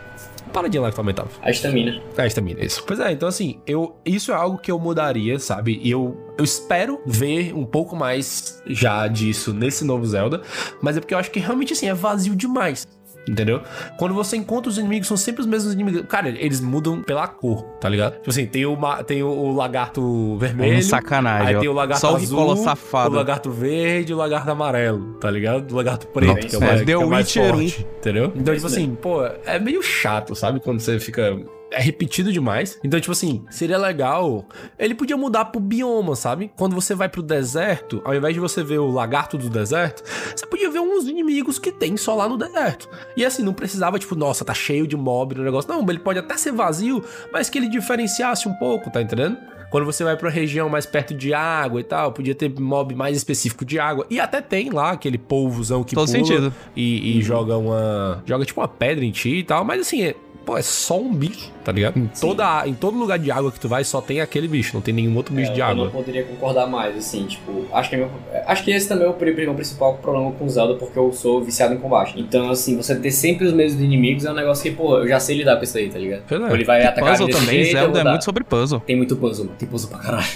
[0.51, 1.30] Paradinha lá que tu aumentava.
[1.41, 2.01] A estamina.
[2.17, 2.84] A estamina, isso.
[2.85, 5.80] Pois é, então assim, eu, isso é algo que eu mudaria, sabe?
[5.81, 10.41] E eu, eu espero ver um pouco mais já disso nesse novo Zelda,
[10.81, 12.88] mas é porque eu acho que realmente assim, é vazio demais.
[13.28, 13.62] Entendeu?
[13.98, 16.04] Quando você encontra os inimigos, são sempre os mesmos inimigos.
[16.08, 18.16] Cara, eles mudam pela cor, tá ligado?
[18.16, 20.76] Tipo assim, tem o, tem o, lagarto vermelho.
[20.76, 22.58] É um sacanagem, Aí tem o lagarto Só azul.
[22.58, 23.14] Safado.
[23.14, 25.72] O lagarto verde e o lagarto amarelo, tá ligado?
[25.72, 28.34] O lagarto preto, Nossa, que é o mais, é, que é o mais forte, entendeu?
[28.36, 30.60] Então, tipo assim, pô, é meio chato, sabe?
[30.60, 31.38] Quando você fica
[31.72, 32.80] é repetido demais.
[32.84, 34.46] Então, tipo assim, seria legal.
[34.78, 36.52] Ele podia mudar pro bioma, sabe?
[36.56, 40.04] Quando você vai pro deserto, ao invés de você ver o lagarto do deserto,
[40.36, 42.90] você podia ver uns inimigos que tem só lá no deserto.
[43.16, 45.70] E assim, não precisava, tipo, nossa, tá cheio de mob no negócio.
[45.70, 49.38] Não, ele pode até ser vazio, mas que ele diferenciasse um pouco, tá entendendo?
[49.70, 52.96] Quando você vai pra uma região mais perto de água e tal, podia ter mob
[52.96, 54.06] mais específico de água.
[54.10, 56.54] E até tem lá aquele polvozão que Todo pula sentido.
[56.76, 58.24] E, e joga uma.
[58.26, 59.64] Joga tipo uma pedra em ti e tal.
[59.64, 61.98] Mas assim, é, pô, é só um bicho, tá ligado?
[62.00, 64.82] Em, toda, em todo lugar de água que tu vai, só tem aquele bicho, não
[64.82, 65.84] tem nenhum outro bicho É, de eu água.
[65.86, 68.10] não poderia concordar mais, assim, tipo, acho que, é meu-
[68.48, 71.74] acho que esse também é o meu principal problema com Zelda, porque eu sou viciado
[71.74, 72.20] em combate.
[72.20, 75.20] Então, assim, você ter sempre os mesmos inimigos é um negócio que, pô, eu já
[75.20, 76.24] sei lidar com isso aí, tá ligado?
[76.28, 76.46] Pois é.
[76.46, 78.80] Ou ele vai E atacar puzzle desse também, jeito, eu Zelda é muito sobre puzzle.
[78.82, 79.58] Tem muito puzzle, mano.
[79.58, 80.28] tem puzzle pra caralho.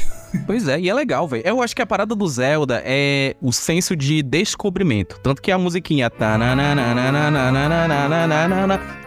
[0.48, 1.44] Pois é, e é legal, velho.
[1.46, 5.20] Eu acho que a parada do Zelda é o senso de descobrimento.
[5.22, 6.10] Tanto que a musiquinha.
[6.10, 6.74] tananana,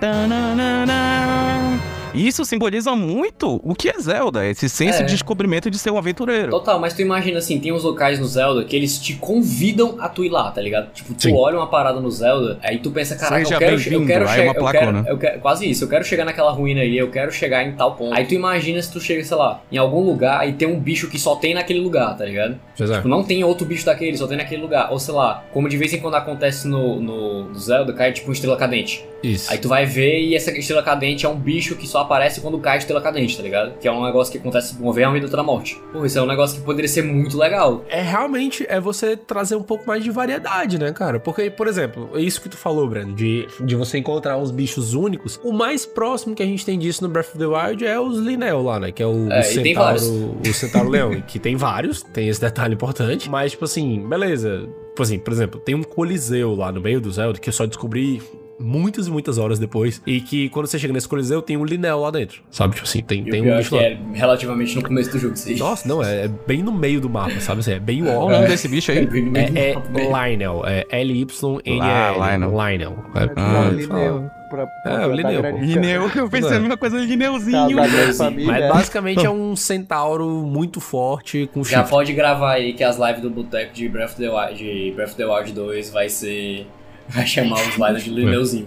[0.01, 1.83] tananana,
[2.15, 5.05] Isso simboliza muito o que é Zelda, esse senso É.
[5.05, 6.51] de descobrimento de ser um aventureiro.
[6.51, 10.09] Total, mas tu imagina assim, tem uns locais no Zelda que eles te convidam a
[10.09, 10.91] tu ir lá, tá ligado?
[10.93, 11.35] Tipo, tu Sim.
[11.37, 14.35] olha uma parada no Zelda, aí tu pensa, caraca, Seja eu quero, eu quero aí
[14.35, 17.11] chegar, uma eu quero, eu quero, quase isso, eu quero chegar naquela ruína ali, eu
[17.11, 18.15] quero chegar em tal ponto.
[18.15, 21.09] Aí tu imagina se tu chega, sei lá, em algum lugar e tem um bicho
[21.09, 22.59] que só tem naquele lugar, tá ligado?
[22.81, 22.85] É.
[22.85, 24.91] Tipo, não tem outro bicho daquele, só tem naquele lugar.
[24.91, 28.29] Ou sei lá, como de vez em quando acontece no, no, no Zelda, cai tipo
[28.29, 29.05] uma estrela cadente.
[29.23, 29.51] Isso.
[29.51, 32.59] Aí tu vai ver e essa estrela cadente é um bicho que só aparece quando
[32.59, 33.79] cai a estrela cadente, tá ligado?
[33.79, 35.81] Que é um negócio que acontece uma vez a vida outra morte.
[35.93, 37.85] Pô, isso é um negócio que poderia ser muito legal.
[37.89, 41.21] É realmente é você trazer um pouco mais de variedade, né, cara?
[41.21, 44.95] Porque, por exemplo, é isso que tu falou, Breno, de, de você encontrar uns bichos
[44.95, 45.39] únicos.
[45.45, 48.19] O mais próximo que a gente tem disso no Breath of the Wild é os
[48.19, 48.93] Linel lá, né?
[48.93, 52.41] Que é o, É, o e centauro, o centauro leão, que tem vários, tem esse
[52.41, 53.29] detalhe importante.
[53.29, 54.69] Mas, tipo assim, beleza.
[54.89, 57.67] Tipo assim, por exemplo, tem um coliseu lá no meio do Zelda que eu só
[57.67, 58.23] descobri
[58.59, 60.01] muitas e muitas horas depois.
[60.07, 62.43] E que quando você chega nesse coliseu, tem um Linel lá dentro.
[62.51, 62.75] Sabe?
[62.75, 63.83] Tipo assim, tem, E tem um é bicho que lá.
[63.83, 65.57] é relativamente no começo do jogo, aí.
[65.59, 67.61] Nossa, não, é, é bem no meio do mapa, sabe?
[67.61, 68.31] Assim, é bem Qual o ó.
[68.31, 69.05] nome desse bicho aí?
[69.07, 70.17] do É, é mesmo.
[70.17, 71.81] Lionel, é L-Y-N-L.
[71.81, 72.51] Ah, Lionel.
[72.51, 73.05] Lionel.
[73.37, 74.31] Ah, Lineu.
[74.49, 75.43] Pra, É, o Lineu.
[75.59, 76.57] Lineu, eu pensei É.
[76.57, 77.67] a mesma coisa de Lineuzinho.
[77.69, 78.47] Grande família.
[78.53, 78.69] Mas é.
[78.69, 81.91] basicamente é um centauro muito forte com Já chifre.
[81.91, 85.09] pode gravar aí que as lives do Boteco de Breath of the Wild, de Breath
[85.11, 86.67] of the Wild 2 vai ser.
[87.09, 88.67] Vai chamar os lives de Lineuzinho.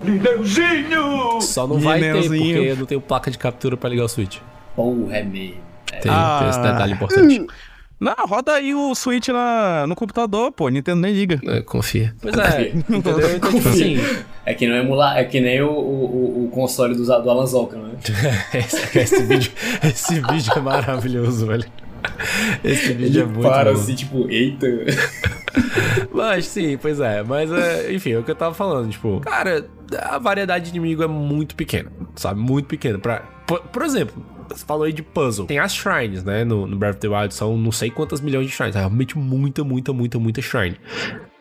[1.42, 2.54] Só não vai ter, Lineuzinho.
[2.56, 4.38] porque eu não tenho placa de captura pra ligar o Switch.
[4.76, 5.56] Porra, é mesmo.
[6.02, 6.38] Tem, Ah.
[6.42, 7.46] tem esse detalhe importante.
[8.02, 10.70] Não, roda aí o Switch na, no computador, pô.
[10.70, 11.38] Nintendo nem liga.
[11.46, 12.16] É, confia.
[12.22, 12.98] Pois é, entendeu?
[12.98, 13.98] Então, tipo assim,
[14.46, 17.46] É que não emular, é que nem o, o, o- o console do, do Alan
[17.46, 17.90] Zoka, né?
[18.58, 19.52] esse, esse vídeo,
[19.84, 21.66] esse vídeo é maravilhoso, velho.
[22.64, 23.80] Esse vídeo é muito Para bom.
[23.80, 24.68] assim, tipo, eita.
[26.14, 27.24] Mas sim, pois é.
[27.24, 28.90] Mas é, enfim, é o que eu tava falando.
[28.90, 29.70] Tipo, cara,
[30.02, 32.40] a variedade de inimigo é muito pequena, sabe?
[32.40, 33.00] Muito pequena.
[33.00, 35.46] Pra, por, por exemplo, você falou aí de puzzle.
[35.46, 36.44] Tem as shrines, né?
[36.44, 38.76] No, no Breath of the Wild são não sei quantas milhões de shrines.
[38.76, 40.78] É realmente muita, muita, muita, muita shrine.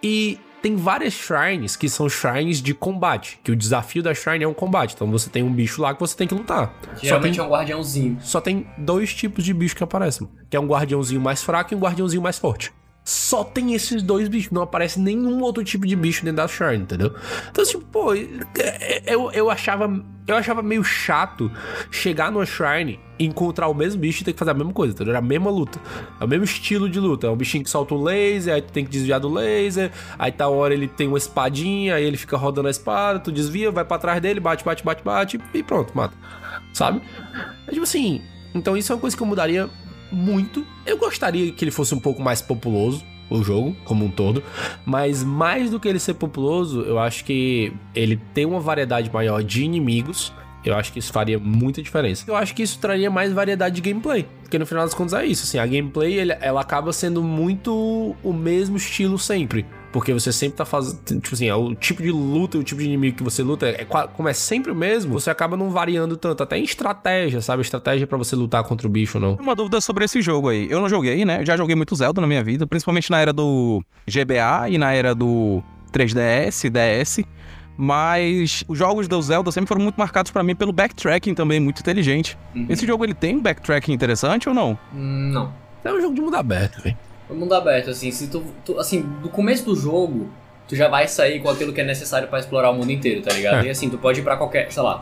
[0.02, 3.38] E tem várias shrines que são shrines de combate.
[3.42, 4.94] Que o desafio da shrine é um combate.
[4.94, 6.74] Então você tem um bicho lá que você tem que lutar.
[6.82, 8.18] Só tem, Geralmente é um guardiãozinho.
[8.20, 10.28] só tem dois tipos de bicho que aparecem.
[10.50, 12.72] Que é um guardiãozinho mais fraco e um guardiãozinho mais forte.
[13.08, 14.50] Só tem esses dois bichos.
[14.50, 17.14] Não aparece nenhum outro tipo de bicho dentro da Shrine, entendeu?
[17.50, 20.04] Então, tipo, pô, é- eu, eu achava.
[20.26, 21.50] Eu achava meio chato
[21.90, 24.92] chegar numa Shrine e encontrar o mesmo bicho e ter que fazer a mesma coisa,
[24.92, 25.12] entendeu?
[25.12, 25.80] Era a mesma luta.
[26.20, 27.26] É o mesmo estilo de luta.
[27.28, 30.30] É um bichinho que solta um laser, aí tu tem que desviar do laser, aí
[30.30, 33.86] tá hora ele tem uma espadinha, aí ele fica rodando a espada, tu desvia, vai
[33.86, 36.14] pra trás dele, bate, bate, bate, bate e pronto, mata.
[36.74, 37.00] Sabe?
[37.66, 38.20] É tipo assim.
[38.54, 39.70] Então isso é uma coisa que eu mudaria
[40.10, 40.64] muito.
[40.86, 44.42] Eu gostaria que ele fosse um pouco mais populoso, o jogo, como um todo.
[44.86, 49.42] Mas mais do que ele ser populoso, eu acho que ele tem uma variedade maior
[49.42, 50.32] de inimigos.
[50.64, 52.24] Eu acho que isso faria muita diferença.
[52.26, 54.26] Eu acho que isso traria mais variedade de gameplay.
[54.42, 55.44] Porque no final das contas é isso.
[55.44, 59.64] Assim, a gameplay ele- ela acaba sendo muito o mesmo estilo sempre.
[59.98, 61.20] Porque você sempre tá fazendo.
[61.20, 63.84] Tipo assim, é o tipo de luta, o tipo de inimigo que você luta, é,
[63.84, 66.40] como é sempre o mesmo, você acaba não variando tanto.
[66.40, 67.62] Até em estratégia, sabe?
[67.62, 69.34] Estratégia pra você lutar contra o bicho ou não.
[69.34, 70.70] Uma dúvida sobre esse jogo aí.
[70.70, 71.40] Eu não joguei, né?
[71.40, 74.92] Eu já joguei muito Zelda na minha vida, principalmente na era do GBA e na
[74.92, 77.24] era do 3DS, DS.
[77.76, 81.80] Mas os jogos do Zelda sempre foram muito marcados pra mim pelo backtracking também, muito
[81.80, 82.38] inteligente.
[82.68, 84.78] Esse jogo ele tem um backtracking interessante ou não?
[84.92, 85.52] Não.
[85.84, 86.96] É um jogo de mundo aberto, velho.
[87.30, 90.28] O mundo aberto, assim, se tu, tu- Assim, do começo do jogo,
[90.66, 93.32] tu já vai sair com aquilo que é necessário pra explorar o mundo inteiro, tá
[93.34, 93.64] ligado?
[93.64, 93.68] É.
[93.68, 94.70] E assim, tu pode ir pra qualquer.
[94.72, 95.00] Sei lá.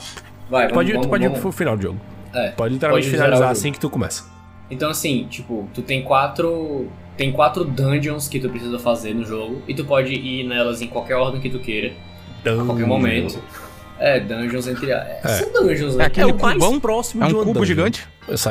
[0.51, 1.41] Vai, vamos, Pode, vamos, tu pode ir vamos.
[1.41, 2.01] pro final do jogo.
[2.35, 4.25] É, Pode literalmente pode finalizar assim que tu começa.
[4.71, 6.89] Então assim, tipo, tu tem quatro.
[7.17, 9.63] Tem quatro dungeons que tu precisa fazer no jogo.
[9.67, 11.93] E tu pode ir nelas em qualquer ordem que tu queira.
[12.45, 13.41] A qualquer momento.
[13.99, 14.91] É, dungeons entre.
[14.91, 15.29] É, É.
[15.29, 16.05] São dungeons, né?
[16.05, 17.67] É, aquele é o mais mais próximo É um de uma cubo dungeon.
[17.67, 18.09] gigante?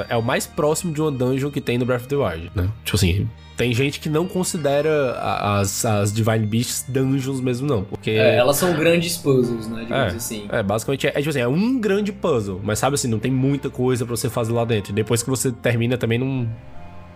[0.10, 2.70] É o mais próximo de uma dungeon que tem no Breath of the Wild, né?
[2.84, 5.14] Tipo assim, tem gente que não considera
[5.60, 7.84] as, as Divine Beasts dungeons mesmo, não.
[7.84, 8.12] Porque.
[8.12, 9.82] É, elas são grandes puzzles, né?
[9.84, 10.46] Digamos É, assim.
[10.50, 13.32] é, basicamente é, é tipo assim, é um grande puzzle, mas sabe assim, não tem
[13.32, 14.92] muita coisa pra você fazer lá dentro.
[14.92, 16.48] E depois que você termina também não.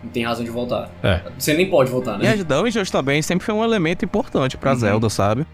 [0.02, 0.90] Não tem razão de voltar.
[1.02, 1.20] É.
[1.38, 2.32] Você nem pode voltar, E né?
[2.32, 5.46] as dungeons também sempre foi um elemento importante pra Zelda, sabe?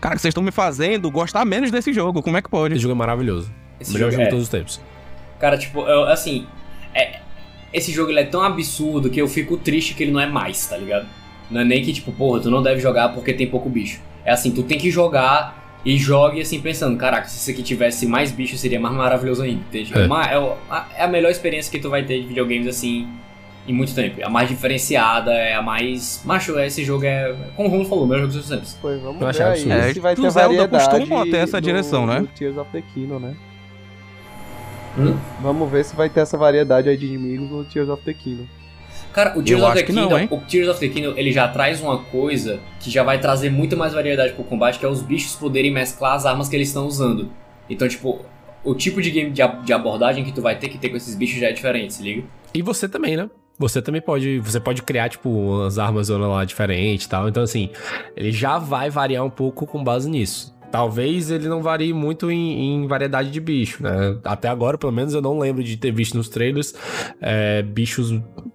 [0.00, 2.72] Cara, que vocês estão me fazendo gostar menos desse jogo, como é que pode?
[2.74, 3.52] Esse jogo é maravilhoso.
[3.78, 4.80] Esse Melhor jogo jogo é- de todos os tempos.
[5.40, 6.46] Cara, tipo, eu- assim.
[6.94, 7.18] É,
[7.72, 10.66] esse jogo ele é tão absurdo que eu fico triste que ele não é mais,
[10.66, 11.06] tá ligado?
[11.50, 14.00] Não é nem que, tipo, porra, tu não deve jogar porque tem pouco bicho.
[14.24, 18.06] É assim, tu tem que jogar e jogue assim pensando, caraca, se isso aqui tivesse
[18.06, 19.92] mais bicho seria mais maravilhoso ainda, entende?
[19.96, 20.02] É.
[20.02, 20.36] É, uma- é
[20.68, 23.08] a, é a melhor experiência que tu vai ter de videogames assim
[23.68, 24.20] em muito tempo.
[24.20, 26.22] É a mais diferenciada, é a mais.
[26.24, 27.34] Macho, esse jogo é.
[27.56, 28.76] Como o Romulo falou, melhor jogo dos tempos.
[28.82, 29.70] Pois vamos Eu ver aí.
[29.70, 32.26] É, se vai ter Zelda variedade costuma ter essa no- direção, né?
[32.34, 33.34] Tears of the Kingdom, né?
[34.98, 35.16] Hum?
[35.40, 38.46] Vamos ver se vai ter essa variedade aí de inimigos no Tears of the Kingdom.
[39.12, 40.28] Cara, o Tears Eu of the não, Kingdom, hein?
[40.30, 43.76] o Tears of the Kingdom, ele já traz uma coisa que já vai trazer muito
[43.76, 46.86] mais variedade pro combate, que é os bichos poderem mesclar as armas que eles estão
[46.86, 47.30] usando.
[47.68, 48.24] Então, tipo,
[48.62, 51.14] o tipo de game de, de abordagem que tu vai ter que ter com esses
[51.14, 52.22] bichos já é diferente, se liga?
[52.54, 53.28] E você também, né?
[53.58, 54.38] Você também pode.
[54.40, 57.28] Você pode criar, tipo, umas armas lá diferentes e tal.
[57.28, 57.68] Então, assim,
[58.16, 60.54] ele já vai variar um pouco com base nisso.
[60.70, 64.18] Talvez ele não varie muito em, em variedade de bicho, né?
[64.24, 66.74] Até agora, pelo menos, eu não lembro de ter visto nos trailers
[67.20, 68.12] é, bichos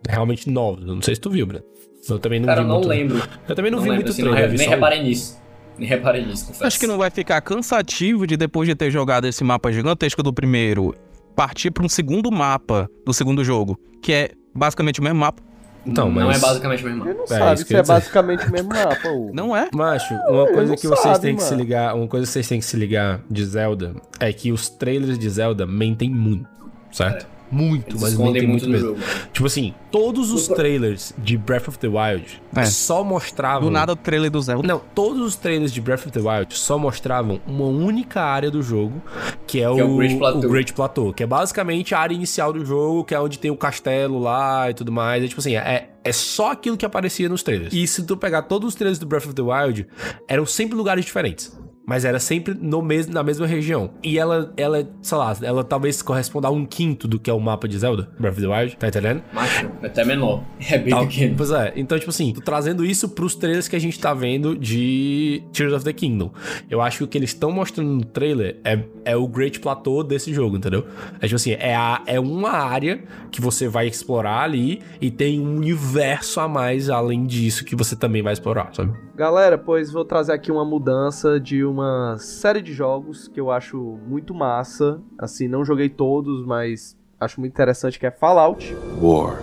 [0.07, 0.87] realmente novos.
[0.87, 1.65] Eu não sei se tu viu, Breno.
[2.09, 2.87] Eu também não Cara, vi eu não muito.
[2.87, 3.21] lembro.
[3.49, 4.57] Eu também não, vi lembro, muito assim, não trailer.
[4.57, 5.41] nem só reparei nisso.
[5.77, 6.65] Nem reparei nisso, confesso.
[6.65, 10.31] Acho que não vai ficar cansativo de depois de ter jogado esse mapa gigantesco do
[10.31, 10.95] primeiro,
[11.35, 15.43] partir pra um segundo mapa do segundo jogo, que é basicamente o mesmo mapa.
[15.85, 17.17] Então, Não mas- é basicamente o mesmo Ele mapa.
[17.29, 19.31] não É, sabe se é basicamente o mesmo mapa, Hugo.
[19.33, 19.69] Não é?
[19.73, 21.61] Macho, uma ele coisa não que vocês sabe, têm que se mano.
[21.63, 25.19] ligar, uma coisa que vocês têm que se ligar de Zelda é que os trailers
[25.19, 26.47] de Zelda mentem muito,
[26.91, 27.27] certo?
[27.55, 28.87] Muito, Eles mas escondem muito muito, mesmo.
[28.97, 28.99] jogo.
[29.31, 32.65] Tipo assim, todos os trailers de Breath of the Wild É.
[32.65, 34.67] só mostravam Do nada o trailer do Zelda.
[34.67, 38.61] Não, todos os trailers de Breath of the Wild só mostravam uma única área do
[38.61, 39.01] jogo,
[39.47, 40.39] que é, Que é o, o Great Plateau.
[40.43, 43.49] o Great Plateau, que é basicamente a área inicial do jogo, que é onde tem
[43.51, 45.23] o castelo lá e tudo mais.
[45.23, 47.73] É tipo assim, é, é só aquilo que aparecia nos trailers.
[47.73, 49.87] E se tu pegar todos os trailers do Breath of the Wild,
[50.27, 51.57] eram sempre lugares diferentes.
[51.85, 53.91] Mas era sempre no mes na mesma região.
[54.03, 57.39] E ela, ela, sei lá, ela talvez corresponda a um quinto do que é o
[57.39, 59.23] mapa de Zelda, Breath of the Wild, tá entendendo?
[59.33, 60.43] Macho, é até menor.
[60.71, 61.35] É bem Tal- pequeno.
[61.37, 64.57] Pois é, então, tipo assim, tô trazendo isso pros trailers que a gente tá vendo
[64.57, 66.31] de Tears of the Kingdom.
[66.69, 70.03] Eu acho que o que eles estão mostrando no trailer é, é o Great Plateau
[70.03, 70.85] desse jogo, entendeu?
[71.21, 75.39] É tipo assim, é, a, é uma área que você vai explorar ali e tem
[75.39, 78.93] um universo a mais além disso que você também vai explorar, sabe?
[79.15, 83.99] Galera, pois vou trazer aqui uma mudança de uma série de jogos que eu acho
[84.07, 85.01] muito massa.
[85.17, 88.73] Assim, não joguei todos, mas acho muito interessante que é Fallout.
[89.01, 89.41] War.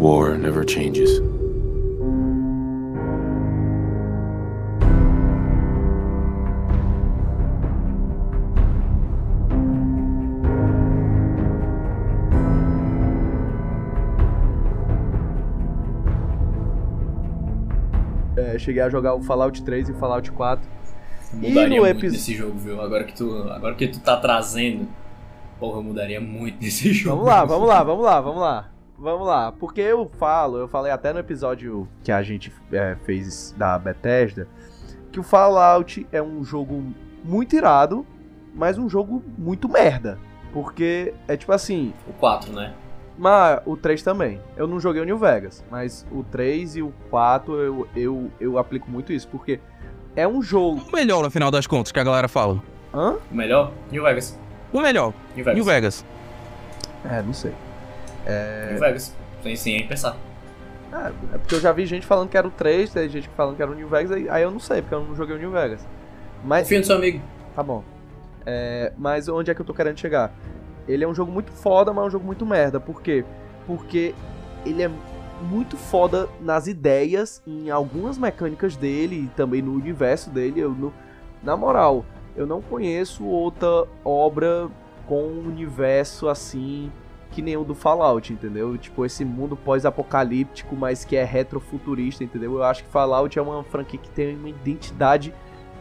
[0.00, 1.33] War never changes.
[18.54, 20.68] É, cheguei a jogar o Fallout 3 e o Fallout 4.
[21.32, 22.10] E Mudaria no muito episódio.
[22.12, 22.80] nesse jogo, viu?
[22.80, 24.88] Agora que tu, agora que tu tá trazendo,
[25.58, 27.16] porra, eu mudaria muito nesse jogo.
[27.16, 28.70] Vamos lá, vamos lá, vamos lá, vamos lá.
[28.96, 33.52] Vamos lá, porque eu falo, eu falei até no episódio que a gente é, fez
[33.58, 34.46] da Bethesda,
[35.10, 36.80] que o Fallout é um jogo
[37.24, 38.06] muito irado,
[38.54, 40.16] mas um jogo muito merda.
[40.52, 42.72] Porque é tipo assim, O 4, né?
[43.16, 44.40] Mas o 3 também.
[44.56, 48.58] Eu não joguei o New Vegas, mas o 3 e o 4 eu, eu, eu
[48.58, 49.60] aplico muito isso, porque
[50.16, 50.82] é um jogo.
[50.88, 52.62] O melhor, no final das contas, que a galera fala.
[52.92, 53.16] Hã?
[53.30, 53.72] O melhor?
[53.90, 54.38] New Vegas.
[54.72, 55.12] O melhor.
[55.34, 55.54] New Vegas.
[55.54, 56.04] New Vegas.
[57.04, 57.52] É, não sei.
[58.26, 59.14] É, New Vegas.
[59.42, 60.16] Tem sim, nem pensar.
[60.92, 63.56] é, é porque eu já vi gente falando que era o 3, tem gente falando
[63.56, 65.38] que era o New Vegas, aí, aí eu não sei, porque eu não joguei o
[65.38, 65.86] New Vegas.
[66.44, 66.62] Mas.
[66.62, 67.20] Confia no seu amigo.
[67.54, 67.84] Tá bom.
[68.46, 70.32] É, mas onde é que eu tô querendo chegar?
[70.86, 72.78] Ele é um jogo muito foda, mas é um jogo muito merda.
[72.78, 73.24] Por quê?
[73.66, 74.14] Porque
[74.66, 74.90] ele é
[75.42, 80.60] muito foda nas ideias, em algumas mecânicas dele e também no universo dele.
[80.60, 80.92] Eu não-
[81.42, 82.04] na moral,
[82.36, 84.68] eu não conheço outra obra
[85.06, 86.90] com um universo assim
[87.30, 88.78] que nem o do Fallout, entendeu?
[88.78, 92.54] Tipo, esse mundo pós-apocalíptico, mas que é retrofuturista, entendeu?
[92.54, 95.34] Eu acho que Fallout é uma franquia que tem uma identidade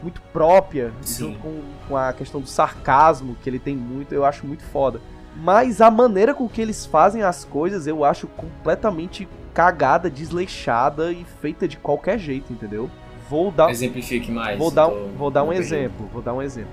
[0.03, 1.25] muito própria, Sim.
[1.27, 4.99] junto com, com a questão do sarcasmo, que ele tem muito, eu acho muito foda.
[5.35, 11.25] Mas a maneira com que eles fazem as coisas, eu acho completamente cagada, desleixada e
[11.41, 12.89] feita de qualquer jeito, entendeu?
[13.29, 14.59] Vou dar, Exemplifique mais.
[14.59, 16.07] vou dar, tô- vou dar um exemplo.
[16.11, 16.69] Vou dar um exemplo.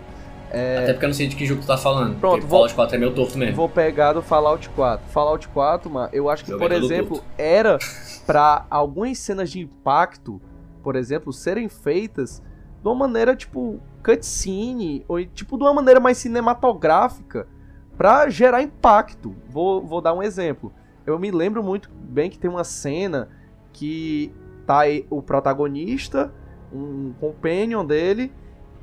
[0.53, 2.19] É, Até porque eu não sei de que jogo tu tá falando.
[2.19, 3.55] Pronto, vou- Fallout 4 é meu torto mesmo.
[3.55, 5.07] Vou pegar do Fallout 4.
[5.11, 7.79] Fallout 4, mano, eu acho que, Joguei por exemplo, era
[8.27, 10.41] pra algumas cenas de impacto,
[10.83, 12.43] por exemplo, serem feitas
[12.83, 17.47] de uma maneira tipo cutscene, ou tipo de uma maneira mais cinematográfica,
[17.97, 19.35] pra gerar impacto.
[19.49, 20.73] Vou, vou dar um exemplo.
[21.07, 23.29] Eu me lembro muito bem que tem uma cena
[23.73, 24.33] que
[24.67, 26.33] tá aí o protagonista,
[26.73, 28.33] um companion dele,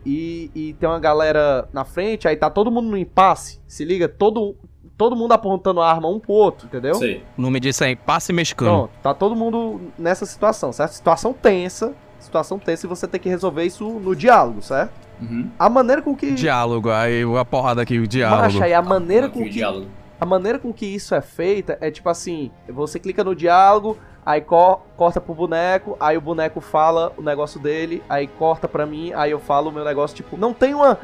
[0.06, 3.60] e, e tem uma galera na frente, aí tá todo mundo no impasse.
[3.68, 4.56] Se liga, todo,
[4.98, 6.96] todo mundo apontando a arma um pro outro, entendeu?
[6.96, 7.24] Sei.
[7.38, 8.72] O nome disso é passe mexicano.
[8.72, 10.92] Pronto, tá todo mundo nessa situação, certo?
[10.92, 11.94] Situação tensa,
[12.28, 14.92] situação tensa e você tem que resolver isso no diálogo, certo?
[15.20, 15.50] Uhum.
[15.58, 16.32] A maneira com que.
[16.32, 18.44] Diálogo, aí a porrada aqui, o diálogo.
[18.44, 19.50] Macha, aí a maneira Aqui com que.
[19.50, 19.88] diálogo.
[20.20, 23.98] A maneira com que isso é feita é tipo assim: você clica no diálogo,
[24.28, 28.86] aí co- corta pro boneco, aí o boneco fala o negócio dele, aí corta pra
[28.86, 30.14] mim, aí eu falo o meu negócio.
[30.18, 31.00] Tipo, não tem uma.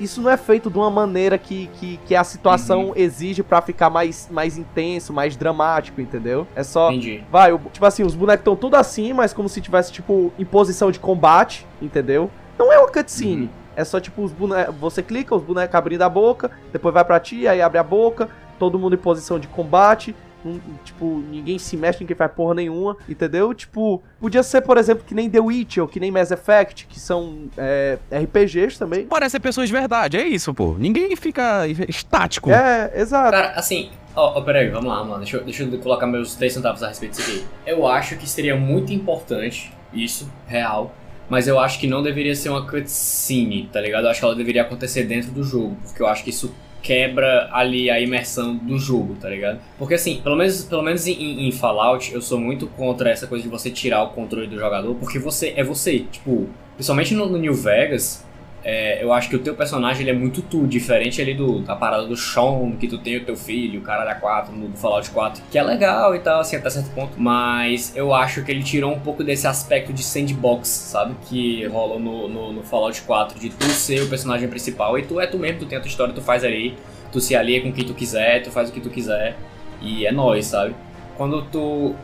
[0.00, 3.90] Isso não é feito de uma maneira que, que, que a situação exige pra ficar
[3.90, 6.46] mais, mais intenso, mais dramático, entendeu?
[6.56, 6.90] É só.
[6.90, 7.22] Entendi.
[7.30, 10.44] Vai, o- tipo assim, os bonecos estão tudo assim, mas como se tivesse, tipo, em
[10.46, 12.30] posição de combate, entendeu?
[12.58, 13.50] Não é uma cutscene.
[13.76, 14.74] É só, tipo, os bonecos.
[14.76, 18.30] Você clica, os bonecos abrindo a boca, depois vai pra ti, aí abre a boca,
[18.58, 20.16] todo mundo em posição de combate.
[20.44, 23.52] Não- tipo, ninguém se mexe, ninguém faz porra nenhuma, entendeu?
[23.54, 26.98] Tipo, podia ser, por exemplo, que nem The Witcher ou que nem Mass Effect, que
[27.00, 29.06] são é, RPGs também.
[29.06, 30.76] Parecem pessoas de verdade, é isso, pô.
[30.78, 32.50] Ninguém fica estático.
[32.50, 33.30] É, exato.
[33.32, 35.18] Cara, assim, ó, ó, peraí, vamos lá, mano.
[35.18, 37.44] Deixa eu, deixa eu colocar meus 3 centavos a respeito disso aqui.
[37.66, 40.94] Eu acho que seria muito importante, isso, real,
[41.28, 44.04] mas eu acho que não deveria ser uma cutscene, tá ligado?
[44.04, 47.48] Eu acho que ela deveria acontecer dentro do jogo, porque eu acho que isso quebra
[47.52, 49.60] ali a imersão do jogo, tá ligado?
[49.78, 53.42] Porque assim, pelo menos, pelo menos em, em Fallout, eu sou muito contra essa coisa
[53.42, 56.00] de você tirar o controle do jogador, porque você é você.
[56.00, 58.24] Tipo, principalmente no, no New Vegas,
[58.68, 61.76] é, eu acho que o teu personagem ele é muito tu, diferente ali do, da
[61.76, 65.08] parada do Sean, que tu tem o teu filho, o cara da 4, no Fallout
[65.08, 68.64] 4, que é legal e tal, assim, até certo ponto, mas eu acho que ele
[68.64, 71.14] tirou um pouco desse aspecto de sandbox, sabe?
[71.28, 75.20] Que rola no, no, no Fallout 4, de tu ser o personagem principal, e tu
[75.20, 76.76] é tu mesmo, tu tem a tua história, tu faz ali,
[77.12, 79.36] tu se alia com quem tu quiser, tu faz o que tu quiser,
[79.80, 80.74] e é nóis, sabe?
[81.16, 81.94] Quando tu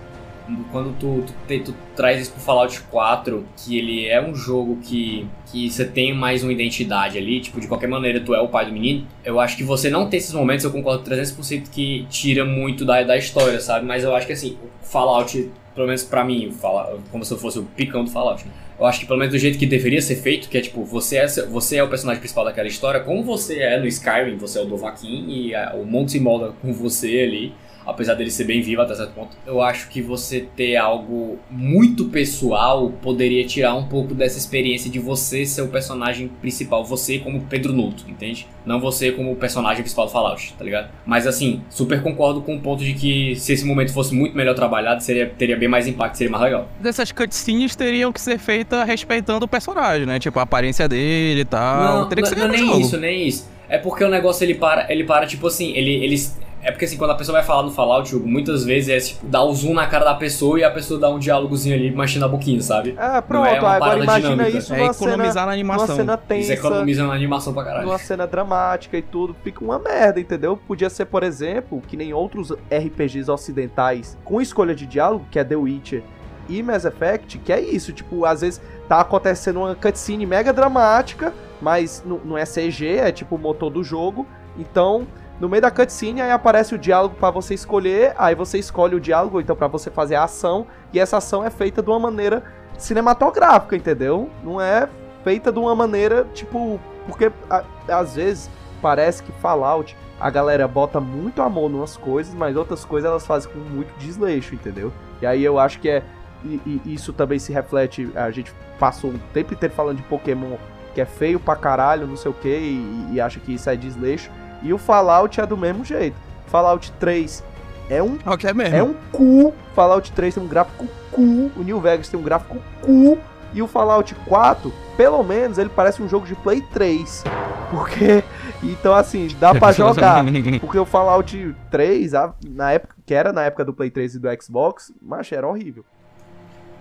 [0.71, 5.27] quando tu, tu, tu traz isso pro Fallout 4, que ele é um jogo que,
[5.51, 8.67] que você tem mais uma identidade ali, tipo, de qualquer maneira tu é o pai
[8.67, 12.45] do menino, eu acho que você não ter esses momentos, eu concordo 300% que tira
[12.45, 13.87] muito da, da história, sabe?
[13.87, 17.39] Mas eu acho que assim, o Fallout, pelo menos pra mim, Fallout, como se eu
[17.39, 18.51] fosse o picão do Fallout, né?
[18.79, 21.17] eu acho que pelo menos do jeito que deveria ser feito, que é tipo, você
[21.19, 24.63] é, você é o personagem principal daquela história, como você é no Skyrim, você é
[24.63, 27.53] o Dovahkiin e a- o mundo se molda com você ali,
[27.87, 29.37] apesar dele ser bem vivo até certo ponto.
[29.47, 34.99] Eu acho que você ter algo muito pessoal poderia tirar um pouco dessa experiência de
[34.99, 38.47] você ser o personagem principal, você como Pedro Nuto, entende?
[38.65, 40.89] Não você como o personagem principal do Fallout, tá ligado?
[41.05, 44.55] Mas assim, super concordo com o ponto de que se esse momento fosse muito melhor
[44.55, 46.69] trabalhado, seria, teria bem mais impacto, seria mais legal.
[46.81, 50.19] Dessas cutscenes teriam que ser feitas respeitando o personagem, né?
[50.19, 51.83] Tipo, a aparência dele e tal.
[51.83, 52.81] Não, Teria que não, ser não, no nem jogo.
[52.81, 53.51] isso, nem isso.
[53.69, 56.39] É porque o negócio ele para, ele para tipo assim, ele, eles.
[56.65, 59.27] É porque assim, quando a pessoa vai falar no Fallout, Hugo, muitas vezes é tipo,
[59.27, 62.25] dar o zoom na cara da pessoa e a pessoa dá um diálogozinho ali, mexendo
[62.25, 62.95] a boquinha, sabe?
[62.97, 64.59] Ah, Não pronto, é uma agora imagina dinâmica.
[64.59, 65.87] isso É economizar cena, na animação.
[65.89, 67.87] numa cena Isso tensa, economiza na animação pra caralho.
[67.87, 70.57] numa cena dramática e tudo, fica uma merda, entendeu?
[70.57, 75.45] Podia ser, por exemplo, que nem outros RPGs ocidentais com escolha de diálogo, que é
[75.45, 76.03] The Witcher
[76.49, 81.33] e Mass Effect, que é isso, tipo, às vezes tá acontecendo uma cutscene mega dramática,
[81.61, 84.27] mas não é CG, é tipo o motor do jogo,
[84.57, 85.07] então...
[85.43, 89.01] No meio da cutscene, aí aparece o diálogo pra você escolher, aí você escolhe o
[89.01, 92.45] diálogo, então pra você fazer a ação, e essa ação é feita de uma maneira
[92.79, 94.31] cinematográfica, entendeu?
[94.45, 94.89] Não é
[95.25, 96.79] feita de uma maneira, tipo,
[97.09, 98.49] porque a- às vezes
[98.81, 103.51] parece que Fallout a galera bota muito amor numas coisas, mas outras coisas elas fazem
[103.51, 104.93] com muito desleixo, entendeu?
[105.21, 106.05] E aí eu acho que é.
[106.45, 108.09] E, e isso também se reflete.
[108.15, 110.57] A gente passou o tempo inteiro falando de Pokémon
[110.95, 113.75] que é feio pra caralho, não sei o que, e, e acha que isso é
[113.75, 114.31] desleixo.
[114.63, 116.17] E o Fallout é do mesmo jeito.
[116.47, 117.43] Fallout 3
[117.91, 118.77] é um Ok, é mesmo.
[118.77, 119.53] é um cu.
[119.75, 121.51] Fallout 3 tem um gráfico cu.
[121.57, 123.19] O New Vegas tem um gráfico cu.
[123.55, 127.23] E o Fallout 4, pelo menos, ele parece um jogo de Play 3.
[127.71, 128.23] Porque.
[128.63, 130.25] Então, assim, dá pra jogar.
[130.61, 134.19] Porque o Fallout 3, a- na época, que era na época do Play 3 e
[134.19, 135.85] do Xbox, mas era horrível.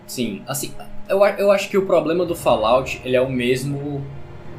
[0.08, 0.74] Sim, assim,
[1.08, 4.06] eu, eu acho que o problema do Fallout, ele é o mesmo,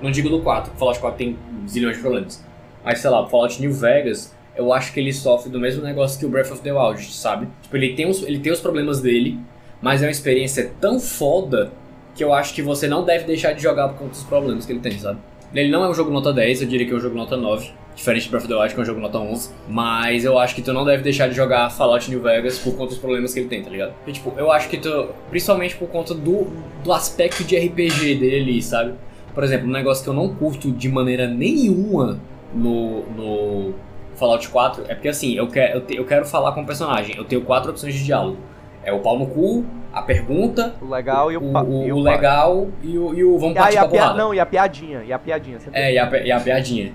[0.01, 1.39] não digo do 4, o Fallout 4 tem
[1.69, 2.43] zilhões de problemas,
[2.84, 6.26] mas sei lá, Fallout New Vegas, eu acho que ele sofre do mesmo negócio que
[6.26, 7.48] o Breath of the Wild, sabe?
[7.62, 9.38] Tipo, ele tem os, ele tem os problemas dele,
[9.80, 11.72] mas é uma experiência tão foda
[12.14, 14.72] que eu acho que você não deve deixar de jogar por conta dos problemas que
[14.72, 15.18] ele tem, sabe?
[15.54, 17.70] Ele não é um jogo nota 10, eu diria que é um jogo nota 9.
[17.94, 19.50] Diferente de Breath of the Wild, que é um jogo nota 11.
[19.68, 22.90] Mas eu acho que tu não deve deixar de jogar Fallout New Vegas por conta
[22.90, 23.92] dos problemas que ele tem, tá ligado?
[23.96, 25.09] Porque, tipo, eu acho que tu...
[25.28, 26.46] Principalmente por conta do,
[26.82, 28.94] do aspecto de RPG dele sabe?
[29.34, 32.18] Por exemplo, um negócio que eu não curto de maneira nenhuma
[32.55, 33.74] no, no
[34.16, 37.16] Fallout 4 é porque, assim, eu, quer, eu, te- eu quero falar com o personagem.
[37.16, 38.37] Eu tenho quatro opções de diálogo.
[38.85, 42.69] É o pau no cu, a pergunta, O legal e o, o, e o legal
[42.83, 44.15] e o, e o vamos Ah, partir e pra porrada.
[44.19, 45.03] Não, e a piadinha.
[45.05, 45.59] E a piadinha.
[45.73, 46.93] É, e a, e a piadinha.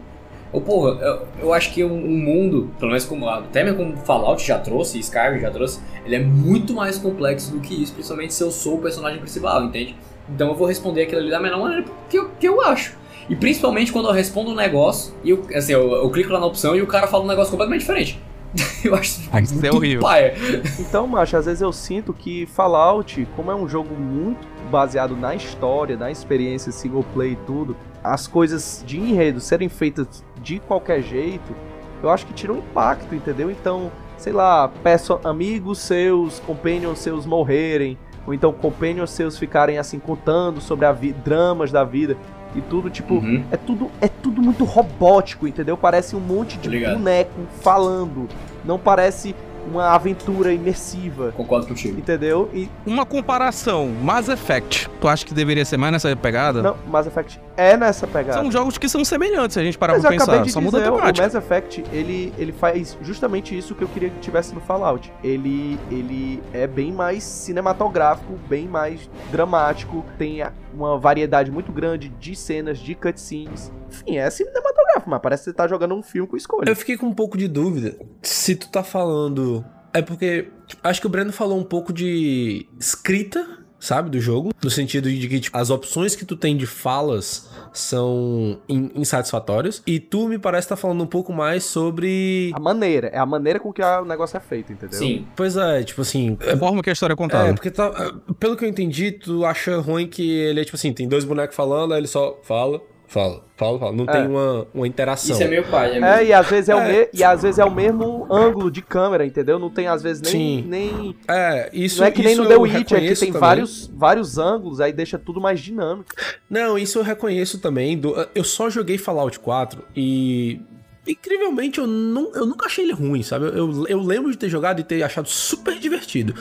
[0.51, 3.97] Ô, porra, eu, eu acho que um, um mundo, pelo menos como até mesmo como
[3.97, 8.33] Fallout já trouxe, Skyrim já trouxe, ele é muito mais complexo do que isso, principalmente
[8.33, 9.95] se eu sou o personagem principal, entende?
[10.29, 12.97] Então eu vou responder aquilo ali da melhor maneira que eu, que eu acho.
[13.29, 16.45] E principalmente quando eu respondo um negócio e eu, assim, eu, eu clico lá na
[16.45, 18.19] opção e o cara fala um negócio completamente diferente.
[18.83, 20.01] eu acho Ah, isso é horrível.
[20.01, 20.33] paia.
[20.79, 25.35] Então, macho, às vezes eu sinto que Fallout, como é um jogo muito baseado na
[25.35, 31.01] história, na experiência single play e tudo, as coisas de enredo serem feitas de qualquer
[31.01, 31.53] jeito,
[32.01, 33.51] eu acho que tira um impacto, entendeu?
[33.51, 39.99] Então, sei lá, peço amigos seus, companions seus morrerem, ou então companions seus ficarem assim
[39.99, 42.15] contando sobre a vi- dramas da vida
[42.57, 43.43] e tudo, tipo, Uhum.
[43.51, 45.77] é tudo é tudo muito robótico, entendeu?
[45.77, 46.97] Parece um monte de Ligado.
[46.97, 47.31] boneco
[47.61, 48.27] falando,
[48.65, 49.35] não parece
[49.71, 51.33] uma aventura imersiva.
[51.35, 51.99] Concordo contigo.
[51.99, 52.49] Entendeu?
[52.53, 56.61] E Uma comparação, Mass Effect, tu acha que deveria ser mais nessa pegada?
[56.61, 58.39] não, Mass Effect é nessa pegada.
[58.39, 60.43] São jogos que são semelhantes, se a gente parar Mas pra pensar.
[60.43, 61.25] de Só muda a dizer, o temática.
[61.25, 65.11] Mass Effect, ele, ele faz justamente isso que eu queria que tivesse no Fallout.
[65.23, 70.43] Ele, ele é bem mais cinematográfico, bem mais dramático, tem
[70.73, 73.71] uma variedade muito grande de cenas, de cutscenes.
[73.89, 76.69] Enfim, é cinematográfico, mas parece que você tá jogando um filme com escolha.
[76.69, 79.65] Eu fiquei com um pouco de dúvida se tu tá falando.
[79.93, 80.49] É porque
[80.83, 84.51] acho que o Breno falou um pouco de escrita, sabe, do jogo.
[84.63, 89.81] No sentido de que tipo, as opções que tu tem de falas são in- insatisfatórias.
[89.85, 92.51] E tu me parece estar falando um pouco mais sobre.
[92.53, 94.97] A maneira, é a maneira com que o negócio é feito, entendeu?
[94.97, 95.27] Sim.
[95.35, 96.37] Pois é, tipo assim.
[96.51, 97.49] A forma que a história é contada.
[97.49, 97.91] É, porque tá,
[98.39, 101.55] pelo que eu entendi, tu acha ruim que ele é tipo assim, tem dois bonecos
[101.55, 103.91] falando, aí ele só fala, fala, fala, fala.
[103.93, 104.11] Não É.
[104.11, 105.33] tem uma, uma interação.
[105.35, 106.23] Isso é meio pai, é É, mesmo.
[106.25, 106.91] e às vezes é, o É.
[107.03, 109.57] me- e às vezes é o mesmo ângulo de câmera, entendeu?
[109.57, 110.65] Não tem às vezes nem Sim.
[110.67, 113.31] nem É, isso não é que nem no The eu Witcher, que tem também.
[113.39, 116.09] vários, vários ângulos, aí deixa tudo mais dinâmico.
[116.49, 117.97] Não, isso eu reconheço também.
[117.97, 120.59] do- eu só joguei Fallout 4 e.
[121.07, 123.45] Incrivelmente, eu, não, eu nunca achei ele ruim, sabe?
[123.45, 126.33] Eu, eu, eu lembro de ter jogado e ter achado super divertido.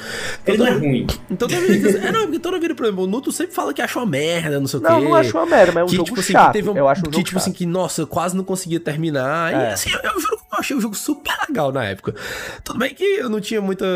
[0.47, 1.07] Ele Então, não é ruim.
[1.31, 1.89] Então toda vida.
[1.99, 4.59] É, não, porque toda vida, por exemplo, o Nuto sempre fala que achou uma merda,
[4.59, 4.89] não sei o quê.
[4.89, 6.47] Não, não acho uma merda, mas é um que, jogo tipo assim, chato.
[6.49, 8.45] que teve um, eu acho um que, jogo tipo assim, que, nossa, eu quase não
[8.45, 9.53] conseguia terminar.
[9.53, 9.73] E É.
[9.73, 12.15] assim, eu, eu juro que eu achei o jogo super legal na época.
[12.65, 13.87] Tudo bem que eu não tinha muita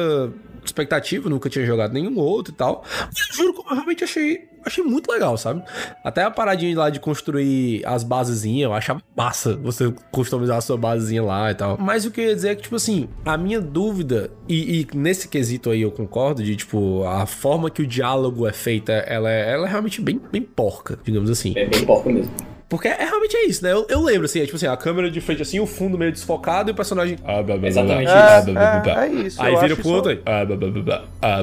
[0.65, 2.85] expectativa, nunca tinha jogado nenhum outro e tal.
[3.07, 5.62] Mas eu juro que eu realmente achei, achei muito legal, sabe?
[6.05, 10.77] Até a paradinha lá de construir as basezinhas, eu achava massa você customizar a sua
[10.77, 11.77] basezinha lá e tal.
[11.78, 14.97] Mas o que eu ia dizer é que, tipo assim, a minha dúvida, e, e
[14.97, 19.31] nesse quesito aí eu concordo, de tipo, a forma que o diálogo é feita, ela
[19.31, 21.53] é, ela é realmente bem, bem porca, digamos assim.
[21.57, 22.32] É bem porco mesmo.
[22.71, 23.73] Porque é, realmente é isso, né?
[23.73, 26.13] Eu, eu lembro, assim, é tipo assim, a câmera de frente assim, o fundo meio
[26.13, 27.19] desfocado e o personagem.
[27.25, 28.89] Ah, blá, blá, blá, Exatamente isso.
[28.89, 30.21] É, é isso, Aí vira pro outro aí.
[30.25, 31.41] Ah, blá, blá, blá, blá, ah.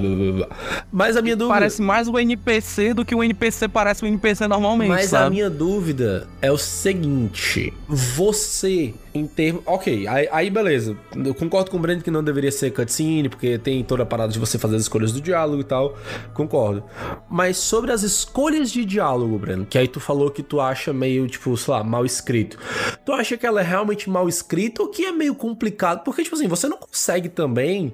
[0.90, 1.54] Mas a minha dúvida.
[1.54, 5.36] Parece mais o NPC do que o NPC parece o NPC normalmente, Mas a sabe?
[5.36, 9.64] minha dúvida é o seguinte: você, em termos.
[9.66, 10.96] Ok, aí, aí beleza.
[11.14, 14.32] Eu concordo com o Brandon que não deveria ser cutscene, porque tem toda a parada
[14.32, 15.98] de você fazer as escolhas do diálogo e tal.
[16.34, 16.84] Concordo.
[17.30, 21.17] Mas sobre as escolhas de diálogo, Breno, que aí tu falou que tu acha meio,
[21.26, 22.60] tipo, sei lá, mal escrito.
[23.06, 26.04] Tu acha que ela é realmente mal escrita ou que é meio complicado?
[26.04, 27.94] Porque, tipo assim, você não consegue também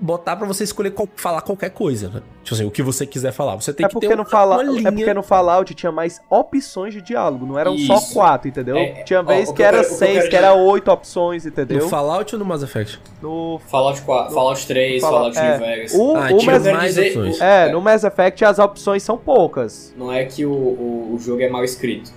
[0.00, 2.22] botar pra você escolher qual- falar qualquer coisa, né?
[2.42, 3.54] Tipo assim, o que você quiser falar.
[3.56, 4.56] Você tem É que porque, ter no uma, Fala...
[4.56, 4.88] uma linha.
[4.88, 8.12] é porque no Fallout tinha mais opções de diálogo, não eram só Isso.
[8.12, 8.76] quatro, entendeu?
[8.76, 11.46] É, tinha ó, vez que que era quero- que seis, quero que era oito opções,
[11.46, 11.78] entendeu?
[11.84, 13.00] No Fallout ou no Mass Effect?
[13.22, 15.50] No Fallout 4, Fallout 3, Fala- Fallout é.
[15.50, 15.94] New Vegas.
[15.94, 16.66] O, Ah, o tinha Mass...
[16.72, 17.40] mais opções.
[17.40, 19.94] É, no Mass Effect as opções são poucas.
[19.96, 22.12] Não é que o, o, o jogo é mal escrito.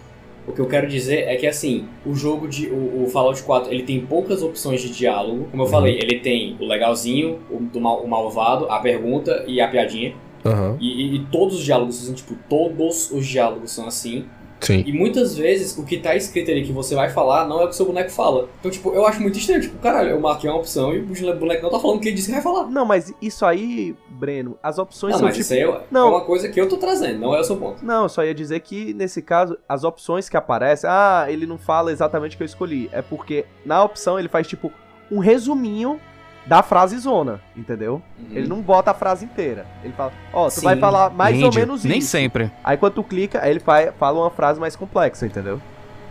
[0.48, 2.68] O que eu quero dizer é que assim, o jogo de.
[2.68, 5.48] O, o Fallout 4 ele tem poucas opções de diálogo.
[5.52, 9.60] Como eu falei, ele tem o legalzinho, o, do mal, o malvado, a pergunta e
[9.60, 10.16] a piadinha.
[10.46, 10.78] Aham.
[10.80, 14.26] E, e- e todos os diálogos são tipo, todos os diálogos são assim.
[14.60, 14.84] Sim.
[14.86, 17.68] E muitas vezes o que tá escrito ali que você vai falar não é o
[17.68, 18.50] que o seu boneco fala.
[18.60, 19.62] Então, tipo, eu acho muito estranho.
[19.62, 22.16] Tipo, caralho, eu marquei uma opção e o boneco não tá falando o que ele
[22.16, 22.68] disse que vai falar.
[22.70, 25.44] Não, mas isso aí, Breno, as opções Não, são mas tipo...
[25.44, 26.08] isso aí é, Não.
[26.08, 27.86] é uma coisa que eu tô trazendo, não é o seu ponto.
[27.86, 31.58] Não, eu só ia dizer que nesse caso, as opções que aparecem, ah, ele não
[31.58, 32.90] fala exatamente o que eu escolhi.
[32.92, 34.72] É porque na opção ele faz tipo
[35.12, 36.00] um resuminho
[36.48, 38.02] da frase zona, entendeu?
[38.32, 39.66] Ele não bota a frase inteira.
[39.84, 40.66] Ele fala, ó, tu Sim.
[40.66, 41.88] vai falar mais ou menos isso.
[41.88, 42.50] Nem sempre.
[42.64, 45.60] Aí quando tu clica, aí ele fa- fala uma frase mais complexa, entendeu?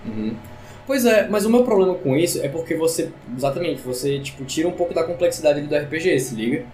[0.05, 0.37] Uhum.
[0.87, 4.69] Pois é, mas o meu problema com isso é porque você, exatamente, você tipo tira
[4.69, 6.65] um pouco da complexidade do RPG, se liga?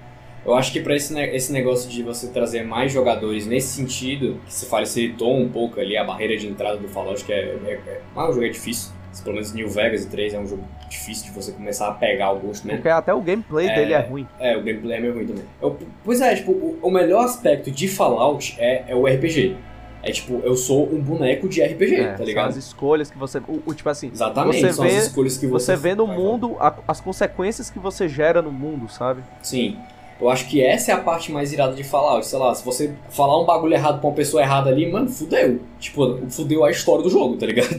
[0.44, 4.40] Eu acho que pra esse, ne- esse negócio de você trazer mais jogadores nesse sentido,
[4.44, 7.80] que se facilitou um pouco ali a barreira de entrada do Fallout, que é, é,
[7.86, 8.90] é mas o jogo é difícil.
[9.20, 12.32] Pelo menos New Vegas e 3 é um jogo difícil de você começar a pegar
[12.32, 12.74] o gosto, né?
[12.74, 13.74] Porque até o gameplay É.
[13.74, 14.26] dele é ruim.
[14.40, 15.44] É, o gameplay é meio ruim também.
[15.60, 19.56] Eu- pois é, tipo, o, o melhor aspecto de Fallout é, é o RPG.
[20.04, 22.48] É tipo, eu sou um boneco de RPG, É, tá são ligado?
[22.48, 23.38] as escolhas que você.
[23.46, 24.10] O, o tipo assim.
[24.12, 27.70] Exatamente, você são vê, as escolhas que você, Você vê no mundo a- as consequências
[27.70, 29.22] que você gera no mundo, sabe?
[29.42, 29.78] Sim.
[30.22, 32.24] Eu acho que essa é a parte mais irada de Fallout.
[32.24, 35.58] Sei lá, se você falar um bagulho errado pra uma pessoa errada ali, mano, fudeu.
[35.80, 37.74] Tipo, fudeu a história do jogo, tá ligado?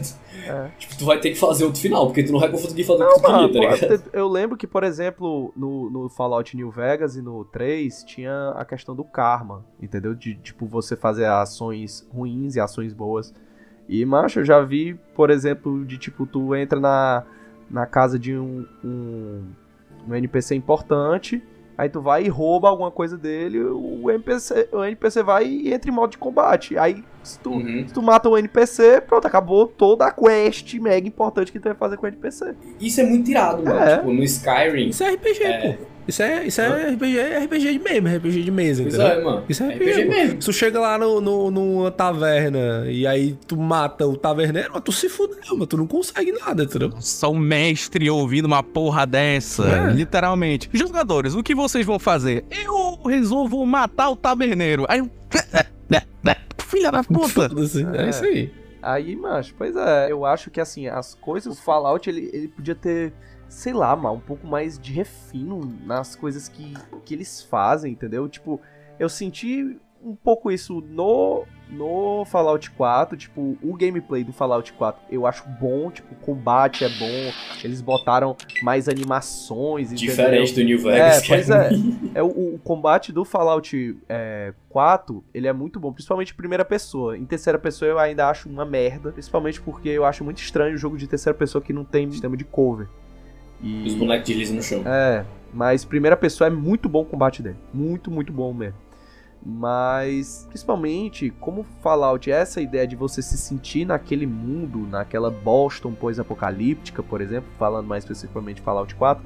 [0.46, 0.68] É.
[0.78, 3.14] Tipo, tu vai ter que fazer outro final, porque tu não vai conseguir fazer o
[3.14, 4.10] que tu Mano, queria, tá ligado?
[4.12, 8.62] eu lembro que, por exemplo, no, no Fallout New Vegas e no 3 tinha a
[8.62, 10.14] questão do karma, entendeu?
[10.14, 13.32] De tipo você fazer ações ruins e ações boas.
[13.88, 17.24] E, macho, eu já vi, por exemplo, de tipo, tu entra na,
[17.70, 19.44] na casa de um, um,
[20.06, 21.42] um NPC importante,
[21.76, 25.90] aí tu vai e rouba alguma coisa dele, o NPC, o NPC vai e entra
[25.90, 26.76] em modo de combate.
[26.78, 27.84] Aí, se tu, Uhum.
[27.86, 31.74] se tu mata o NPC, pronto, acabou toda a quest mega importante que tu ia
[31.74, 32.54] fazer com o NPC.
[32.80, 33.78] Isso é muito irado, mano.
[33.80, 33.96] É.
[33.98, 34.88] Tipo, no Skyrim.
[34.88, 35.38] Isso é RPG,
[35.78, 35.84] pô.
[36.06, 39.06] Isso é, isso é RPG, é RPG de mesmo, é RPG de mesa, entendeu?
[39.06, 39.44] é, mano.
[39.48, 40.42] Isso é É RPG, RPG mesmo.
[40.42, 44.92] Se tu chega lá no, no, numa taverna e aí tu mata o taverneiro, tu
[44.92, 46.92] se fudeu, mas tu não consegue nada, entendeu?
[47.00, 49.64] Só um mestre ouvindo uma porra dessa.
[49.64, 49.92] É.
[49.92, 50.68] Literalmente.
[50.72, 52.44] Jogadores, o que vocês vão fazer?
[52.50, 54.84] Eu resolvo matar o taberneiro.
[54.88, 54.98] Aí.
[54.98, 55.10] eu-
[56.58, 57.48] Filha da puta!
[57.48, 58.08] Foda-se, é.
[58.08, 58.52] isso aí.
[58.82, 62.74] Aí, macho, pois é, eu acho que assim, as coisas, o Fallout, ele, ele podia
[62.74, 63.12] ter,
[63.54, 66.74] sei lá, um pouco mais de refino nas coisas que,
[67.04, 68.28] que eles fazem, entendeu?
[68.28, 68.60] Tipo,
[68.98, 75.00] eu senti um pouco isso no, no Fallout 4, tipo, o gameplay do Fallout 4
[75.08, 77.32] eu acho bom, tipo, o combate é bom,
[77.62, 80.10] eles botaram mais animações, entendeu?
[80.10, 81.70] Diferente do New Vegas, É, que é pois é.
[82.16, 86.64] É, o, o combate do Fallout é, 4, ele é muito bom, principalmente em primeira
[86.64, 87.16] pessoa.
[87.16, 90.78] Em terceira pessoa eu ainda acho uma merda, principalmente porque eu acho muito estranho o
[90.78, 92.88] jogo de terceira pessoa que não tem sistema de cover.
[93.62, 93.86] E...
[93.86, 94.82] Os bonecos deslizam no chão.
[94.86, 97.56] É, mas primeira pessoa é muito bom o combate dele.
[97.72, 98.84] Muito, muito bom mesmo.
[99.46, 107.02] Mas, principalmente, como Fallout essa ideia de você se sentir naquele mundo, naquela Boston pós-apocalíptica,
[107.02, 109.22] por exemplo, falando mais especificamente de Fallout 4,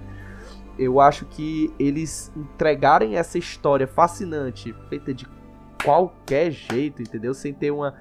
[0.76, 5.24] eu acho que eles entregarem essa história fascinante, feita de
[5.84, 7.32] qualquer jeito, entendeu?
[7.32, 7.94] Sem ter uma,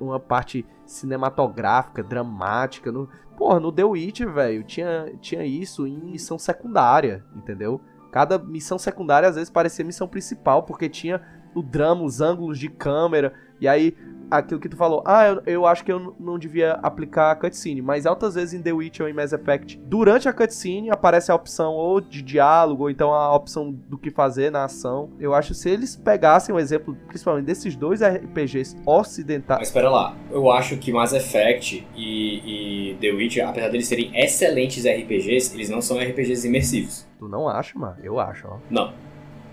[0.00, 2.90] uma parte cinematográfica, dramática.
[2.90, 3.08] No,
[3.42, 7.80] porra, no The Witcher, velho, tinha, tinha isso em missão secundária, entendeu?
[8.12, 11.20] Cada missão secundária às vezes parecia missão principal, porque tinha
[11.52, 13.96] o drama, os ângulos de câmera, e aí
[14.38, 17.82] aquilo que tu falou, ah, eu, eu acho que eu não devia aplicar a cutscene,
[17.82, 21.34] mas altas vezes em The Witcher ou em Mass Effect, durante a cutscene aparece a
[21.34, 25.10] opção ou de diálogo, ou então a opção do que fazer na ação.
[25.18, 29.60] Eu acho que se eles pegassem o exemplo, principalmente desses dois RPGs ocidentais.
[29.60, 33.86] Mas espera lá, eu acho que Mass Effect e, e The Witcher, apesar de eles
[33.86, 37.06] serem excelentes RPGs, eles não são RPGs imersivos.
[37.18, 37.96] Tu não acha, mano?
[38.02, 38.58] Eu acho, ó.
[38.70, 38.92] Não.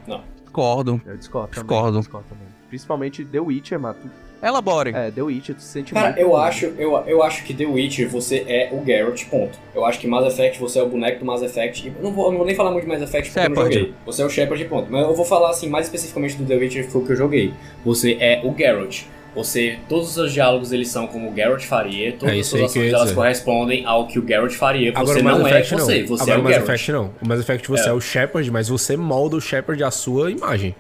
[0.07, 0.23] Não.
[0.43, 1.01] Discordo.
[1.05, 1.67] Eu discordo também.
[1.67, 1.99] Discordo.
[1.99, 2.47] discordo também.
[2.69, 3.95] Principalmente The Witcher, mano.
[4.01, 4.09] Tu,
[4.41, 4.91] Elabore.
[4.95, 7.65] é, The Witcher, tu se sente Cara, muito- eu acho, eu, eu acho que The
[7.65, 9.57] Witcher você é o Geralt, ponto.
[9.75, 11.87] Eu acho que Mass Effect você é o boneco do Mass Effect.
[11.87, 13.55] E não vou, eu não vou nem falar muito de Mass Effect porque eu não
[13.55, 13.73] Shepard.
[13.75, 13.93] joguei.
[14.05, 14.87] Você é o Shepard, ponto.
[14.91, 17.17] Mas eu vou falar assim mais especificamente do The Witcher que foi o que eu
[17.17, 17.53] joguei.
[17.85, 19.01] Você é o Geralt.
[19.35, 22.63] Você, todos os seus diálogos eles são como o Geralt faria, todas É as suas
[22.63, 24.91] ações elas correspondem ao que o Geralt faria.
[24.91, 26.07] Você Agora o Mass não Effect é você, não.
[26.07, 26.57] você Agora é o Mass.
[26.63, 27.13] Effect não.
[27.21, 27.89] O Mass Effect você É.
[27.89, 27.93] é.
[27.93, 30.75] o Shepard, mas você molda o Shepard à sua imagem.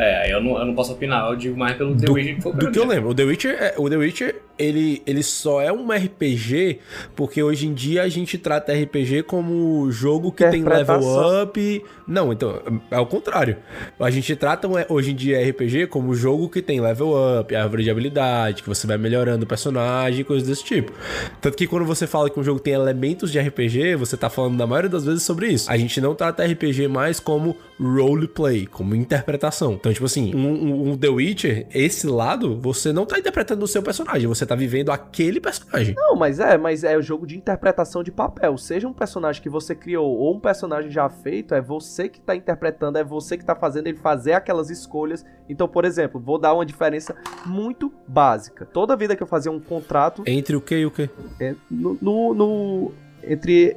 [0.00, 2.36] É, aí eu não, eu não posso opinar, eu digo mais pelo The Do, Witcher
[2.36, 3.10] que do que eu lembro.
[3.10, 6.78] O The Witcher, é- o The Witcher ele, ele só é um RPG
[7.16, 11.84] porque hoje em dia a gente trata RPG como jogo que tem level up.
[12.06, 12.60] Não, então,
[12.90, 13.56] é o contrário.
[13.98, 17.90] A gente trata hoje em dia RPG como jogo que tem level up, árvore de
[17.90, 20.92] habilidade, que você vai melhorando o personagem, coisas desse tipo.
[21.40, 24.56] Tanto que quando você fala que um jogo tem elementos de RPG, você tá falando
[24.56, 25.70] na maioria das vezes sobre isso.
[25.70, 29.74] A gente não trata RPG mais como roleplay, como interpretação.
[29.74, 33.68] Então, tipo assim, um, um- um The Witcher, esse lado, você não tá interpretando o
[33.68, 35.94] seu personagem, você tá vivendo aquele personagem.
[35.96, 38.58] Não, mas é, mas é o jogo de interpretação de papel.
[38.58, 42.34] Seja um personagem que você criou ou um personagem já feito, é você que tá
[42.34, 45.24] interpretando, é você que tá fazendo ele fazer aquelas escolhas.
[45.48, 47.14] Então, por exemplo, vou dar uma diferença
[47.46, 48.66] muito básica.
[48.66, 51.08] Toda vida que eu fazia um contrato Entre o que e o que?
[51.38, 53.76] é, no, no- no- entre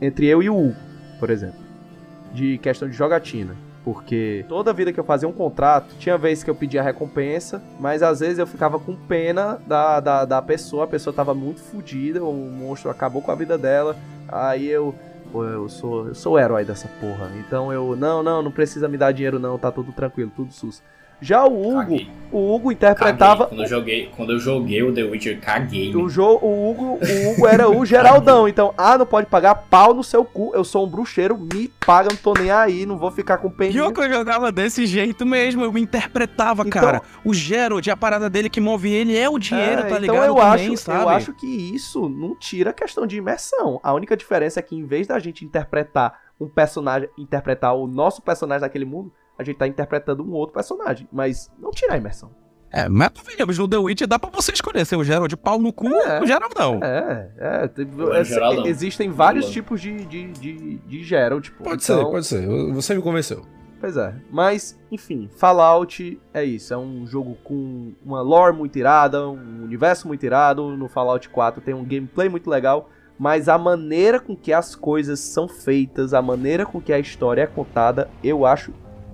[0.00, 0.76] entre eu e o Hugo,
[1.20, 1.60] por exemplo.
[2.32, 3.54] de questão de jogatina.
[3.84, 8.02] Porque toda vida que eu fazia um contrato, tinha vezes que eu pedia recompensa, mas
[8.02, 12.22] às vezes eu ficava com pena da, da, da pessoa, a pessoa tava muito fodida,
[12.22, 13.96] o monstro acabou com a vida dela,
[14.28, 14.94] aí eu.
[15.32, 17.30] Pô, eu sou, eu sou o herói dessa porra.
[17.38, 17.96] Então eu.
[17.96, 20.82] Não, não, não precisa me dar dinheiro, não, tá tudo tranquilo, tudo sus.
[21.22, 22.08] Já o Hugo, Caguei.
[22.32, 23.44] o Hugo interpretava.
[23.46, 23.48] Caguei.
[23.56, 25.94] Quando eu joguei, quando eu joguei o The Witcher, caguei.
[25.94, 28.48] O, jo, o, Hugo, o Hugo era o Geraldão.
[28.48, 30.50] Então, ah, não pode pagar pau no seu cu.
[30.54, 33.74] Eu sou um bruxeiro, me paga, não tô nem aí, não vou ficar com peninha.
[33.84, 37.02] Pior que eu jogava desse jeito mesmo, eu me interpretava, Então- cara.
[37.24, 40.24] O Gerald, a parada dele que move ele é o dinheiro, É, tá então ligado?
[40.26, 41.02] eu também, acho, sabe?
[41.04, 43.78] eu acho que isso não tira a questão de imersão.
[43.82, 48.20] A única diferença é que em vez da gente interpretar um personagem, interpretar o nosso
[48.20, 49.12] personagem daquele mundo,
[49.42, 51.08] a gente tá interpretando um outro personagem.
[51.12, 52.30] Mas não tira a imersão.
[52.74, 55.72] É, mas convenhamos, no The Witch dá pra você escolher ser o Gerald pau no
[55.74, 56.80] cu ou o Gerald não.
[56.82, 57.70] É, é.
[58.18, 58.64] é, Geraldão.
[58.66, 59.52] existem vários Geraldão.
[59.52, 61.44] tipos de, de, de, de Gerald.
[61.44, 62.72] Tipo, Pode então- ser, pode ser.
[62.72, 63.44] Você me convenceu.
[63.78, 64.14] Pois é.
[64.30, 66.72] Mas, enfim, Fallout é isso.
[66.72, 70.74] É um jogo com uma lore muito irada, um universo muito irado.
[70.76, 72.88] No Fallout 4 tem um gameplay muito legal.
[73.18, 77.42] Mas a maneira com que as coisas são feitas, a maneira com que a história
[77.42, 78.72] é contada, eu acho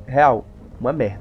[0.08, 0.44] real.
[0.80, 1.20] Uma merda.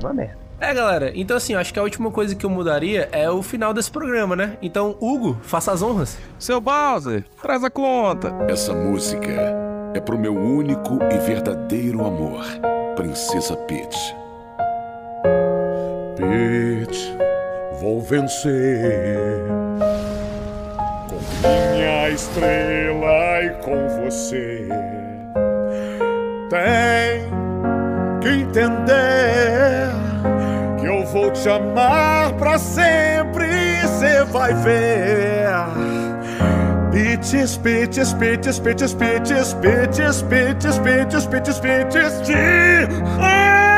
[0.00, 0.44] Uma merda.
[0.60, 3.74] É, galera, então assim, acho que a última coisa que eu mudaria é o final
[3.74, 4.56] desse programa, né?
[4.62, 6.16] Então, Hugo, faça as honras.
[6.38, 8.32] Seu Bowser, traz a conta.
[8.48, 9.30] Essa música
[9.94, 12.44] é pro meu único e verdadeiro amor,
[12.96, 14.16] Princesa Peach.
[16.16, 17.14] Peach,
[17.80, 19.44] vou vencer.
[21.08, 24.68] Com minha estrela e com você.
[26.48, 27.33] Tem
[28.24, 29.90] que entender
[30.80, 33.44] que eu vou te amar pra sempre.
[33.98, 35.46] Cê vai ver.
[36.90, 42.32] Peaches, peaches, peaches, peaches, peaches, peaches, peaches, peaches, peaches, peaches, te
[43.20, 43.74] amo.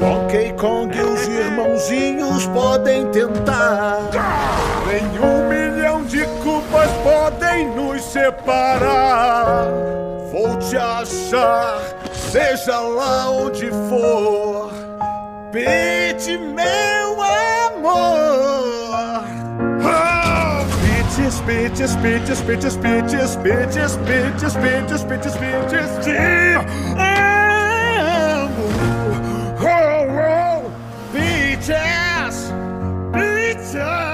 [0.00, 3.98] Donkey Kong e os irmãozinhos podem tentar.
[4.86, 9.66] Nem um milhão de culpas podem nos separar
[10.70, 11.82] te achar,
[12.12, 14.70] seja lá onde for,
[15.50, 17.20] pede meu
[17.74, 19.24] amor.
[19.84, 20.64] Ah!
[20.80, 26.16] Pitches, pitches, pitches, pitches, pitches, pitches, pitches, pitches, pitches, pitches, te
[26.96, 28.62] amo.
[29.60, 30.70] Oh, oh,
[31.12, 32.52] pitches,
[33.12, 34.09] pitches.